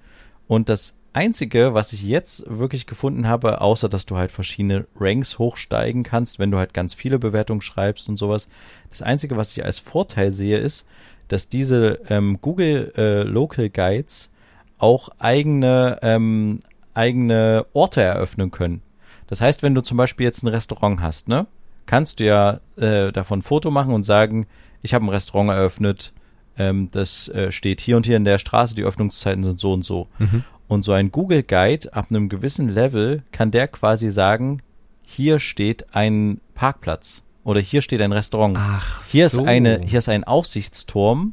Und 0.47 0.69
das 0.69 0.97
Einzige, 1.13 1.75
was 1.75 1.93
ich 1.93 2.03
jetzt 2.03 2.45
wirklich 2.47 2.87
gefunden 2.87 3.27
habe, 3.27 3.61
außer 3.61 3.89
dass 3.89 4.07
du 4.07 4.17
halt 4.17 4.31
verschiedene 4.31 4.87
Ranks 4.97 5.39
hochsteigen 5.39 6.03
kannst, 6.03 6.39
wenn 6.39 6.51
du 6.51 6.59
halt 6.59 6.73
ganz 6.73 6.95
viele 6.95 7.19
Bewertungen 7.19 7.63
schreibst 7.63 8.09
und 8.09 8.17
sowas, 8.17 8.49
das 8.91 9.03
Einzige, 9.03 9.37
was 9.37 9.53
ich 9.53 9.65
als 9.65 9.79
Vorteil 9.79 10.31
sehe, 10.31 10.59
ist, 10.59 10.87
dass 11.29 11.49
diese 11.49 12.01
ähm, 12.09 12.39
Google 12.41 12.93
äh, 12.97 13.23
Local 13.23 13.71
Guides 13.71 14.31
auch 14.79 15.09
eigene, 15.19 15.99
ähm, 16.03 16.61
eigene 16.95 17.67
Orte 17.73 18.03
eröffnen 18.03 18.51
können. 18.51 18.83
Das 19.27 19.41
heißt, 19.41 19.63
wenn 19.63 19.75
du 19.75 19.81
zum 19.81 19.97
Beispiel 19.97 20.27
jetzt 20.27 20.43
ein 20.43 20.49
Restaurant 20.49 21.01
hast, 21.01 21.29
ne, 21.29 21.47
kannst 21.87 22.21
du 22.21 22.25
ja 22.25 22.61
äh, 22.77 23.13
davon 23.13 23.41
ein 23.41 23.43
Foto 23.43 23.71
machen 23.71 23.95
und 23.95 24.05
sagen, 24.05 24.47
ich 24.83 24.95
habe 24.95 25.05
ein 25.05 25.11
Restaurant 25.11 25.51
eröffnet, 25.51 26.13
ähm, 26.57 26.89
das 26.91 27.29
äh, 27.29 27.53
steht 27.53 27.81
hier 27.81 27.97
und 27.97 28.07
hier 28.07 28.17
in 28.17 28.25
der 28.25 28.39
Straße, 28.39 28.75
die 28.75 28.85
Öffnungszeiten 28.85 29.45
sind 29.45 29.61
so 29.61 29.73
und 29.73 29.85
so. 29.85 30.09
Mhm. 30.19 30.45
Und 30.69 30.83
so 30.83 30.93
ein 30.93 31.11
Google 31.11 31.43
Guide 31.43 31.93
ab 31.93 32.07
einem 32.11 32.29
gewissen 32.29 32.69
Level 32.69 33.25
kann 33.33 33.51
der 33.51 33.67
quasi 33.67 34.11
sagen, 34.11 34.63
hier 35.03 35.41
steht 35.41 35.95
ein 35.95 36.41
Parkplatz 36.55 37.23
oder 37.43 37.61
hier 37.61 37.83
steht 37.83 38.01
ein 38.01 38.13
Restaurant. 38.13 38.57
Ach, 38.59 39.03
Hier 39.05 39.29
so. 39.29 39.41
ist 39.41 39.49
eine, 39.49 39.81
hier 39.85 39.99
ist 39.99 40.09
ein 40.09 40.25
Aussichtsturm. 40.25 41.33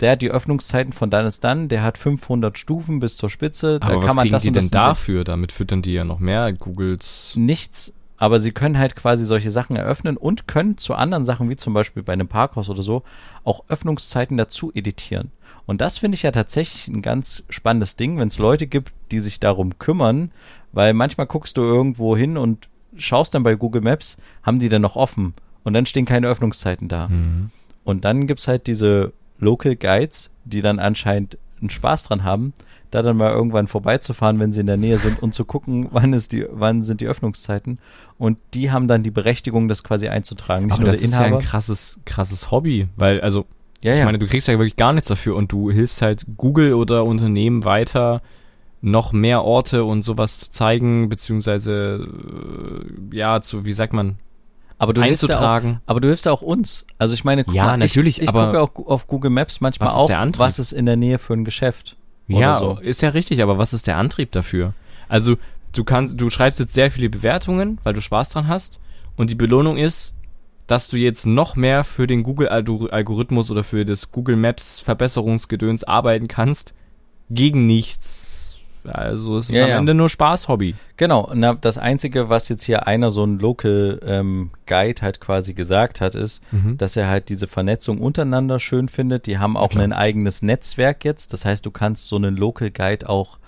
Der 0.00 0.12
hat 0.12 0.22
die 0.22 0.30
Öffnungszeiten 0.30 0.92
von 0.92 1.10
dann 1.10 1.26
ist 1.26 1.42
dann. 1.42 1.68
Der 1.68 1.82
hat 1.82 1.98
500 1.98 2.56
Stufen 2.56 3.00
bis 3.00 3.16
zur 3.16 3.30
Spitze. 3.30 3.80
Da 3.80 3.86
Aber 3.86 4.00
kann 4.00 4.10
was 4.10 4.14
man 4.14 4.22
kriegen 4.22 4.32
das 4.32 4.42
die 4.44 4.52
denn 4.52 4.62
das 4.62 4.70
dafür? 4.70 5.24
Damit 5.24 5.50
füttern 5.50 5.82
die 5.82 5.94
ja 5.94 6.04
noch 6.04 6.20
mehr 6.20 6.52
Googles. 6.52 7.32
Nichts. 7.34 7.92
Aber 8.18 8.40
sie 8.40 8.52
können 8.52 8.78
halt 8.78 8.96
quasi 8.96 9.24
solche 9.24 9.50
Sachen 9.50 9.76
eröffnen 9.76 10.16
und 10.16 10.48
können 10.48 10.76
zu 10.76 10.94
anderen 10.94 11.24
Sachen, 11.24 11.48
wie 11.48 11.56
zum 11.56 11.72
Beispiel 11.72 12.02
bei 12.02 12.12
einem 12.12 12.28
Parkhaus 12.28 12.68
oder 12.68 12.82
so, 12.82 13.02
auch 13.44 13.64
Öffnungszeiten 13.68 14.36
dazu 14.36 14.72
editieren. 14.74 15.30
Und 15.66 15.80
das 15.80 15.98
finde 15.98 16.16
ich 16.16 16.22
ja 16.22 16.32
tatsächlich 16.32 16.88
ein 16.88 17.02
ganz 17.02 17.44
spannendes 17.48 17.96
Ding, 17.96 18.18
wenn 18.18 18.28
es 18.28 18.38
Leute 18.38 18.66
gibt, 18.66 18.92
die 19.10 19.20
sich 19.20 19.38
darum 19.38 19.78
kümmern, 19.78 20.32
weil 20.72 20.94
manchmal 20.94 21.26
guckst 21.26 21.56
du 21.56 21.62
irgendwo 21.62 22.16
hin 22.16 22.36
und 22.36 22.68
schaust 22.96 23.34
dann 23.34 23.42
bei 23.42 23.54
Google 23.54 23.82
Maps, 23.82 24.18
haben 24.42 24.58
die 24.58 24.68
denn 24.68 24.82
noch 24.82 24.96
offen? 24.96 25.34
Und 25.64 25.74
dann 25.74 25.86
stehen 25.86 26.06
keine 26.06 26.26
Öffnungszeiten 26.28 26.88
da. 26.88 27.08
Mhm. 27.08 27.50
Und 27.84 28.04
dann 28.04 28.26
gibt's 28.26 28.48
halt 28.48 28.66
diese 28.66 29.12
Local 29.38 29.76
Guides, 29.76 30.30
die 30.44 30.62
dann 30.62 30.78
anscheinend 30.78 31.38
einen 31.60 31.70
Spaß 31.70 32.04
dran 32.04 32.24
haben, 32.24 32.52
da 32.90 33.02
dann 33.02 33.16
mal 33.16 33.30
irgendwann 33.30 33.66
vorbeizufahren, 33.66 34.38
wenn 34.40 34.52
sie 34.52 34.60
in 34.60 34.66
der 34.66 34.76
Nähe 34.76 34.98
sind 34.98 35.22
und 35.22 35.34
zu 35.34 35.44
gucken, 35.44 35.88
wann 35.90 36.12
ist 36.12 36.32
die, 36.32 36.46
wann 36.50 36.82
sind 36.82 37.00
die 37.00 37.06
Öffnungszeiten. 37.06 37.78
Und 38.18 38.38
die 38.54 38.70
haben 38.70 38.88
dann 38.88 39.02
die 39.02 39.10
Berechtigung, 39.10 39.68
das 39.68 39.84
quasi 39.84 40.08
einzutragen. 40.08 40.66
Nicht 40.66 40.74
Aber 40.74 40.82
nur 40.82 40.92
das 40.92 41.00
der 41.00 41.08
ist 41.08 41.14
ja 41.14 41.20
ein 41.20 41.38
krasses, 41.40 41.98
krasses 42.04 42.50
Hobby, 42.50 42.88
weil, 42.96 43.20
also, 43.20 43.46
ja, 43.82 43.92
ich 43.92 44.00
ja. 44.00 44.04
meine, 44.04 44.18
du 44.18 44.26
kriegst 44.26 44.48
ja 44.48 44.54
wirklich 44.58 44.76
gar 44.76 44.92
nichts 44.92 45.08
dafür 45.08 45.36
und 45.36 45.52
du 45.52 45.70
hilfst 45.70 46.02
halt 46.02 46.26
Google 46.36 46.74
oder 46.74 47.04
Unternehmen 47.04 47.64
weiter, 47.64 48.22
noch 48.80 49.12
mehr 49.12 49.42
Orte 49.44 49.84
und 49.84 50.02
sowas 50.02 50.38
zu 50.38 50.50
zeigen, 50.50 51.08
beziehungsweise, 51.08 52.06
äh, 53.12 53.16
ja, 53.16 53.40
zu, 53.42 53.64
wie 53.64 53.72
sagt 53.72 53.92
man, 53.92 54.18
aber 54.78 54.92
du 54.92 55.02
hilfst 55.02 55.28
ja 55.28 55.34
auch, 55.34 55.40
einzutragen. 55.40 55.80
aber 55.86 56.00
du 56.00 56.08
hilfst 56.08 56.26
ja 56.26 56.32
auch 56.32 56.42
uns. 56.42 56.86
Also 56.98 57.14
ich 57.14 57.24
meine, 57.24 57.44
guck 57.44 57.54
Ja, 57.54 57.66
mal, 57.66 57.76
natürlich, 57.76 58.18
ich, 58.18 58.28
ich 58.28 58.32
gucke 58.32 58.60
auch 58.60 58.70
auf 58.86 59.08
Google 59.08 59.30
Maps 59.30 59.60
manchmal 59.60 59.90
auch, 59.90 60.08
was 60.38 60.58
ist 60.58 60.72
in 60.72 60.86
der 60.86 60.96
Nähe 60.96 61.18
für 61.18 61.34
ein 61.34 61.44
Geschäft. 61.44 61.96
Ja, 62.28 62.54
so. 62.54 62.78
ist 62.80 63.02
ja 63.02 63.10
richtig, 63.10 63.42
aber 63.42 63.58
was 63.58 63.72
ist 63.72 63.86
der 63.86 63.96
Antrieb 63.96 64.32
dafür? 64.32 64.74
Also, 65.08 65.36
du 65.74 65.84
kannst, 65.84 66.20
du 66.20 66.28
schreibst 66.30 66.60
jetzt 66.60 66.74
sehr 66.74 66.90
viele 66.90 67.08
Bewertungen, 67.08 67.78
weil 67.82 67.94
du 67.94 68.00
Spaß 68.00 68.30
dran 68.30 68.48
hast, 68.48 68.80
und 69.16 69.30
die 69.30 69.34
Belohnung 69.34 69.76
ist, 69.76 70.14
dass 70.68 70.88
du 70.88 70.96
jetzt 70.96 71.26
noch 71.26 71.56
mehr 71.56 71.82
für 71.82 72.06
den 72.06 72.22
Google-Algorithmus 72.22 73.50
oder 73.50 73.64
für 73.64 73.84
das 73.84 74.12
Google 74.12 74.36
Maps 74.36 74.80
Verbesserungsgedöns 74.80 75.82
arbeiten 75.82 76.28
kannst, 76.28 76.74
gegen 77.30 77.66
nichts. 77.66 78.27
Also, 78.88 79.38
es 79.38 79.48
ist 79.50 79.56
Ja, 79.56 79.64
am 79.64 79.70
ja. 79.70 79.78
Ende 79.78 79.94
nur 79.94 80.08
Spaß-Hobby. 80.08 80.74
Genau, 80.96 81.30
na, 81.34 81.54
das 81.54 81.78
Einzige, 81.78 82.28
was 82.28 82.48
jetzt 82.48 82.64
hier 82.64 82.86
einer 82.86 83.10
so 83.10 83.24
ein 83.24 83.38
Local 83.38 84.00
ähm, 84.04 84.50
Guide 84.66 85.02
halt 85.02 85.20
quasi 85.20 85.54
gesagt 85.54 86.00
hat, 86.00 86.14
ist, 86.14 86.42
Mhm. 86.52 86.76
dass 86.78 86.96
er 86.96 87.08
halt 87.08 87.28
diese 87.28 87.46
Vernetzung 87.46 87.98
untereinander 87.98 88.58
schön 88.58 88.88
findet. 88.88 89.26
Die 89.26 89.38
haben 89.38 89.56
auch 89.56 89.70
klar. 89.70 89.84
ein 89.84 89.92
eigenes 89.92 90.42
Netzwerk 90.42 91.04
jetzt. 91.04 91.32
Das 91.32 91.44
heißt, 91.44 91.64
du 91.66 91.70
kannst 91.70 92.08
so 92.08 92.16
einen 92.16 92.36
Local 92.36 92.70
Guide 92.70 93.08
auch 93.08 93.38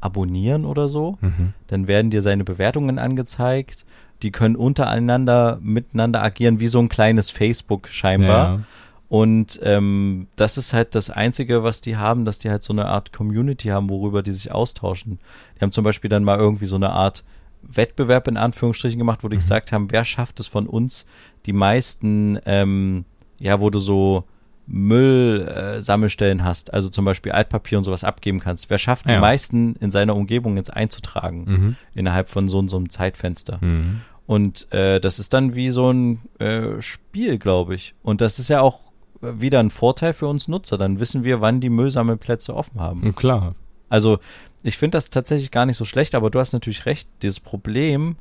abonnieren 0.00 0.64
oder 0.64 0.88
so. 0.88 1.18
Mhm. 1.20 1.52
Dann 1.68 1.88
werden 1.88 2.10
dir 2.10 2.22
seine 2.22 2.44
Bewertungen 2.44 2.98
angezeigt. 2.98 3.84
Die 4.22 4.30
können 4.30 4.56
untereinander 4.56 5.58
miteinander 5.60 6.22
agieren, 6.22 6.60
wie 6.60 6.68
so 6.68 6.78
ein 6.78 6.88
kleines 6.88 7.30
Facebook 7.30 7.88
scheinbar. 7.88 8.60
Und 9.08 9.60
ähm, 9.62 10.26
das 10.36 10.58
ist 10.58 10.72
halt 10.72 10.94
das 10.96 11.10
Einzige, 11.10 11.62
was 11.62 11.80
die 11.80 11.96
haben, 11.96 12.24
dass 12.24 12.38
die 12.40 12.50
halt 12.50 12.64
so 12.64 12.72
eine 12.72 12.86
Art 12.86 13.12
Community 13.12 13.68
haben, 13.68 13.88
worüber 13.88 14.22
die 14.22 14.32
sich 14.32 14.50
austauschen. 14.50 15.20
Die 15.56 15.60
haben 15.60 15.70
zum 15.72 15.84
Beispiel 15.84 16.10
dann 16.10 16.24
mal 16.24 16.38
irgendwie 16.38 16.66
so 16.66 16.74
eine 16.76 16.90
Art 16.90 17.22
Wettbewerb 17.62 18.26
in 18.28 18.36
Anführungsstrichen 18.36 18.98
gemacht, 18.98 19.22
wo 19.22 19.28
die 19.28 19.36
gesagt 19.36 19.70
haben, 19.72 19.90
wer 19.92 20.04
schafft 20.04 20.40
es 20.40 20.46
von 20.48 20.66
uns, 20.66 21.06
die 21.46 21.52
meisten, 21.52 22.38
ähm, 22.46 23.04
ja, 23.40 23.60
wo 23.60 23.70
du 23.70 23.78
so 23.78 24.24
Müllsammelstellen 24.66 26.40
äh, 26.40 26.42
hast, 26.42 26.72
also 26.74 26.88
zum 26.88 27.04
Beispiel 27.04 27.32
Altpapier 27.32 27.78
und 27.78 27.84
sowas 27.84 28.04
abgeben 28.04 28.40
kannst. 28.40 28.70
Wer 28.70 28.78
schafft 28.78 29.06
die 29.08 29.12
Ja. 29.12 29.20
meisten 29.20 29.76
in 29.76 29.90
seiner 29.90 30.16
Umgebung 30.16 30.56
jetzt 30.56 30.72
einzutragen 30.72 31.44
Mhm. 31.46 31.76
innerhalb 31.94 32.28
von 32.28 32.48
so, 32.48 32.66
so 32.66 32.76
einem 32.76 32.90
Zeitfenster? 32.90 33.58
Mhm. 33.60 34.00
Und 34.26 34.72
äh, 34.72 34.98
das 35.00 35.18
ist 35.20 35.32
dann 35.34 35.54
wie 35.54 35.70
so 35.70 35.92
ein 35.92 36.20
äh, 36.40 36.80
Spiel, 36.82 37.38
glaube 37.38 37.76
ich. 37.76 37.94
Und 38.02 38.20
das 38.20 38.38
ist 38.40 38.48
ja 38.48 38.60
auch 38.60 38.80
wieder 39.20 39.60
ein 39.60 39.70
Vorteil 39.70 40.12
für 40.12 40.26
uns 40.28 40.48
Nutzer. 40.48 40.78
Dann 40.78 41.00
wissen 41.00 41.24
wir, 41.24 41.40
wann 41.40 41.60
die 41.60 41.70
Müllsammelplätze 41.70 42.54
offen 42.54 42.80
haben. 42.80 43.02
Und 43.02 43.16
klar. 43.16 43.54
Also 43.88 44.18
ich 44.62 44.76
finde 44.78 44.96
das 44.96 45.10
tatsächlich 45.10 45.50
gar 45.50 45.66
nicht 45.66 45.76
so 45.76 45.84
schlecht, 45.84 46.14
aber 46.14 46.30
du 46.30 46.40
hast 46.40 46.52
natürlich 46.52 46.86
recht. 46.86 47.08
Dieses 47.22 47.40
Problem, 47.40 48.16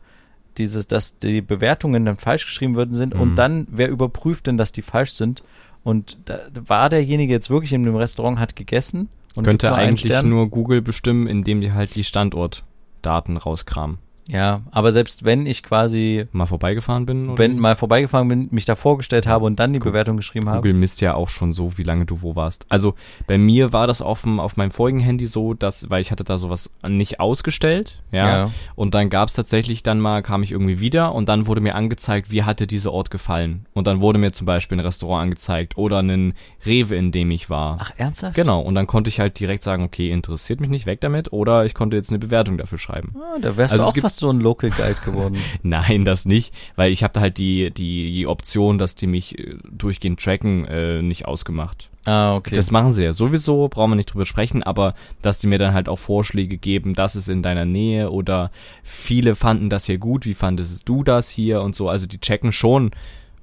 dieses, 0.58 0.88
dass 0.88 1.17
die 1.19 1.41
Bewertungen 1.41 2.05
dann 2.05 2.17
falsch 2.17 2.45
geschrieben 2.45 2.75
worden 2.75 2.93
sind 2.93 3.13
Mhm. 3.15 3.21
und 3.21 3.36
dann, 3.36 3.67
wer 3.69 3.89
überprüft 3.89 4.47
denn, 4.47 4.58
dass 4.58 4.71
die 4.71 4.81
falsch 4.84 5.12
sind? 5.13 5.43
Und 5.84 6.17
da 6.25 6.39
war 6.67 6.89
derjenige 6.89 7.34
jetzt 7.34 7.49
wirklich 7.49 7.73
in 7.73 7.84
dem 7.84 7.95
Restaurant, 7.95 8.39
hat 8.39 8.55
gegessen 8.55 9.10
und 9.36 9.43
Könnte 9.43 9.67
nur 9.67 9.75
eigentlich 9.75 10.23
nur 10.23 10.49
Google 10.49 10.81
bestimmen, 10.81 11.27
indem 11.27 11.62
die 11.62 11.73
halt 11.73 11.93
die 11.95 12.03
Standortdaten 12.03 13.38
rauskramen. 13.38 13.97
Ja, 14.27 14.61
aber 14.71 14.91
selbst 14.91 15.23
wenn 15.23 15.45
ich 15.45 15.61
quasi, 15.61 16.25
Mal 16.31 16.47
vorbeigefahren 16.47 17.05
bin? 17.05 17.29
Oder? 17.29 17.38
wenn 17.38 17.59
mal 17.59 17.75
vorbeigefahren 17.75 18.27
bin, 18.27 18.47
mich 18.51 18.65
da 18.65 18.75
vorgestellt 18.75 19.27
habe 19.27 19.45
und 19.45 19.59
dann 19.59 19.71
die 19.73 19.79
Bewertung 19.79 20.17
geschrieben 20.17 20.49
habe. 20.49 20.57
Google 20.61 20.73
misst 20.73 20.99
ja 21.01 21.13
auch 21.13 21.29
schon 21.29 21.53
so, 21.53 21.77
wie 21.77 21.83
lange 21.83 22.05
du 22.05 22.21
wo 22.23 22.35
warst. 22.35 22.65
Also 22.69 22.95
bei 23.27 23.38
mir 23.38 23.71
war 23.71 23.85
das 23.85 24.01
auf, 24.01 24.21
dem, 24.23 24.39
auf 24.39 24.57
meinem 24.57 24.71
vorigen 24.71 24.99
Handy 24.99 25.27
so, 25.27 25.53
dass, 25.53 25.89
weil 25.91 26.01
ich 26.01 26.11
hatte 26.11 26.23
da 26.23 26.38
sowas 26.39 26.71
nicht 26.88 27.19
ausgestellt, 27.19 28.01
ja. 28.11 28.25
Ja. 28.25 28.51
Und 28.75 28.95
dann 28.95 29.09
gab 29.11 29.29
es 29.29 29.35
tatsächlich 29.35 29.83
dann 29.83 29.99
mal, 29.99 30.23
kam 30.23 30.41
ich 30.41 30.51
irgendwie 30.51 30.79
wieder 30.79 31.13
und 31.13 31.29
dann 31.29 31.45
wurde 31.45 31.61
mir 31.61 31.75
angezeigt, 31.75 32.31
wie 32.31 32.41
hatte 32.43 32.65
dieser 32.65 32.91
Ort 32.93 33.11
gefallen. 33.11 33.67
Und 33.73 33.85
dann 33.85 34.01
wurde 34.01 34.17
mir 34.17 34.31
zum 34.31 34.45
Beispiel 34.47 34.77
ein 34.79 34.85
Restaurant 34.85 35.21
angezeigt 35.23 35.77
oder 35.77 35.99
ein 36.01 36.33
Rewe, 36.65 36.95
in 36.95 37.11
dem 37.11 37.29
ich 37.29 37.49
war. 37.51 37.77
Ach, 37.79 37.91
ernsthaft? 37.97 38.35
Genau, 38.35 38.59
und 38.61 38.73
dann 38.73 38.88
konnte 38.88 39.09
ich 39.09 39.19
halt 39.19 39.39
direkt 39.39 39.61
sagen, 39.61 39.83
okay, 39.83 40.09
interessiert 40.09 40.59
mich 40.61 40.69
nicht, 40.71 40.88
weg 40.88 40.99
damit, 41.01 41.31
oder 41.31 41.65
ich 41.65 41.75
konnte 41.75 41.95
jetzt 41.95 42.09
eine 42.09 42.17
Bewertung 42.19 42.57
dafür 42.57 42.79
schreiben. 42.79 43.13
Ah, 43.15 43.38
da 43.39 43.55
wärst 43.55 43.73
Also 43.73 43.83
du 43.83 43.89
auch 43.89 43.93
gibt- 43.93 44.03
fast 44.15 44.19
so 44.19 44.30
ein 44.30 44.39
Local 44.39 44.69
Guide 44.69 45.01
geworden. 45.04 45.38
Nein, 45.63 46.06
das 46.06 46.25
nicht, 46.25 46.54
weil 46.75 46.91
ich 46.91 47.04
habe 47.04 47.13
da 47.13 47.21
halt 47.21 47.38
die, 47.38 47.71
die, 47.71 48.12
die 48.12 48.28
Option, 48.28 48.78
dass 48.78 48.95
die 48.95 49.08
mich 49.08 49.38
äh, 49.38 49.56
durchgehend 49.69 50.21
tracken, 50.23 50.65
äh, 50.65 51.01
nicht 51.01 51.25
ausgemacht. 51.25 51.89
ah, 52.06 52.36
okay. 52.36 52.56
Das 52.56 52.71
machen 52.71 52.91
sie 52.91 53.04
ja 53.04 53.13
sowieso, 53.13 53.67
brauchen 53.67 53.91
wir 53.91 53.95
nicht 53.95 54.13
drüber 54.13 54.25
sprechen, 54.25 54.63
aber 54.63 54.93
dass 55.21 55.39
die 55.39 55.47
mir 55.47 55.58
dann 55.60 55.73
halt 55.73 55.89
auch 55.89 55.99
Vorschläge 55.99 56.58
geben, 56.58 56.93
das 56.93 57.15
ist 57.15 57.28
in 57.28 57.41
deiner 57.41 57.65
Nähe 57.65 58.10
oder 58.12 58.51
viele 58.84 59.36
fanden 59.36 59.69
das 59.69 59.86
hier 59.86 59.97
gut, 59.97 60.25
wie 60.25 60.34
fandest 60.36 60.88
du 60.88 61.04
das 61.04 61.30
hier 61.30 61.62
und 61.62 61.75
so, 61.75 61.89
also 61.89 62.08
die 62.08 62.19
checken 62.19 62.51
schon, 62.51 62.91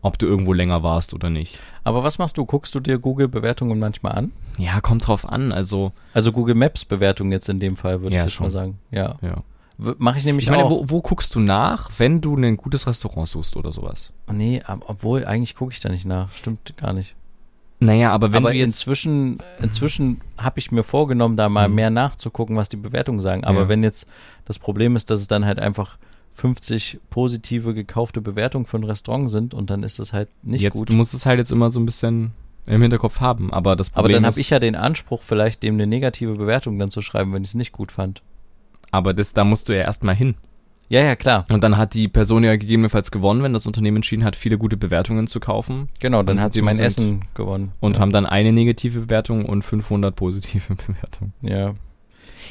ob 0.05 0.19
du 0.19 0.27
irgendwo 0.27 0.53
länger 0.53 0.83
warst 0.83 1.15
oder 1.15 1.31
nicht. 1.31 1.59
aber 1.85 2.03
was 2.03 2.19
machst 2.19 2.37
du? 2.37 2.45
Guckst 2.45 2.75
du 2.75 2.81
dir 2.81 2.99
Google-Bewertungen 2.99 3.79
manchmal 3.79 4.13
an? 4.15 4.33
Ja, 4.59 4.81
kommt 4.81 5.07
drauf 5.07 5.29
an, 5.29 5.53
also, 5.53 5.93
Also 6.13 6.33
Google 6.33 6.55
Maps-Bewertungen 6.57 7.31
jetzt 7.33 7.49
in 7.49 7.61
dem 7.61 7.77
Fall, 7.77 8.03
würde 8.03 8.17
Ja, 8.17 8.23
ich 8.23 8.27
jetzt 8.27 8.35
schon. 8.35 8.47
mal 8.47 8.51
sagen. 8.51 8.79
Ja. 8.91 9.17
ja. 9.23 9.43
Mache 9.79 10.19
ich 10.19 10.25
nämlich 10.25 10.45
Ich 10.45 10.51
meine, 10.51 10.65
auch. 10.65 10.71
wo, 10.71 10.91
wo 10.91 11.01
guckst 11.03 11.35
du 11.35 11.41
nach, 11.41 11.91
wenn 11.99 12.21
du 12.21 12.37
ein 12.37 12.57
gutes 12.57 12.87
Restaurant 12.87 13.29
suchst 13.29 13.57
oder 13.57 13.73
sowas? 13.73 14.13
Oh, 14.29 14.33
nee, 14.33 14.63
ab- 14.63 14.85
obwohl, 14.87 15.25
eigentlich 15.25 15.55
gucke 15.57 15.73
ich 15.73 15.81
da 15.81 15.89
nicht 15.89 16.05
nach. 16.05 16.31
Stimmt 16.33 16.77
gar 16.77 16.93
nicht. 16.93 17.15
Naja, 17.81 18.13
aber 18.13 18.31
wenn 18.33 18.45
aber 18.45 18.53
du 18.53 18.59
jetzt 18.59 18.67
inzwischen, 18.67 19.39
inzwischen 19.61 20.21
habe 20.39 20.61
ich 20.61 20.71
mir 20.71 20.85
vorgenommen, 20.85 21.37
da 21.37 21.49
mal 21.49 21.69
Mhm. 21.69 21.75
mehr 21.75 21.91
nachzugucken, 21.91 22.57
was 22.57 22.69
die 22.69 22.77
Bewertungen 22.77 23.21
sagen. 23.21 23.43
Aber 23.45 23.63
Ja. 23.63 23.69
wenn 23.69 23.83
jetzt 23.83 24.07
das 24.45 24.59
Problem 24.61 24.95
ist, 24.95 25.11
dass 25.11 25.19
es 25.19 25.27
dann 25.27 25.45
halt 25.45 25.59
einfach 25.59 25.99
50 26.33 27.01
positive 27.11 27.75
gekaufte 27.75 28.21
Bewertungen 28.21 28.67
für 28.67 28.79
ein 28.79 28.85
Restaurant 28.85 29.31
sind 29.31 29.53
und 29.53 29.69
dann 29.71 29.83
ist 29.83 29.99
das 29.99 30.13
halt 30.13 30.29
nicht 30.43 30.63
jetzt, 30.63 30.75
gut. 30.75 30.91
du 30.91 30.95
musst 30.95 31.13
es 31.13 31.27
halt 31.27 31.39
jetzt 31.39 31.51
immer 31.53 31.71
so 31.71 31.81
ein 31.81 31.87
bisschen 31.87 32.31
im 32.67 32.81
Hinterkopf 32.81 33.19
haben, 33.21 33.53
aber 33.53 33.75
das 33.75 33.89
Aber 33.89 34.03
Problem 34.03 34.15
dann 34.23 34.25
ist, 34.31 34.35
habe 34.37 34.41
ich 34.41 34.51
ja 34.51 34.61
den 34.61 34.77
Anspruch, 34.77 35.23
vielleicht 35.23 35.63
dem 35.65 35.75
eine 35.75 35.87
negative 35.89 36.35
Bewertung 36.35 36.79
dann 36.79 36.91
zu 36.91 37.03
schreiben, 37.03 37.33
wenn 37.33 37.43
ich 37.43 37.51
es 37.51 37.55
nicht 37.55 37.73
gut 37.73 37.91
fand. 37.91 38.23
Aber 38.93 39.13
das, 39.15 39.35
da 39.35 39.43
musst 39.43 39.69
du 39.69 39.73
ja 39.77 39.83
erstmal 39.83 40.15
hin. 40.15 40.37
Ja, 40.89 41.01
ja, 41.01 41.17
klar. 41.17 41.47
Und 41.51 41.65
dann 41.65 41.79
hat 41.79 41.95
die 41.95 42.07
Person 42.07 42.45
ja 42.45 42.55
gegebenenfalls 42.57 43.11
gewonnen, 43.11 43.43
wenn 43.43 43.55
das 43.55 43.67
Unternehmen 43.67 43.97
entschieden 43.97 44.25
hat, 44.25 44.37
viele 44.37 44.59
gute 44.59 44.77
Bewertungen 44.77 45.27
zu 45.27 45.41
kaufen 45.41 45.89
Genau, 46.01 46.23
dann 46.23 46.39
hat 46.41 46.53
sie 46.53 46.61
mein 46.61 46.79
Essen 46.79 47.25
gewonnen. 47.35 47.73
und 47.81 47.97
ja. 47.97 48.03
haben 48.03 48.13
dann 48.13 48.27
eine 48.27 48.53
negative 48.53 49.01
Bewertung 49.01 49.47
und 49.47 49.63
500 49.63 50.15
positive 50.15 50.75
Bewertungen. 50.87 51.33
Ja. 51.41 51.75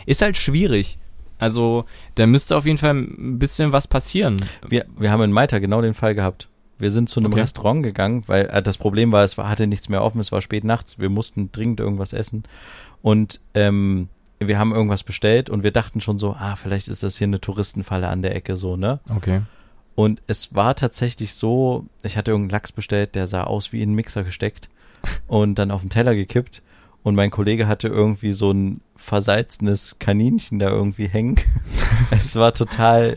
Ist 0.08 0.24
halt 0.24 0.38
schwierig. 0.38 0.98
Also, 1.38 1.86
da 2.16 2.26
müsste 2.28 2.56
auf 2.58 2.66
jeden 2.66 2.78
Fall 2.78 2.96
ein 2.96 3.38
bisschen 3.38 3.72
was 3.74 3.88
passieren. 3.88 4.38
Wir, 4.68 4.86
wir 4.98 5.12
haben 5.12 5.22
in 5.24 5.32
Malta 5.32 5.60
genau 5.60 5.82
den 5.82 5.94
Fall 5.94 6.16
gehabt. 6.16 6.50
Wir 6.80 6.90
sind 6.90 7.10
zu 7.10 7.20
einem 7.20 7.32
Okay. 7.32 7.42
Restaurant 7.42 7.84
gegangen, 7.84 8.24
weil 8.26 8.48
äh, 8.48 8.62
das 8.64 8.78
Problem 8.80 9.12
war, 9.12 9.24
es 9.24 9.38
war, 9.38 9.50
hatte 9.50 9.68
nichts 9.68 9.88
mehr 9.90 10.04
offen, 10.04 10.20
es 10.20 10.32
war 10.32 10.42
spät 10.42 10.64
nachts, 10.64 10.98
wir 10.98 11.10
mussten 11.10 11.52
dringend 11.52 11.80
irgendwas 11.80 12.14
essen. 12.14 12.44
Und 13.04 13.40
ähm, 13.54 14.08
wir 14.48 14.58
haben 14.60 14.74
irgendwas 14.74 15.04
bestellt 15.04 15.50
und 15.50 15.64
wir 15.64 15.72
dachten 15.72 16.02
schon 16.02 16.18
so, 16.20 16.34
ah, 16.34 16.56
vielleicht 16.56 16.88
ist 16.88 17.04
das 17.04 17.18
hier 17.18 17.28
eine 17.28 17.40
Touristenfalle 17.42 18.08
an 18.08 18.22
der 18.22 18.36
Ecke 18.36 18.58
so, 18.58 18.76
ne? 18.78 19.00
Okay. 19.10 19.42
Und 19.96 20.22
es 20.28 20.56
war 20.56 20.76
tatsächlich 20.76 21.34
so, 21.34 21.86
ich 22.04 22.18
hatte 22.18 22.32
irgendeinen 22.32 22.52
Lachs 22.60 22.72
bestellt, 22.72 23.16
der 23.16 23.28
sah 23.28 23.44
aus 23.44 23.72
wie 23.74 23.82
in 23.82 23.90
einen 23.90 23.96
Mixer 23.96 24.24
gesteckt 24.24 24.70
und 25.28 25.56
dann 25.56 25.72
auf 25.72 25.82
den 25.82 25.90
Teller 25.90 26.16
gekippt. 26.16 26.62
Und 27.04 27.16
mein 27.16 27.32
Kollege 27.32 27.68
hatte 27.68 27.88
irgendwie 27.88 28.32
so 28.32 28.52
ein 28.52 28.82
versalzenes 28.96 29.98
Kaninchen 29.98 30.60
da 30.60 30.70
irgendwie 30.70 31.08
hängen. 31.08 31.36
es 32.12 32.36
war 32.36 32.54
total, 32.54 33.16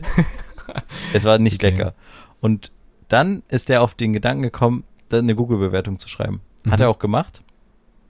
es 1.13 1.23
war 1.23 1.37
nicht 1.37 1.63
Okay. 1.63 1.71
lecker. 1.71 1.93
Und 2.41 2.71
dann 3.07 3.43
ist 3.47 3.69
er 3.69 3.83
auf 3.83 3.93
den 3.93 4.13
Gedanken 4.13 4.41
gekommen, 4.43 4.83
da 5.09 5.19
eine 5.19 5.35
Google-Bewertung 5.35 5.99
zu 5.99 6.09
schreiben. 6.09 6.41
Hat 6.69 6.79
Mhm. 6.79 6.83
er 6.85 6.89
auch 6.89 6.97
gemacht. 6.99 7.43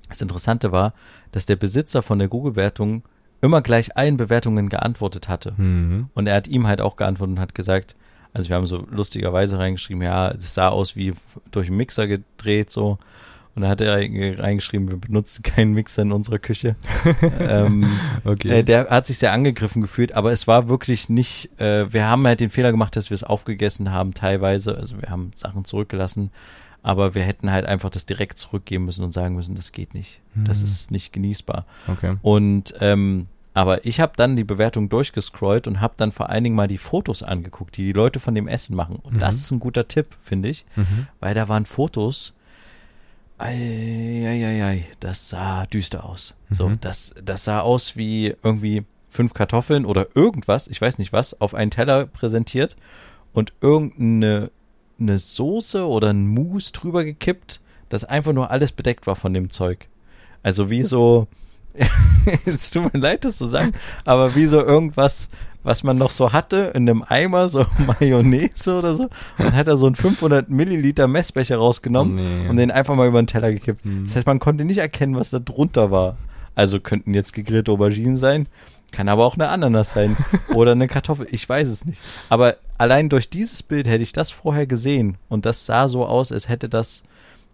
Das 0.10 0.22
Interessante 0.22 0.72
war, 0.72 0.94
dass 1.32 1.46
der 1.46 1.56
Besitzer 1.56 2.02
von 2.02 2.20
der 2.20 2.28
Google-Bewertung 2.28 3.04
immer 3.42 3.62
gleich 3.62 3.98
allen 3.98 4.18
Bewertungen 4.18 4.70
geantwortet 4.70 5.28
hatte. 5.28 5.54
Mhm. 5.58 6.10
Und 6.14 6.28
er 6.28 6.36
hat 6.36 6.48
ihm 6.48 6.68
halt 6.68 6.82
auch 6.82 6.96
geantwortet 6.96 7.36
und 7.36 7.40
hat 7.40 7.56
gesagt, 7.56 7.96
also 8.34 8.50
wir 8.50 8.56
haben 8.56 8.66
so 8.66 8.86
lustigerweise 8.92 9.58
reingeschrieben, 9.60 10.02
ja, 10.04 10.32
es 10.32 10.54
sah 10.54 10.70
aus 10.70 10.96
wie 10.96 11.14
durch 11.52 11.68
einen 11.68 11.78
Mixer 11.78 12.08
gedreht 12.08 12.70
so. 12.70 12.98
Und 13.56 13.62
dann 13.62 13.72
hat 13.72 13.80
er 13.80 13.96
reinge- 13.98 14.38
reingeschrieben, 14.38 14.90
wir 14.90 14.98
benutzen 14.98 15.42
keinen 15.42 15.72
Mixer 15.74 16.02
in 16.02 16.12
unserer 16.12 16.40
Küche. 16.40 16.76
ähm, 17.40 17.90
Okay. 18.26 18.50
äh, 18.60 18.64
der 18.64 18.90
hat 18.90 19.06
sich 19.06 19.18
sehr 19.18 19.32
angegriffen 19.32 19.82
gefühlt, 19.82 20.12
aber 20.14 20.34
es 20.34 20.46
war 20.46 20.68
wirklich 20.68 21.08
nicht, 21.08 21.50
äh, 21.60 21.92
wir 21.94 22.10
haben 22.10 22.28
halt 22.28 22.42
den 22.42 22.50
Fehler 22.50 22.72
gemacht, 22.72 22.98
dass 22.98 23.10
wir 23.12 23.16
es 23.16 23.24
aufgegessen 23.24 23.92
haben 23.94 24.14
teilweise. 24.14 24.76
Also 24.78 25.02
wir 25.02 25.10
haben 25.10 25.32
Sachen 25.36 25.64
zurückgelassen, 25.64 26.32
aber 26.86 27.16
wir 27.16 27.24
hätten 27.24 27.52
halt 27.52 27.66
einfach 27.66 27.90
das 27.90 28.06
direkt 28.06 28.38
zurückgeben 28.38 28.86
müssen 28.86 29.04
und 29.04 29.12
sagen 29.12 29.36
müssen, 29.36 29.56
das 29.56 29.72
geht 29.72 29.94
nicht. 29.94 30.22
Das 30.36 30.60
Mhm. 30.60 30.66
ist 30.66 30.92
nicht 30.92 31.12
genießbar. 31.14 31.66
okay. 31.88 32.18
Und 32.22 32.74
ähm, 32.80 33.28
aber 33.54 33.86
ich 33.86 34.02
habe 34.02 34.12
dann 34.18 34.36
die 34.36 34.44
Bewertung 34.44 34.90
durchgescrollt 34.90 35.66
und 35.68 35.80
habe 35.80 35.94
dann 35.98 36.12
vor 36.12 36.30
allen 36.30 36.44
Dingen 36.44 36.58
mal 36.58 36.68
die 36.68 36.78
Fotos 36.78 37.24
angeguckt, 37.24 37.78
die 37.78 37.84
die 37.86 37.94
Leute 37.94 38.20
von 38.20 38.36
dem 38.36 38.48
Essen 38.50 38.76
machen. 38.76 38.98
Und 38.98 39.14
Mhm. 39.16 39.20
das 39.20 39.40
ist 39.40 39.50
ein 39.52 39.60
guter 39.62 39.88
Tipp, 39.88 40.10
finde 40.22 40.50
ich, 40.50 40.66
Mhm. 40.76 41.08
weil 41.22 41.34
da 41.34 41.48
waren 41.48 41.66
Fotos. 41.66 42.34
Eieiei, 43.38 44.86
das 45.00 45.30
sah 45.30 45.66
düster 45.66 46.06
aus. 46.06 46.36
So, 46.52 46.70
Mhm. 46.70 46.80
das, 46.82 47.16
das 47.24 47.44
sah 47.46 47.62
aus 47.62 47.96
wie 47.98 48.36
irgendwie 48.44 48.84
fünf 49.10 49.34
Kartoffeln 49.34 49.86
oder 49.86 50.08
irgendwas, 50.16 50.68
ich 50.68 50.82
weiß 50.82 50.98
nicht 51.00 51.14
was, 51.14 51.40
auf 51.40 51.54
einen 51.54 51.72
Teller 51.72 52.06
präsentiert 52.06 52.76
und 53.34 53.54
irgendeine 53.62 54.52
eine 55.00 55.18
Soße 55.20 55.86
oder 55.88 56.12
ein 56.12 56.28
Mousse 56.28 56.74
drüber 56.74 57.04
gekippt, 57.04 57.62
dass 57.90 58.04
einfach 58.04 58.34
nur 58.34 58.52
alles 58.52 58.72
bedeckt 58.72 59.08
war 59.08 59.16
von 59.16 59.34
dem 59.34 59.50
Zeug. 59.50 59.88
Also 60.44 60.70
wie 60.70 60.84
so, 60.84 61.28
es 62.46 62.72
tut 62.72 62.94
mir 62.94 63.00
leid, 63.00 63.26
das 63.26 63.38
zu 63.38 63.46
sagen, 63.48 63.74
aber 64.06 64.36
wie 64.36 64.46
so 64.46 64.64
irgendwas, 64.64 65.30
was 65.64 65.84
man 65.84 65.98
noch 65.98 66.12
so 66.12 66.32
hatte 66.32 66.72
in 66.76 66.88
einem 66.90 67.04
Eimer, 67.08 67.50
so 67.50 67.66
Mayonnaise 68.00 68.78
oder 68.78 68.94
so. 68.94 69.10
Und 69.38 69.54
hat 69.54 69.68
er 69.68 69.78
so 69.78 69.88
einen 69.88 69.96
500 69.96 70.50
Milliliter 70.50 71.08
Messbecher 71.08 71.58
rausgenommen 71.58 72.18
Oh, 72.18 72.22
nee. 72.44 72.50
und 72.50 72.58
den 72.58 72.72
einfach 72.72 72.96
mal 72.96 73.08
über 73.08 73.22
den 73.22 73.28
Teller 73.28 73.52
gekippt. 73.52 73.84
Mhm. 73.86 74.06
Das 74.06 74.16
heißt, 74.16 74.28
man 74.28 74.40
konnte 74.40 74.64
nicht 74.66 74.78
erkennen, 74.78 75.16
was 75.16 75.32
da 75.32 75.40
drunter 75.40 75.92
war. 75.92 76.18
Also 76.54 76.80
könnten 76.80 77.14
jetzt 77.14 77.34
gegrillte 77.34 77.72
Auberginen 77.72 78.16
sein, 78.16 78.48
kann 78.96 79.10
aber 79.10 79.26
auch 79.26 79.36
eine 79.36 79.50
Ananas 79.50 79.92
sein 79.92 80.16
oder 80.54 80.72
eine 80.72 80.88
Kartoffel. 80.88 81.28
Ich 81.30 81.48
weiß 81.48 81.68
es 81.68 81.86
nicht. 81.86 82.02
Aber 82.30 82.56
allein 82.78 83.10
durch 83.10 83.30
dieses 83.30 83.62
Bild 83.62 83.88
hätte 83.88 84.04
ich 84.04 84.14
das 84.14 84.32
vorher 84.32 84.66
gesehen 84.66 85.18
und 85.28 85.46
das 85.46 85.66
sah 85.66 85.88
so 85.88 86.06
aus, 86.06 86.32
als 86.32 86.48
hätte 86.48 86.70
das 86.70 87.04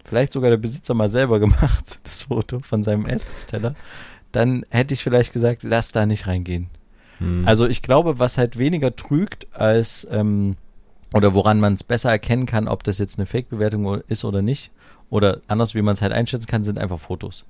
vielleicht 0.06 0.34
sogar 0.34 0.52
der 0.52 0.58
Besitzer 0.58 0.94
mal 0.94 1.10
selber 1.10 1.40
gemacht, 1.46 2.00
das 2.04 2.24
Foto 2.24 2.60
von 2.60 2.84
seinem 2.84 3.06
Essensteller. 3.06 3.76
Dann 4.32 4.64
hätte 4.70 4.94
ich 4.94 5.04
vielleicht 5.04 5.34
gesagt, 5.34 5.64
lass 5.64 5.92
da 5.92 6.06
nicht 6.06 6.28
reingehen. 6.28 6.70
Mhm. 7.20 7.48
Also 7.48 7.68
ich 7.68 7.82
glaube, 7.82 8.20
was 8.20 8.38
halt 8.38 8.58
weniger 8.58 8.96
trügt 8.96 9.48
als 9.54 10.08
ähm, 10.12 10.56
oder 11.14 11.34
woran 11.34 11.60
man 11.60 11.74
es 11.74 11.84
besser 11.84 12.10
erkennen 12.10 12.46
kann, 12.46 12.68
ob 12.68 12.84
das 12.84 12.98
jetzt 13.00 13.20
eine 13.20 13.26
Fake-Bewertung 13.26 14.02
ist 14.08 14.24
oder 14.24 14.42
nicht, 14.42 14.72
oder 15.10 15.42
anders, 15.48 15.76
wie 15.76 15.82
man 15.82 15.96
es 15.96 16.02
halt 16.02 16.14
einschätzen 16.14 16.48
kann, 16.48 16.64
sind 16.64 16.80
einfach 16.80 17.00
Fotos. 17.00 17.46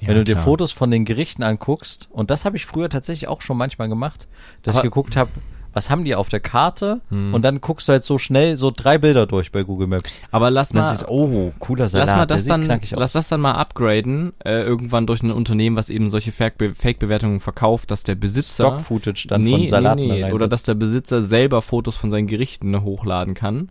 Ja, 0.00 0.08
Wenn 0.08 0.16
du 0.16 0.24
dir 0.24 0.34
klar. 0.34 0.44
Fotos 0.44 0.72
von 0.72 0.90
den 0.90 1.04
Gerichten 1.04 1.42
anguckst, 1.42 2.08
und 2.10 2.30
das 2.30 2.44
habe 2.44 2.56
ich 2.56 2.66
früher 2.66 2.88
tatsächlich 2.88 3.28
auch 3.28 3.42
schon 3.42 3.56
manchmal 3.56 3.88
gemacht, 3.88 4.28
dass 4.62 4.76
Aber- 4.76 4.84
ich 4.84 4.90
geguckt 4.90 5.16
habe, 5.16 5.30
was 5.72 5.90
haben 5.90 6.04
die 6.04 6.14
auf 6.14 6.30
der 6.30 6.40
Karte, 6.40 7.02
Hm. 7.10 7.34
und 7.34 7.42
dann 7.42 7.60
guckst 7.60 7.86
du 7.86 7.92
halt 7.92 8.02
so 8.02 8.16
schnell 8.16 8.56
so 8.56 8.72
drei 8.74 8.96
Bilder 8.96 9.26
durch 9.26 9.52
bei 9.52 9.62
Google 9.62 9.86
Maps. 9.88 10.22
Aber 10.30 10.50
lass 10.50 10.72
mal, 10.72 10.90
du, 10.98 11.06
oh, 11.10 11.52
cooler 11.58 11.90
Salat, 11.90 12.08
lass 12.08 12.16
mal 12.16 12.26
das 12.26 12.46
dann, 12.46 12.80
lass 12.92 13.12
das 13.12 13.28
dann 13.28 13.42
mal 13.42 13.52
upgraden, 13.52 14.32
äh, 14.42 14.62
irgendwann 14.62 15.06
durch 15.06 15.22
ein 15.22 15.30
Unternehmen, 15.30 15.76
was 15.76 15.90
eben 15.90 16.08
solche 16.08 16.32
Fake- 16.32 16.54
Fake-Bewertungen 16.74 17.40
verkauft, 17.40 17.90
dass 17.90 18.04
der 18.04 18.14
Besitzer 18.14 18.64
Stock-Footage 18.68 19.26
dann 19.28 19.44
von 19.44 19.66
Salaten 19.66 20.00
nee, 20.00 20.22
nee. 20.24 20.32
oder 20.32 20.48
dass 20.48 20.62
der 20.62 20.74
Besitzer 20.74 21.20
selber 21.20 21.60
Fotos 21.60 21.96
von 21.96 22.10
seinen 22.10 22.26
Gerichten 22.26 22.82
hochladen 22.82 23.34
kann 23.34 23.68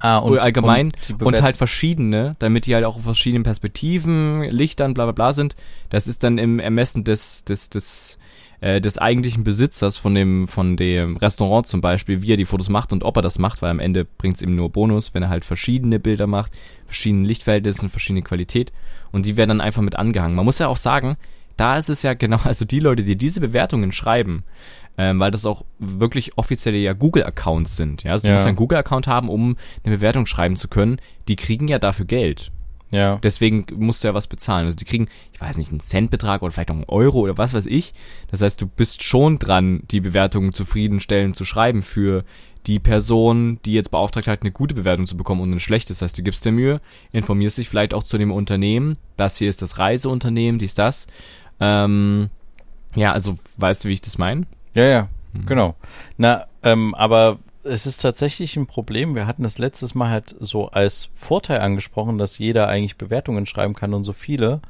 ah, 0.00 0.20
oder 0.20 0.42
allgemein 0.42 0.86
und, 0.86 1.18
Bewert- 1.18 1.42
halt 1.42 1.56
verschiedene, 1.56 2.36
damit 2.38 2.66
die 2.66 2.74
halt 2.74 2.84
auch 2.84 2.96
auf 2.96 3.02
verschiedenen 3.02 3.42
Perspektiven, 3.42 4.42
Lichtern, 4.42 4.94
bla 4.94 5.04
bla 5.04 5.12
bla 5.12 5.32
sind. 5.32 5.56
Das 5.88 6.08
ist 6.08 6.22
dann 6.24 6.38
im 6.38 6.58
Ermessen 6.58 7.04
des 7.04 7.44
des 7.44 7.70
des 7.70 8.18
äh, 8.60 8.80
des 8.80 8.98
eigentlichen 8.98 9.42
Besitzers 9.42 9.96
von 9.96 10.14
dem, 10.14 10.46
von 10.46 10.76
dem 10.76 11.16
Restaurant 11.16 11.66
zum 11.66 11.80
Beispiel, 11.80 12.20
wie 12.22 12.32
er 12.32 12.36
die 12.36 12.44
Fotos 12.44 12.68
macht 12.68 12.92
und 12.92 13.04
ob 13.04 13.16
er 13.16 13.22
das 13.22 13.38
macht, 13.38 13.62
weil 13.62 13.70
am 13.70 13.80
Ende 13.80 14.04
bringt 14.04 14.36
es 14.36 14.42
ihm 14.42 14.54
nur 14.54 14.70
Bonus, 14.70 15.14
wenn 15.14 15.22
er 15.22 15.30
halt 15.30 15.44
verschiedene 15.44 15.98
Bilder 15.98 16.26
macht, 16.26 16.52
verschiedene 16.84 17.26
Lichtverhältnisse, 17.26 17.88
verschiedene 17.88 18.22
Qualität 18.22 18.72
und 19.12 19.24
die 19.26 19.36
werden 19.36 19.48
dann 19.48 19.60
einfach 19.62 19.82
mit 19.82 19.96
angehangen. 19.96 20.36
Man 20.36 20.44
muss 20.44 20.58
ja 20.58 20.68
auch 20.68 20.76
sagen, 20.76 21.16
da 21.56 21.76
ist 21.76 21.88
es 21.90 22.02
ja 22.02 22.14
genau, 22.14 22.40
also 22.44 22.64
die 22.64 22.80
Leute, 22.80 23.02
die 23.02 23.16
diese 23.16 23.40
Bewertungen 23.40 23.92
schreiben, 23.92 24.44
ähm, 25.02 25.18
weil 25.18 25.30
das 25.30 25.46
auch 25.46 25.64
wirklich 25.78 26.36
offizielle 26.36 26.76
ja 26.76 26.92
Google-Accounts 26.92 27.74
sind. 27.76 28.02
Ja? 28.02 28.12
Also 28.12 28.24
du 28.24 28.28
Ja. 28.28 28.34
musst 28.34 28.46
einen 28.46 28.56
Google-Account 28.56 29.06
haben, 29.06 29.30
um 29.30 29.56
eine 29.82 29.96
Bewertung 29.96 30.26
schreiben 30.26 30.56
zu 30.56 30.68
können. 30.68 31.00
Die 31.26 31.36
kriegen 31.36 31.68
ja 31.68 31.78
dafür 31.78 32.04
Geld. 32.04 32.52
Ja. 32.90 33.18
Deswegen 33.22 33.64
musst 33.76 34.02
du 34.04 34.08
ja 34.08 34.14
was 34.14 34.26
bezahlen. 34.26 34.66
Also 34.66 34.76
die 34.76 34.84
kriegen, 34.84 35.08
ich 35.32 35.40
weiß 35.40 35.56
nicht, 35.56 35.70
einen 35.70 35.80
Centbetrag 35.80 36.42
oder 36.42 36.52
vielleicht 36.52 36.70
auch 36.70 36.74
einen 36.74 36.84
Euro 36.84 37.20
oder 37.20 37.38
was 37.38 37.54
weiß 37.54 37.64
ich. 37.64 37.94
Das 38.30 38.42
heißt, 38.42 38.60
du 38.60 38.66
bist 38.66 39.02
schon 39.02 39.38
dran, 39.38 39.84
die 39.90 40.00
Bewertungen 40.00 40.52
zufriedenstellend 40.52 41.34
zu 41.34 41.44
schreiben 41.46 41.80
für 41.80 42.24
die 42.66 42.78
Person, 42.78 43.58
die 43.64 43.72
jetzt 43.72 43.90
beauftragt 43.90 44.26
hat, 44.26 44.42
eine 44.42 44.50
gute 44.50 44.74
Bewertung 44.74 45.06
zu 45.06 45.16
bekommen 45.16 45.40
und 45.40 45.50
eine 45.50 45.60
schlechte. 45.60 45.94
Das 45.94 46.02
heißt, 46.02 46.18
du 46.18 46.22
gibst 46.22 46.44
dir 46.44 46.52
Mühe, 46.52 46.82
informierst 47.12 47.56
dich 47.56 47.70
vielleicht 47.70 47.94
auch 47.94 48.02
zu 48.02 48.18
dem 48.18 48.30
Unternehmen. 48.32 48.98
Das 49.16 49.38
hier 49.38 49.48
ist 49.48 49.62
das 49.62 49.78
Reiseunternehmen, 49.78 50.58
dies, 50.58 50.74
das. 50.74 51.06
Ähm, 51.58 52.28
ja, 52.96 53.12
also 53.12 53.38
weißt 53.56 53.84
du, 53.84 53.88
wie 53.88 53.94
ich 53.94 54.00
das 54.02 54.18
meine? 54.18 54.46
Ja, 54.74 54.84
ja, 54.84 55.08
Mhm. 55.32 55.46
genau. 55.46 55.74
Na, 56.16 56.46
ähm, 56.62 56.94
aber 56.94 57.38
es 57.62 57.86
ist 57.86 57.98
tatsächlich 57.98 58.56
ein 58.56 58.66
Problem. 58.66 59.14
Wir 59.14 59.26
hatten 59.26 59.42
das 59.42 59.58
letztes 59.58 59.94
Mal 59.94 60.10
halt 60.10 60.34
so 60.40 60.68
als 60.70 61.10
Vorteil 61.14 61.60
angesprochen, 61.60 62.18
dass 62.18 62.38
jeder 62.38 62.68
eigentlich 62.68 62.96
Bewertungen 62.96 63.46
schreiben 63.46 63.74
kann 63.74 63.94
und 63.94 64.04
so 64.04 64.12
viele. 64.12 64.60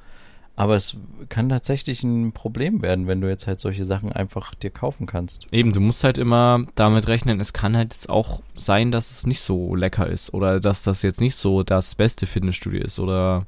Aber 0.57 0.77
es 0.77 0.97
kann 1.31 1.49
tatsächlich 1.49 2.03
ein 2.03 2.33
Problem 2.33 2.83
werden, 2.83 3.07
wenn 3.07 3.23
du 3.23 3.29
jetzt 3.29 3.47
halt 3.47 3.61
solche 3.61 3.87
Sachen 3.87 4.13
einfach 4.13 4.55
dir 4.55 4.69
kaufen 4.71 5.07
kannst. 5.07 5.47
Eben, 5.53 5.73
du 5.73 5.81
musst 5.81 6.05
halt 6.05 6.19
immer 6.19 6.67
damit 6.75 7.09
rechnen, 7.09 7.41
es 7.41 7.55
kann 7.55 7.75
halt 7.77 7.95
jetzt 7.95 8.11
auch 8.11 8.43
sein, 8.59 8.91
dass 8.93 9.11
es 9.11 9.25
nicht 9.27 9.41
so 9.41 9.75
lecker 9.75 10.07
ist 10.07 10.35
oder 10.35 10.61
dass 10.61 10.83
das 10.83 11.01
jetzt 11.01 11.21
nicht 11.21 11.37
so 11.37 11.63
das 11.63 11.95
beste 11.95 12.27
Fitnessstudio 12.27 12.83
ist 12.83 12.99
oder 12.99 13.47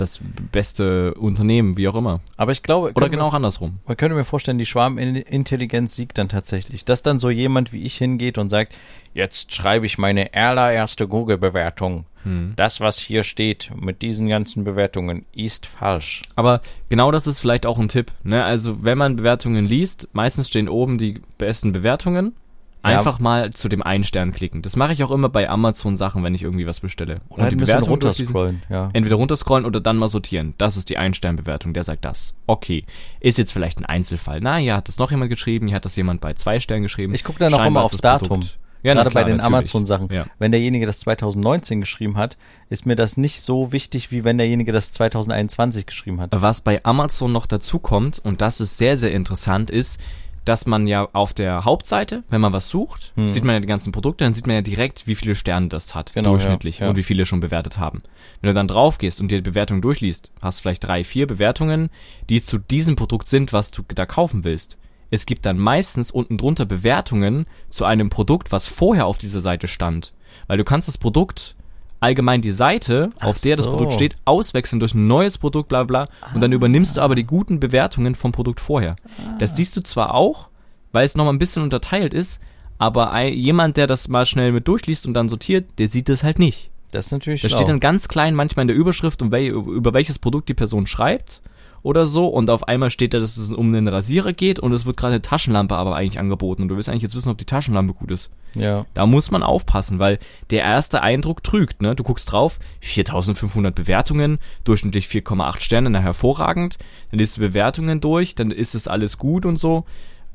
das 0.00 0.20
beste 0.52 1.14
Unternehmen, 1.14 1.76
wie 1.76 1.88
auch 1.88 1.94
immer. 1.94 2.20
Aber 2.36 2.52
ich 2.52 2.62
glaube, 2.62 2.92
Oder 2.94 3.08
genau 3.08 3.30
mir, 3.30 3.36
andersrum. 3.36 3.78
man 3.86 3.96
könnte 3.96 4.16
mir 4.16 4.24
vorstellen, 4.24 4.58
die 4.58 4.66
Schwarmintelligenz 4.66 5.94
siegt 5.94 6.18
dann 6.18 6.28
tatsächlich. 6.28 6.84
Dass 6.84 7.02
dann 7.02 7.18
so 7.18 7.30
jemand 7.30 7.72
wie 7.72 7.82
ich 7.84 7.96
hingeht 7.96 8.38
und 8.38 8.48
sagt, 8.48 8.74
jetzt 9.14 9.54
schreibe 9.54 9.86
ich 9.86 9.98
meine 9.98 10.32
allererste 10.34 11.08
Google-Bewertung. 11.08 12.04
Hm. 12.22 12.52
Das, 12.56 12.80
was 12.80 12.98
hier 12.98 13.22
steht 13.22 13.70
mit 13.74 14.02
diesen 14.02 14.28
ganzen 14.28 14.64
Bewertungen, 14.64 15.24
ist 15.34 15.66
falsch. 15.66 16.22
Aber 16.36 16.60
genau 16.88 17.10
das 17.10 17.26
ist 17.26 17.40
vielleicht 17.40 17.66
auch 17.66 17.78
ein 17.78 17.88
Tipp. 17.88 18.12
Ne? 18.22 18.44
Also 18.44 18.82
wenn 18.82 18.98
man 18.98 19.16
Bewertungen 19.16 19.64
liest, 19.64 20.08
meistens 20.12 20.48
stehen 20.48 20.68
oben 20.68 20.98
die 20.98 21.20
besten 21.38 21.72
Bewertungen. 21.72 22.34
Ja. 22.82 22.96
Einfach 22.98 23.18
mal 23.18 23.50
zu 23.52 23.68
dem 23.68 23.82
einen 23.82 24.04
Stern 24.04 24.32
klicken. 24.32 24.62
Das 24.62 24.74
mache 24.74 24.92
ich 24.94 25.04
auch 25.04 25.10
immer 25.10 25.28
bei 25.28 25.48
Amazon-Sachen, 25.50 26.24
wenn 26.24 26.34
ich 26.34 26.42
irgendwie 26.42 26.66
was 26.66 26.80
bestelle. 26.80 27.20
Oder 27.28 27.42
halt 27.42 27.52
die 27.52 27.56
ein 27.56 27.58
bisschen 27.58 27.74
Bewertungen 27.80 28.00
durchlesen. 28.00 28.34
runterscrollen, 28.34 28.62
ja. 28.70 28.90
Entweder 28.94 29.16
runterscrollen 29.16 29.66
oder 29.66 29.80
dann 29.80 29.98
mal 29.98 30.08
sortieren. 30.08 30.54
Das 30.56 30.76
ist 30.78 30.88
die 30.88 30.96
Ein-Stern-Bewertung, 30.96 31.74
der 31.74 31.84
sagt 31.84 32.04
das. 32.06 32.34
Okay. 32.46 32.84
Ist 33.20 33.36
jetzt 33.36 33.52
vielleicht 33.52 33.78
ein 33.78 33.84
Einzelfall. 33.84 34.40
Na, 34.40 34.56
hier 34.56 34.76
hat 34.76 34.88
das 34.88 34.98
noch 34.98 35.10
jemand 35.10 35.28
geschrieben, 35.30 35.66
hier 35.66 35.76
hat 35.76 35.84
das 35.84 35.94
jemand 35.96 36.20
bei 36.22 36.32
zwei 36.34 36.58
Sternen 36.58 36.82
geschrieben. 36.84 37.12
Ich 37.14 37.22
gucke 37.24 37.38
dann 37.38 37.52
auch 37.52 37.64
immer 37.66 37.82
aufs 37.82 37.92
das 37.92 38.00
Datum. 38.00 38.28
Produkt- 38.40 38.58
Ja, 38.82 38.94
Gerade 38.94 39.10
klar, 39.10 39.24
bei 39.24 39.30
den. 39.30 39.42
Amazon-Sachen. 39.42 40.08
Ja. 40.10 40.24
Wenn 40.38 40.50
derjenige 40.52 40.86
das 40.86 41.00
2019 41.00 41.80
geschrieben 41.80 42.16
hat, 42.16 42.38
ist 42.70 42.86
mir 42.86 42.96
das 42.96 43.18
nicht 43.18 43.42
so 43.42 43.72
wichtig, 43.72 44.10
wie 44.10 44.24
wenn 44.24 44.38
derjenige 44.38 44.72
das 44.72 44.90
2021 44.92 45.84
geschrieben 45.84 46.18
hat. 46.18 46.30
Was 46.32 46.62
bei 46.62 46.82
Amazon 46.82 47.30
noch 47.30 47.44
dazu 47.44 47.78
kommt, 47.78 48.20
und 48.20 48.40
das 48.40 48.58
ist 48.62 48.78
sehr, 48.78 48.96
sehr 48.96 49.12
interessant, 49.12 49.68
ist, 49.68 50.00
dass 50.44 50.66
man 50.66 50.86
ja 50.86 51.08
auf 51.12 51.34
der 51.34 51.64
Hauptseite, 51.64 52.24
wenn 52.30 52.40
man 52.40 52.52
was 52.52 52.68
sucht, 52.68 53.12
sieht 53.26 53.44
man 53.44 53.54
ja 53.54 53.60
die 53.60 53.66
ganzen 53.66 53.92
Produkte, 53.92 54.24
dann 54.24 54.32
sieht 54.32 54.46
man 54.46 54.56
ja 54.56 54.62
direkt, 54.62 55.06
wie 55.06 55.14
viele 55.14 55.34
Sterne 55.34 55.68
das 55.68 55.94
hat, 55.94 56.12
Genau, 56.14 56.30
durchschnittlich, 56.30 56.78
ja, 56.78 56.86
ja. 56.86 56.90
und 56.90 56.96
wie 56.96 57.02
viele 57.02 57.26
schon 57.26 57.40
bewertet 57.40 57.78
haben. 57.78 58.02
Wenn 58.40 58.48
du 58.48 58.54
dann 58.54 58.68
drauf 58.68 58.98
gehst 58.98 59.20
und 59.20 59.30
dir 59.30 59.42
die 59.42 59.50
Bewertung 59.50 59.82
durchliest, 59.82 60.30
hast 60.40 60.60
vielleicht 60.60 60.84
drei, 60.84 61.04
vier 61.04 61.26
Bewertungen, 61.26 61.90
die 62.28 62.42
zu 62.42 62.58
diesem 62.58 62.96
Produkt 62.96 63.28
sind, 63.28 63.52
was 63.52 63.70
du 63.70 63.82
da 63.88 64.06
kaufen 64.06 64.44
willst. 64.44 64.78
Es 65.10 65.26
gibt 65.26 65.44
dann 65.44 65.58
meistens 65.58 66.10
unten 66.10 66.38
drunter 66.38 66.64
Bewertungen 66.64 67.46
zu 67.68 67.84
einem 67.84 68.10
Produkt, 68.10 68.52
was 68.52 68.66
vorher 68.66 69.06
auf 69.06 69.18
dieser 69.18 69.40
Seite 69.40 69.68
stand. 69.68 70.14
Weil 70.46 70.58
du 70.58 70.64
kannst 70.64 70.88
das 70.88 70.98
Produkt 70.98 71.56
allgemein 72.00 72.42
die 72.42 72.52
Seite, 72.52 73.08
auf 73.20 73.36
Ach 73.38 73.42
der 73.42 73.56
das 73.56 73.64
so. 73.66 73.70
Produkt 73.70 73.92
steht, 73.92 74.16
auswechseln 74.24 74.80
durch 74.80 74.94
ein 74.94 75.06
neues 75.06 75.38
Produkt, 75.38 75.68
bla 75.68 75.84
bla. 75.84 76.08
Und 76.34 76.40
dann 76.40 76.52
übernimmst 76.52 76.96
du 76.96 77.00
aber 77.00 77.14
die 77.14 77.24
guten 77.24 77.60
Bewertungen 77.60 78.14
vom 78.14 78.32
Produkt 78.32 78.60
vorher. 78.60 78.96
Das 79.38 79.56
siehst 79.56 79.76
du 79.76 79.82
zwar 79.82 80.14
auch, 80.14 80.48
weil 80.92 81.04
es 81.04 81.14
nochmal 81.14 81.34
ein 81.34 81.38
bisschen 81.38 81.62
unterteilt 81.62 82.14
ist, 82.14 82.40
aber 82.78 83.12
ein, 83.12 83.34
jemand, 83.34 83.76
der 83.76 83.86
das 83.86 84.08
mal 84.08 84.26
schnell 84.26 84.52
mit 84.52 84.66
durchliest 84.66 85.06
und 85.06 85.14
dann 85.14 85.28
sortiert, 85.28 85.66
der 85.78 85.88
sieht 85.88 86.08
das 86.08 86.22
halt 86.22 86.38
nicht. 86.38 86.70
Das 86.92 87.06
ist 87.06 87.12
natürlich 87.12 87.42
Da 87.42 87.48
steht 87.48 87.68
dann 87.68 87.78
ganz 87.78 88.08
klein 88.08 88.34
manchmal 88.34 88.62
in 88.62 88.68
der 88.68 88.76
Überschrift, 88.76 89.22
um 89.22 89.30
wel, 89.30 89.46
über 89.48 89.92
welches 89.92 90.18
Produkt 90.18 90.48
die 90.48 90.54
Person 90.54 90.86
schreibt 90.86 91.42
oder 91.82 92.06
so. 92.06 92.26
Und 92.28 92.50
auf 92.50 92.68
einmal 92.68 92.90
steht 92.90 93.14
da, 93.14 93.18
dass 93.18 93.36
es 93.36 93.52
um 93.52 93.74
einen 93.74 93.88
Rasierer 93.88 94.32
geht 94.32 94.58
und 94.60 94.72
es 94.72 94.86
wird 94.86 94.96
gerade 94.96 95.14
eine 95.14 95.22
Taschenlampe 95.22 95.74
aber 95.76 95.96
eigentlich 95.96 96.18
angeboten. 96.18 96.62
Und 96.62 96.68
du 96.68 96.76
willst 96.76 96.88
eigentlich 96.88 97.02
jetzt 97.02 97.14
wissen, 97.14 97.30
ob 97.30 97.38
die 97.38 97.44
Taschenlampe 97.44 97.94
gut 97.94 98.10
ist. 98.10 98.30
ja. 98.54 98.86
Da 98.94 99.06
muss 99.06 99.30
man 99.30 99.42
aufpassen, 99.42 99.98
weil 99.98 100.18
der 100.50 100.62
erste 100.62 101.02
Eindruck 101.02 101.42
trügt. 101.42 101.82
Ne? 101.82 101.94
Du 101.94 102.02
guckst 102.02 102.30
drauf, 102.30 102.58
4500 102.80 103.74
Bewertungen, 103.74 104.38
durchschnittlich 104.64 105.06
4,8 105.06 105.60
Sterne, 105.60 105.90
na 105.90 106.00
hervorragend. 106.00 106.78
Dann 107.10 107.18
liest 107.18 107.36
du 107.36 107.40
Bewertungen 107.40 108.00
durch, 108.00 108.34
dann 108.34 108.50
ist 108.50 108.74
es 108.74 108.88
alles 108.88 109.18
gut 109.18 109.46
und 109.46 109.56
so. 109.56 109.84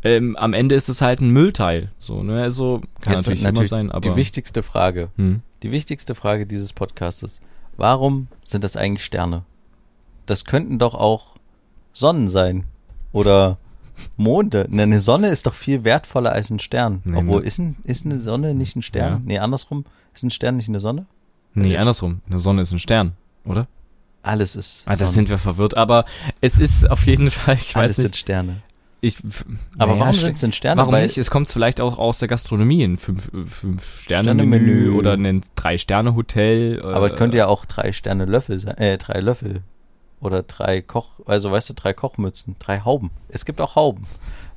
Ähm, 0.03 0.35
am 0.35 0.53
Ende 0.53 0.75
ist 0.75 0.87
es 0.87 1.01
halt 1.01 1.19
ein 1.19 1.31
Müllteil. 1.31 1.91
So, 1.99 2.21
ne? 2.21 2.41
Also 2.43 2.81
kann 3.01 3.13
Jetzt 3.13 3.27
natürlich, 3.27 3.43
immer 3.43 3.65
sein, 3.65 3.91
aber. 3.91 4.01
die 4.07 4.15
wichtigste 4.15 4.61
Frage. 4.61 5.09
hm. 5.15 5.41
Die 5.63 5.71
wichtigste 5.71 6.13
Frage 6.13 6.45
dieses 6.45 6.73
Podcastes. 6.73 7.39
Warum 7.75 8.27
sind 8.43 8.63
das 8.63 8.77
eigentlich 8.77 9.03
Sterne? 9.03 9.45
Das 10.27 10.45
könnten 10.45 10.77
doch 10.77 10.93
auch 10.93 11.34
Sonnen 11.95 12.29
sein. 12.29 12.65
Oder 13.13 13.57
Monde. 14.17 14.67
Ne, 14.69 14.83
Eine 14.83 14.99
Sonne 14.99 15.29
ist 15.29 15.47
doch 15.47 15.53
viel 15.53 15.83
wertvoller 15.85 16.33
als 16.33 16.49
ein 16.49 16.59
Stern. 16.59 17.01
Nee, 17.05 17.17
Obwohl, 17.17 17.41
ne. 17.41 17.47
ist, 17.47 17.57
ein, 17.59 17.77
ist 17.85 18.05
eine 18.05 18.19
Sonne 18.19 18.53
nicht 18.53 18.75
ein 18.75 18.81
Stern? 18.81 19.13
Ja. 19.13 19.21
Nee, 19.25 19.39
andersrum. 19.39 19.85
Ist 20.13 20.23
ein 20.23 20.29
Stern 20.29 20.57
nicht 20.57 20.69
eine 20.69 20.79
Sonne? 20.79 21.05
Nee, 21.53 21.73
Ja, 21.73 21.79
andersrum. 21.79 22.21
Eine 22.29 22.39
Sonne 22.39 22.61
ist 22.61 22.71
ein 22.73 22.79
Stern, 22.79 23.13
oder? 23.45 23.67
Alles 24.21 24.55
ist 24.55 24.83
Ah, 24.87 24.95
das 24.95 25.13
sind 25.13 25.29
wir 25.29 25.37
verwirrt, 25.37 25.77
aber 25.77 26.03
es 26.41 26.57
ist 26.59 26.89
auf 26.89 27.05
jeden 27.05 27.31
Fall, 27.31 27.55
ich 27.55 27.75
Alles 27.75 27.91
weiß 27.91 27.95
sind 27.97 28.05
nicht. 28.07 28.17
Sterne. 28.17 28.57
Ich, 29.01 29.17
Aber 29.77 29.91
naja, 29.93 29.99
warum 29.99 30.13
sind 30.15 30.31
es 30.31 30.39
denn 30.39 30.51
Sterne? 30.51 30.81
Warum 30.81 30.95
nicht? 30.95 31.17
Es 31.17 31.29
kommt 31.29 31.47
vielleicht 31.47 31.79
auch 31.79 31.99
aus 31.99 32.17
der 32.19 32.27
Gastronomie 32.27 32.83
ein 32.83 32.97
fünf, 32.97 33.29
äh, 33.33 33.45
fünf. 33.45 34.07
Menü 34.09 34.89
oder 34.91 35.13
ein 35.13 35.41
drei 35.55 35.77
Sterne 35.77 36.15
Hotel. 36.15 36.79
Äh, 36.79 36.81
Aber 36.81 37.11
es 37.11 37.17
könnte 37.17 37.37
ja 37.37 37.45
auch 37.45 37.65
drei 37.65 37.91
Sterne 37.91 38.25
Löffel 38.25 38.59
sein, 38.59 38.77
äh, 38.77 38.97
drei 38.97 39.19
Löffel. 39.19 39.61
Oder 40.25 40.43
drei 40.43 40.81
Koch, 40.81 41.09
also 41.25 41.51
weißt 41.51 41.69
du, 41.69 41.73
drei 41.75 41.93
Kochmützen, 41.93 42.55
drei 42.59 42.79
Hauben. 42.81 43.11
Es 43.29 43.45
gibt 43.45 43.61
auch 43.61 43.75
Hauben. 43.75 44.07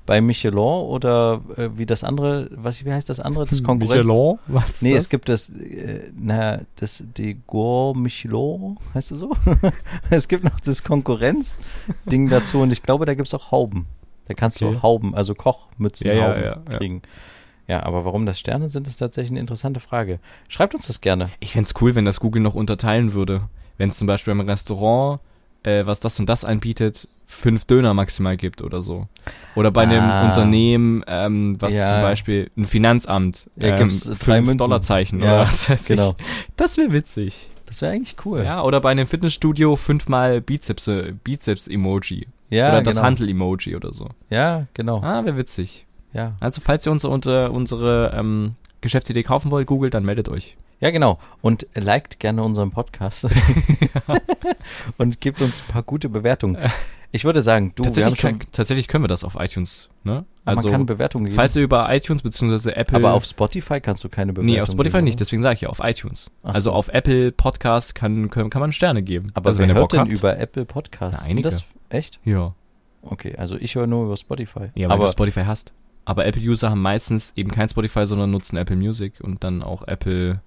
Bei 0.06 0.22
Michelin 0.22 0.56
oder 0.58 1.42
äh, 1.58 1.68
wie 1.74 1.84
das 1.84 2.02
andere, 2.02 2.48
was, 2.52 2.82
wie 2.82 2.90
heißt 2.90 3.10
das 3.10 3.20
andere? 3.20 3.44
Das 3.44 3.62
Konkurrenz. 3.62 4.06
Michelin? 4.06 4.38
Was 4.46 4.80
Nee, 4.80 4.94
das? 4.94 5.04
es 5.04 5.08
gibt 5.10 5.28
das, 5.28 5.50
äh, 5.50 6.10
na, 6.18 6.60
das, 6.76 7.04
die 7.18 7.38
Gour 7.46 7.94
Michelin, 7.94 8.78
heißt 8.94 9.10
das 9.10 9.18
so? 9.18 9.36
es 10.10 10.26
gibt 10.28 10.44
noch 10.44 10.58
das 10.60 10.82
Konkurrenz-Ding 10.82 12.28
dazu 12.30 12.60
und 12.60 12.72
ich 12.72 12.82
glaube, 12.82 13.04
da 13.04 13.12
gibt's 13.14 13.34
auch 13.34 13.50
Hauben. 13.50 13.86
Da 14.26 14.34
kannst 14.34 14.62
Okay. 14.62 14.74
du 14.74 14.82
Hauben, 14.82 15.14
also 15.14 15.34
Kochmützen 15.34 16.06
Ja, 16.06 16.22
Hauben 16.28 16.42
ja, 16.42 16.56
ja. 16.70 16.78
kriegen. 16.78 17.02
Ja, 17.66 17.82
aber 17.82 18.06
warum 18.06 18.24
das 18.24 18.38
Sterne 18.38 18.70
sind, 18.70 18.86
ist 18.86 18.96
tatsächlich 18.96 19.32
eine 19.32 19.40
interessante 19.40 19.80
Frage. 19.80 20.20
Schreibt 20.48 20.74
uns 20.74 20.86
das 20.86 21.02
gerne. 21.02 21.28
Ich 21.40 21.52
fänd's 21.52 21.74
cool, 21.82 21.94
wenn 21.94 22.06
das 22.06 22.18
Google 22.20 22.40
noch 22.40 22.54
unterteilen 22.54 23.12
würde. 23.12 23.42
Wenn 23.76 23.90
es 23.90 23.98
zum 23.98 24.06
Beispiel 24.06 24.32
im 24.32 24.40
Restaurant, 24.40 25.20
äh, 25.68 25.86
was 25.86 26.00
das 26.00 26.18
und 26.20 26.28
das 26.28 26.44
anbietet, 26.44 27.08
fünf 27.26 27.64
Döner 27.66 27.92
maximal 27.94 28.36
gibt 28.36 28.62
oder 28.62 28.80
so. 28.80 29.06
Oder 29.54 29.70
bei 29.70 29.82
einem 29.82 30.00
Ah. 30.02 30.26
Unternehmen, 30.28 31.04
ähm, 31.06 31.56
was 31.60 31.74
Ja. 31.74 31.88
zum 31.88 32.02
Beispiel 32.02 32.50
ein 32.56 32.64
Finanzamt, 32.64 33.50
Ja, 33.56 33.68
ähm, 33.68 33.76
gibt's 33.76 34.04
drei 34.18 34.42
fünf. 34.42 34.56
Dollarzeichen 34.56 35.20
Ja, 35.20 35.26
oder 35.34 35.38
was 35.42 35.68
weiß 35.68 35.86
genau. 35.86 36.14
ich. 36.18 36.24
Das 36.56 36.78
wäre 36.78 36.92
witzig. 36.92 37.48
Das 37.66 37.82
wäre 37.82 37.92
eigentlich 37.92 38.16
cool. 38.24 38.42
Ja, 38.44 38.62
oder 38.62 38.80
bei 38.80 38.90
einem 38.90 39.06
Fitnessstudio 39.06 39.76
fünfmal 39.76 40.40
Bizeps, 40.40 40.86
äh, 40.88 41.12
Bizeps-Emoji. 41.22 42.26
Ja, 42.50 42.70
oder 42.70 42.82
das 42.82 42.94
genau. 42.96 43.06
Handel-Emoji 43.06 43.76
oder 43.76 43.92
so. 43.92 44.08
Ja, 44.30 44.66
genau. 44.72 45.02
Ah, 45.02 45.22
wäre 45.26 45.36
witzig. 45.36 45.84
Ja. 46.14 46.32
Also, 46.40 46.62
falls 46.62 46.86
ihr 46.86 46.92
uns 46.92 47.04
unter 47.04 47.50
unsere 47.52 48.14
ähm, 48.16 48.54
Geschäftsidee 48.80 49.22
kaufen 49.22 49.50
wollt, 49.50 49.66
googelt, 49.66 49.92
dann 49.92 50.04
meldet 50.06 50.30
euch. 50.30 50.56
Ja, 50.81 50.91
genau. 50.91 51.18
Und 51.41 51.66
liked 51.74 52.20
gerne 52.20 52.43
unseren 52.43 52.70
Podcast. 52.70 53.29
und 54.99 55.20
gebt 55.20 55.41
uns 55.41 55.62
ein 55.62 55.72
paar 55.72 55.83
gute 55.83 56.09
Bewertungen. 56.09 56.57
Ich 57.11 57.24
würde 57.24 57.41
sagen, 57.41 57.72
du, 57.74 57.85
tatsächlich, 57.85 58.18
kann, 58.18 58.39
tatsächlich 58.53 58.87
können 58.87 59.05
wir 59.05 59.09
das 59.09 59.24
auf 59.24 59.37
iTunes, 59.39 59.89
ne? 60.05 60.26
man 60.45 60.59
Also, 60.59 60.70
kann 60.70 60.85
Bewertungen 60.85 61.24
geben. 61.24 61.37
falls 61.37 61.57
ihr 61.57 61.62
über 61.62 61.93
iTunes 61.95 62.22
bzw. 62.22 62.70
Apple... 62.72 62.97
aber 62.97 63.14
auf 63.14 63.24
Spotify 63.24 63.81
kannst 63.81 64.05
du 64.05 64.11
keine 64.11 64.33
Bewertungen 64.33 64.55
Nee, 64.55 64.61
auf 64.61 64.68
Spotify 64.68 64.99
geben, 64.99 65.05
nicht, 65.05 65.20
deswegen 65.20 65.41
sage 65.41 65.55
ich 65.55 65.61
ja 65.62 65.70
auf 65.70 65.81
iTunes. 65.83 66.31
Ach 66.43 66.55
also 66.55 66.70
so. 66.70 66.72
auf 66.74 66.89
Apple 66.89 67.33
Podcast 67.33 67.95
kann, 67.95 68.29
kann, 68.29 68.51
kann 68.51 68.61
man 68.61 68.72
Sterne 68.72 69.03
geben. 69.03 69.31
Aber 69.33 69.49
also, 69.49 69.61
wer 69.61 69.72
hört 69.72 69.95
denn 69.95 70.07
über 70.07 70.39
Apple 70.39 70.66
Podcasts? 70.66 71.22
Sind 71.22 71.33
einige. 71.33 71.49
das 71.49 71.64
echt? 71.89 72.20
Ja. 72.24 72.55
Okay, 73.01 73.35
also 73.37 73.57
ich 73.57 73.74
höre 73.74 73.87
nur 73.87 74.05
über 74.05 74.16
Spotify. 74.16 74.70
Ja, 74.74 74.89
weil 74.89 74.97
aber 74.97 75.07
du 75.07 75.12
Spotify 75.12 75.45
hast. 75.45 75.72
Aber 76.05 76.26
Apple-User 76.26 76.70
haben 76.70 76.83
meistens 76.83 77.33
eben 77.37 77.51
kein 77.51 77.68
Spotify, 77.68 78.07
sondern 78.07 78.31
nutzen 78.31 78.57
Apple 78.57 78.76
Music 78.76 79.14
und 79.20 79.45
dann 79.45 79.62
auch 79.62 79.87
Apple 79.87 80.41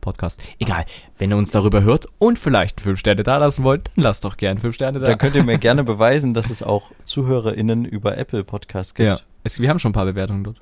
Podcast. 0.00 0.42
Egal, 0.58 0.84
wenn 1.18 1.30
ihr 1.30 1.36
uns 1.36 1.50
darüber 1.50 1.82
hört 1.82 2.06
und 2.18 2.38
vielleicht 2.38 2.80
5 2.80 2.98
Sterne 2.98 3.22
da 3.22 3.36
lassen 3.36 3.64
wollt, 3.64 3.90
dann 3.94 4.04
lasst 4.04 4.24
doch 4.24 4.36
gern 4.36 4.58
5 4.58 4.74
Sterne 4.74 4.98
da. 4.98 5.06
da 5.06 5.14
könnt 5.16 5.36
ihr 5.36 5.44
mir 5.44 5.58
gerne 5.58 5.84
beweisen, 5.84 6.34
dass 6.34 6.50
es 6.50 6.62
auch 6.62 6.90
ZuhörerInnen 7.04 7.84
über 7.84 8.16
Apple 8.16 8.44
Podcast 8.44 8.94
gibt. 8.94 9.06
ja, 9.06 9.18
es, 9.44 9.60
wir 9.60 9.68
haben 9.68 9.78
schon 9.78 9.90
ein 9.90 9.94
paar 9.94 10.06
Bewertungen 10.06 10.44
dort. 10.44 10.60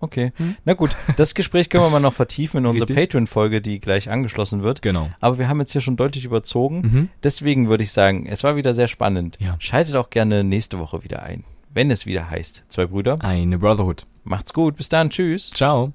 Okay. 0.00 0.32
Hm. 0.36 0.56
Na 0.64 0.74
gut, 0.74 0.96
das 1.16 1.34
Gespräch 1.34 1.68
können 1.68 1.84
wir 1.84 1.90
mal 1.90 2.00
noch 2.00 2.14
vertiefen 2.14 2.58
in 2.58 2.66
unserer. 2.66 2.94
Patreon-Folge, 2.94 3.60
die 3.60 3.80
gleich 3.80 4.10
angeschlossen 4.10 4.62
wird. 4.62 4.82
Genau. 4.82 5.10
Aber 5.20 5.38
wir 5.38 5.48
haben 5.48 5.60
jetzt 5.60 5.72
hier 5.72 5.80
schon 5.80 5.96
deutlich 5.96 6.24
überzogen. 6.24 6.80
Mhm. 6.80 7.08
Deswegen 7.22 7.68
würde 7.68 7.84
ich 7.84 7.92
sagen, 7.92 8.26
es 8.26 8.44
war 8.44 8.56
wieder 8.56 8.74
sehr 8.74 8.88
spannend. 8.88 9.36
Ja. 9.40 9.56
Schaltet 9.58 9.96
auch 9.96 10.10
gerne 10.10 10.44
nächste 10.44 10.78
Woche 10.78 11.04
wieder 11.04 11.22
ein, 11.22 11.44
wenn 11.72 11.90
es 11.90 12.06
wieder 12.06 12.30
heißt. 12.30 12.64
Zwei 12.68 12.86
Brüder. 12.86 13.18
Eine 13.22 13.58
Brotherhood. 13.58 14.06
Macht's 14.24 14.52
gut. 14.52 14.76
Bis 14.76 14.88
dann. 14.88 15.10
Tschüss. 15.10 15.50
Ciao. 15.50 15.92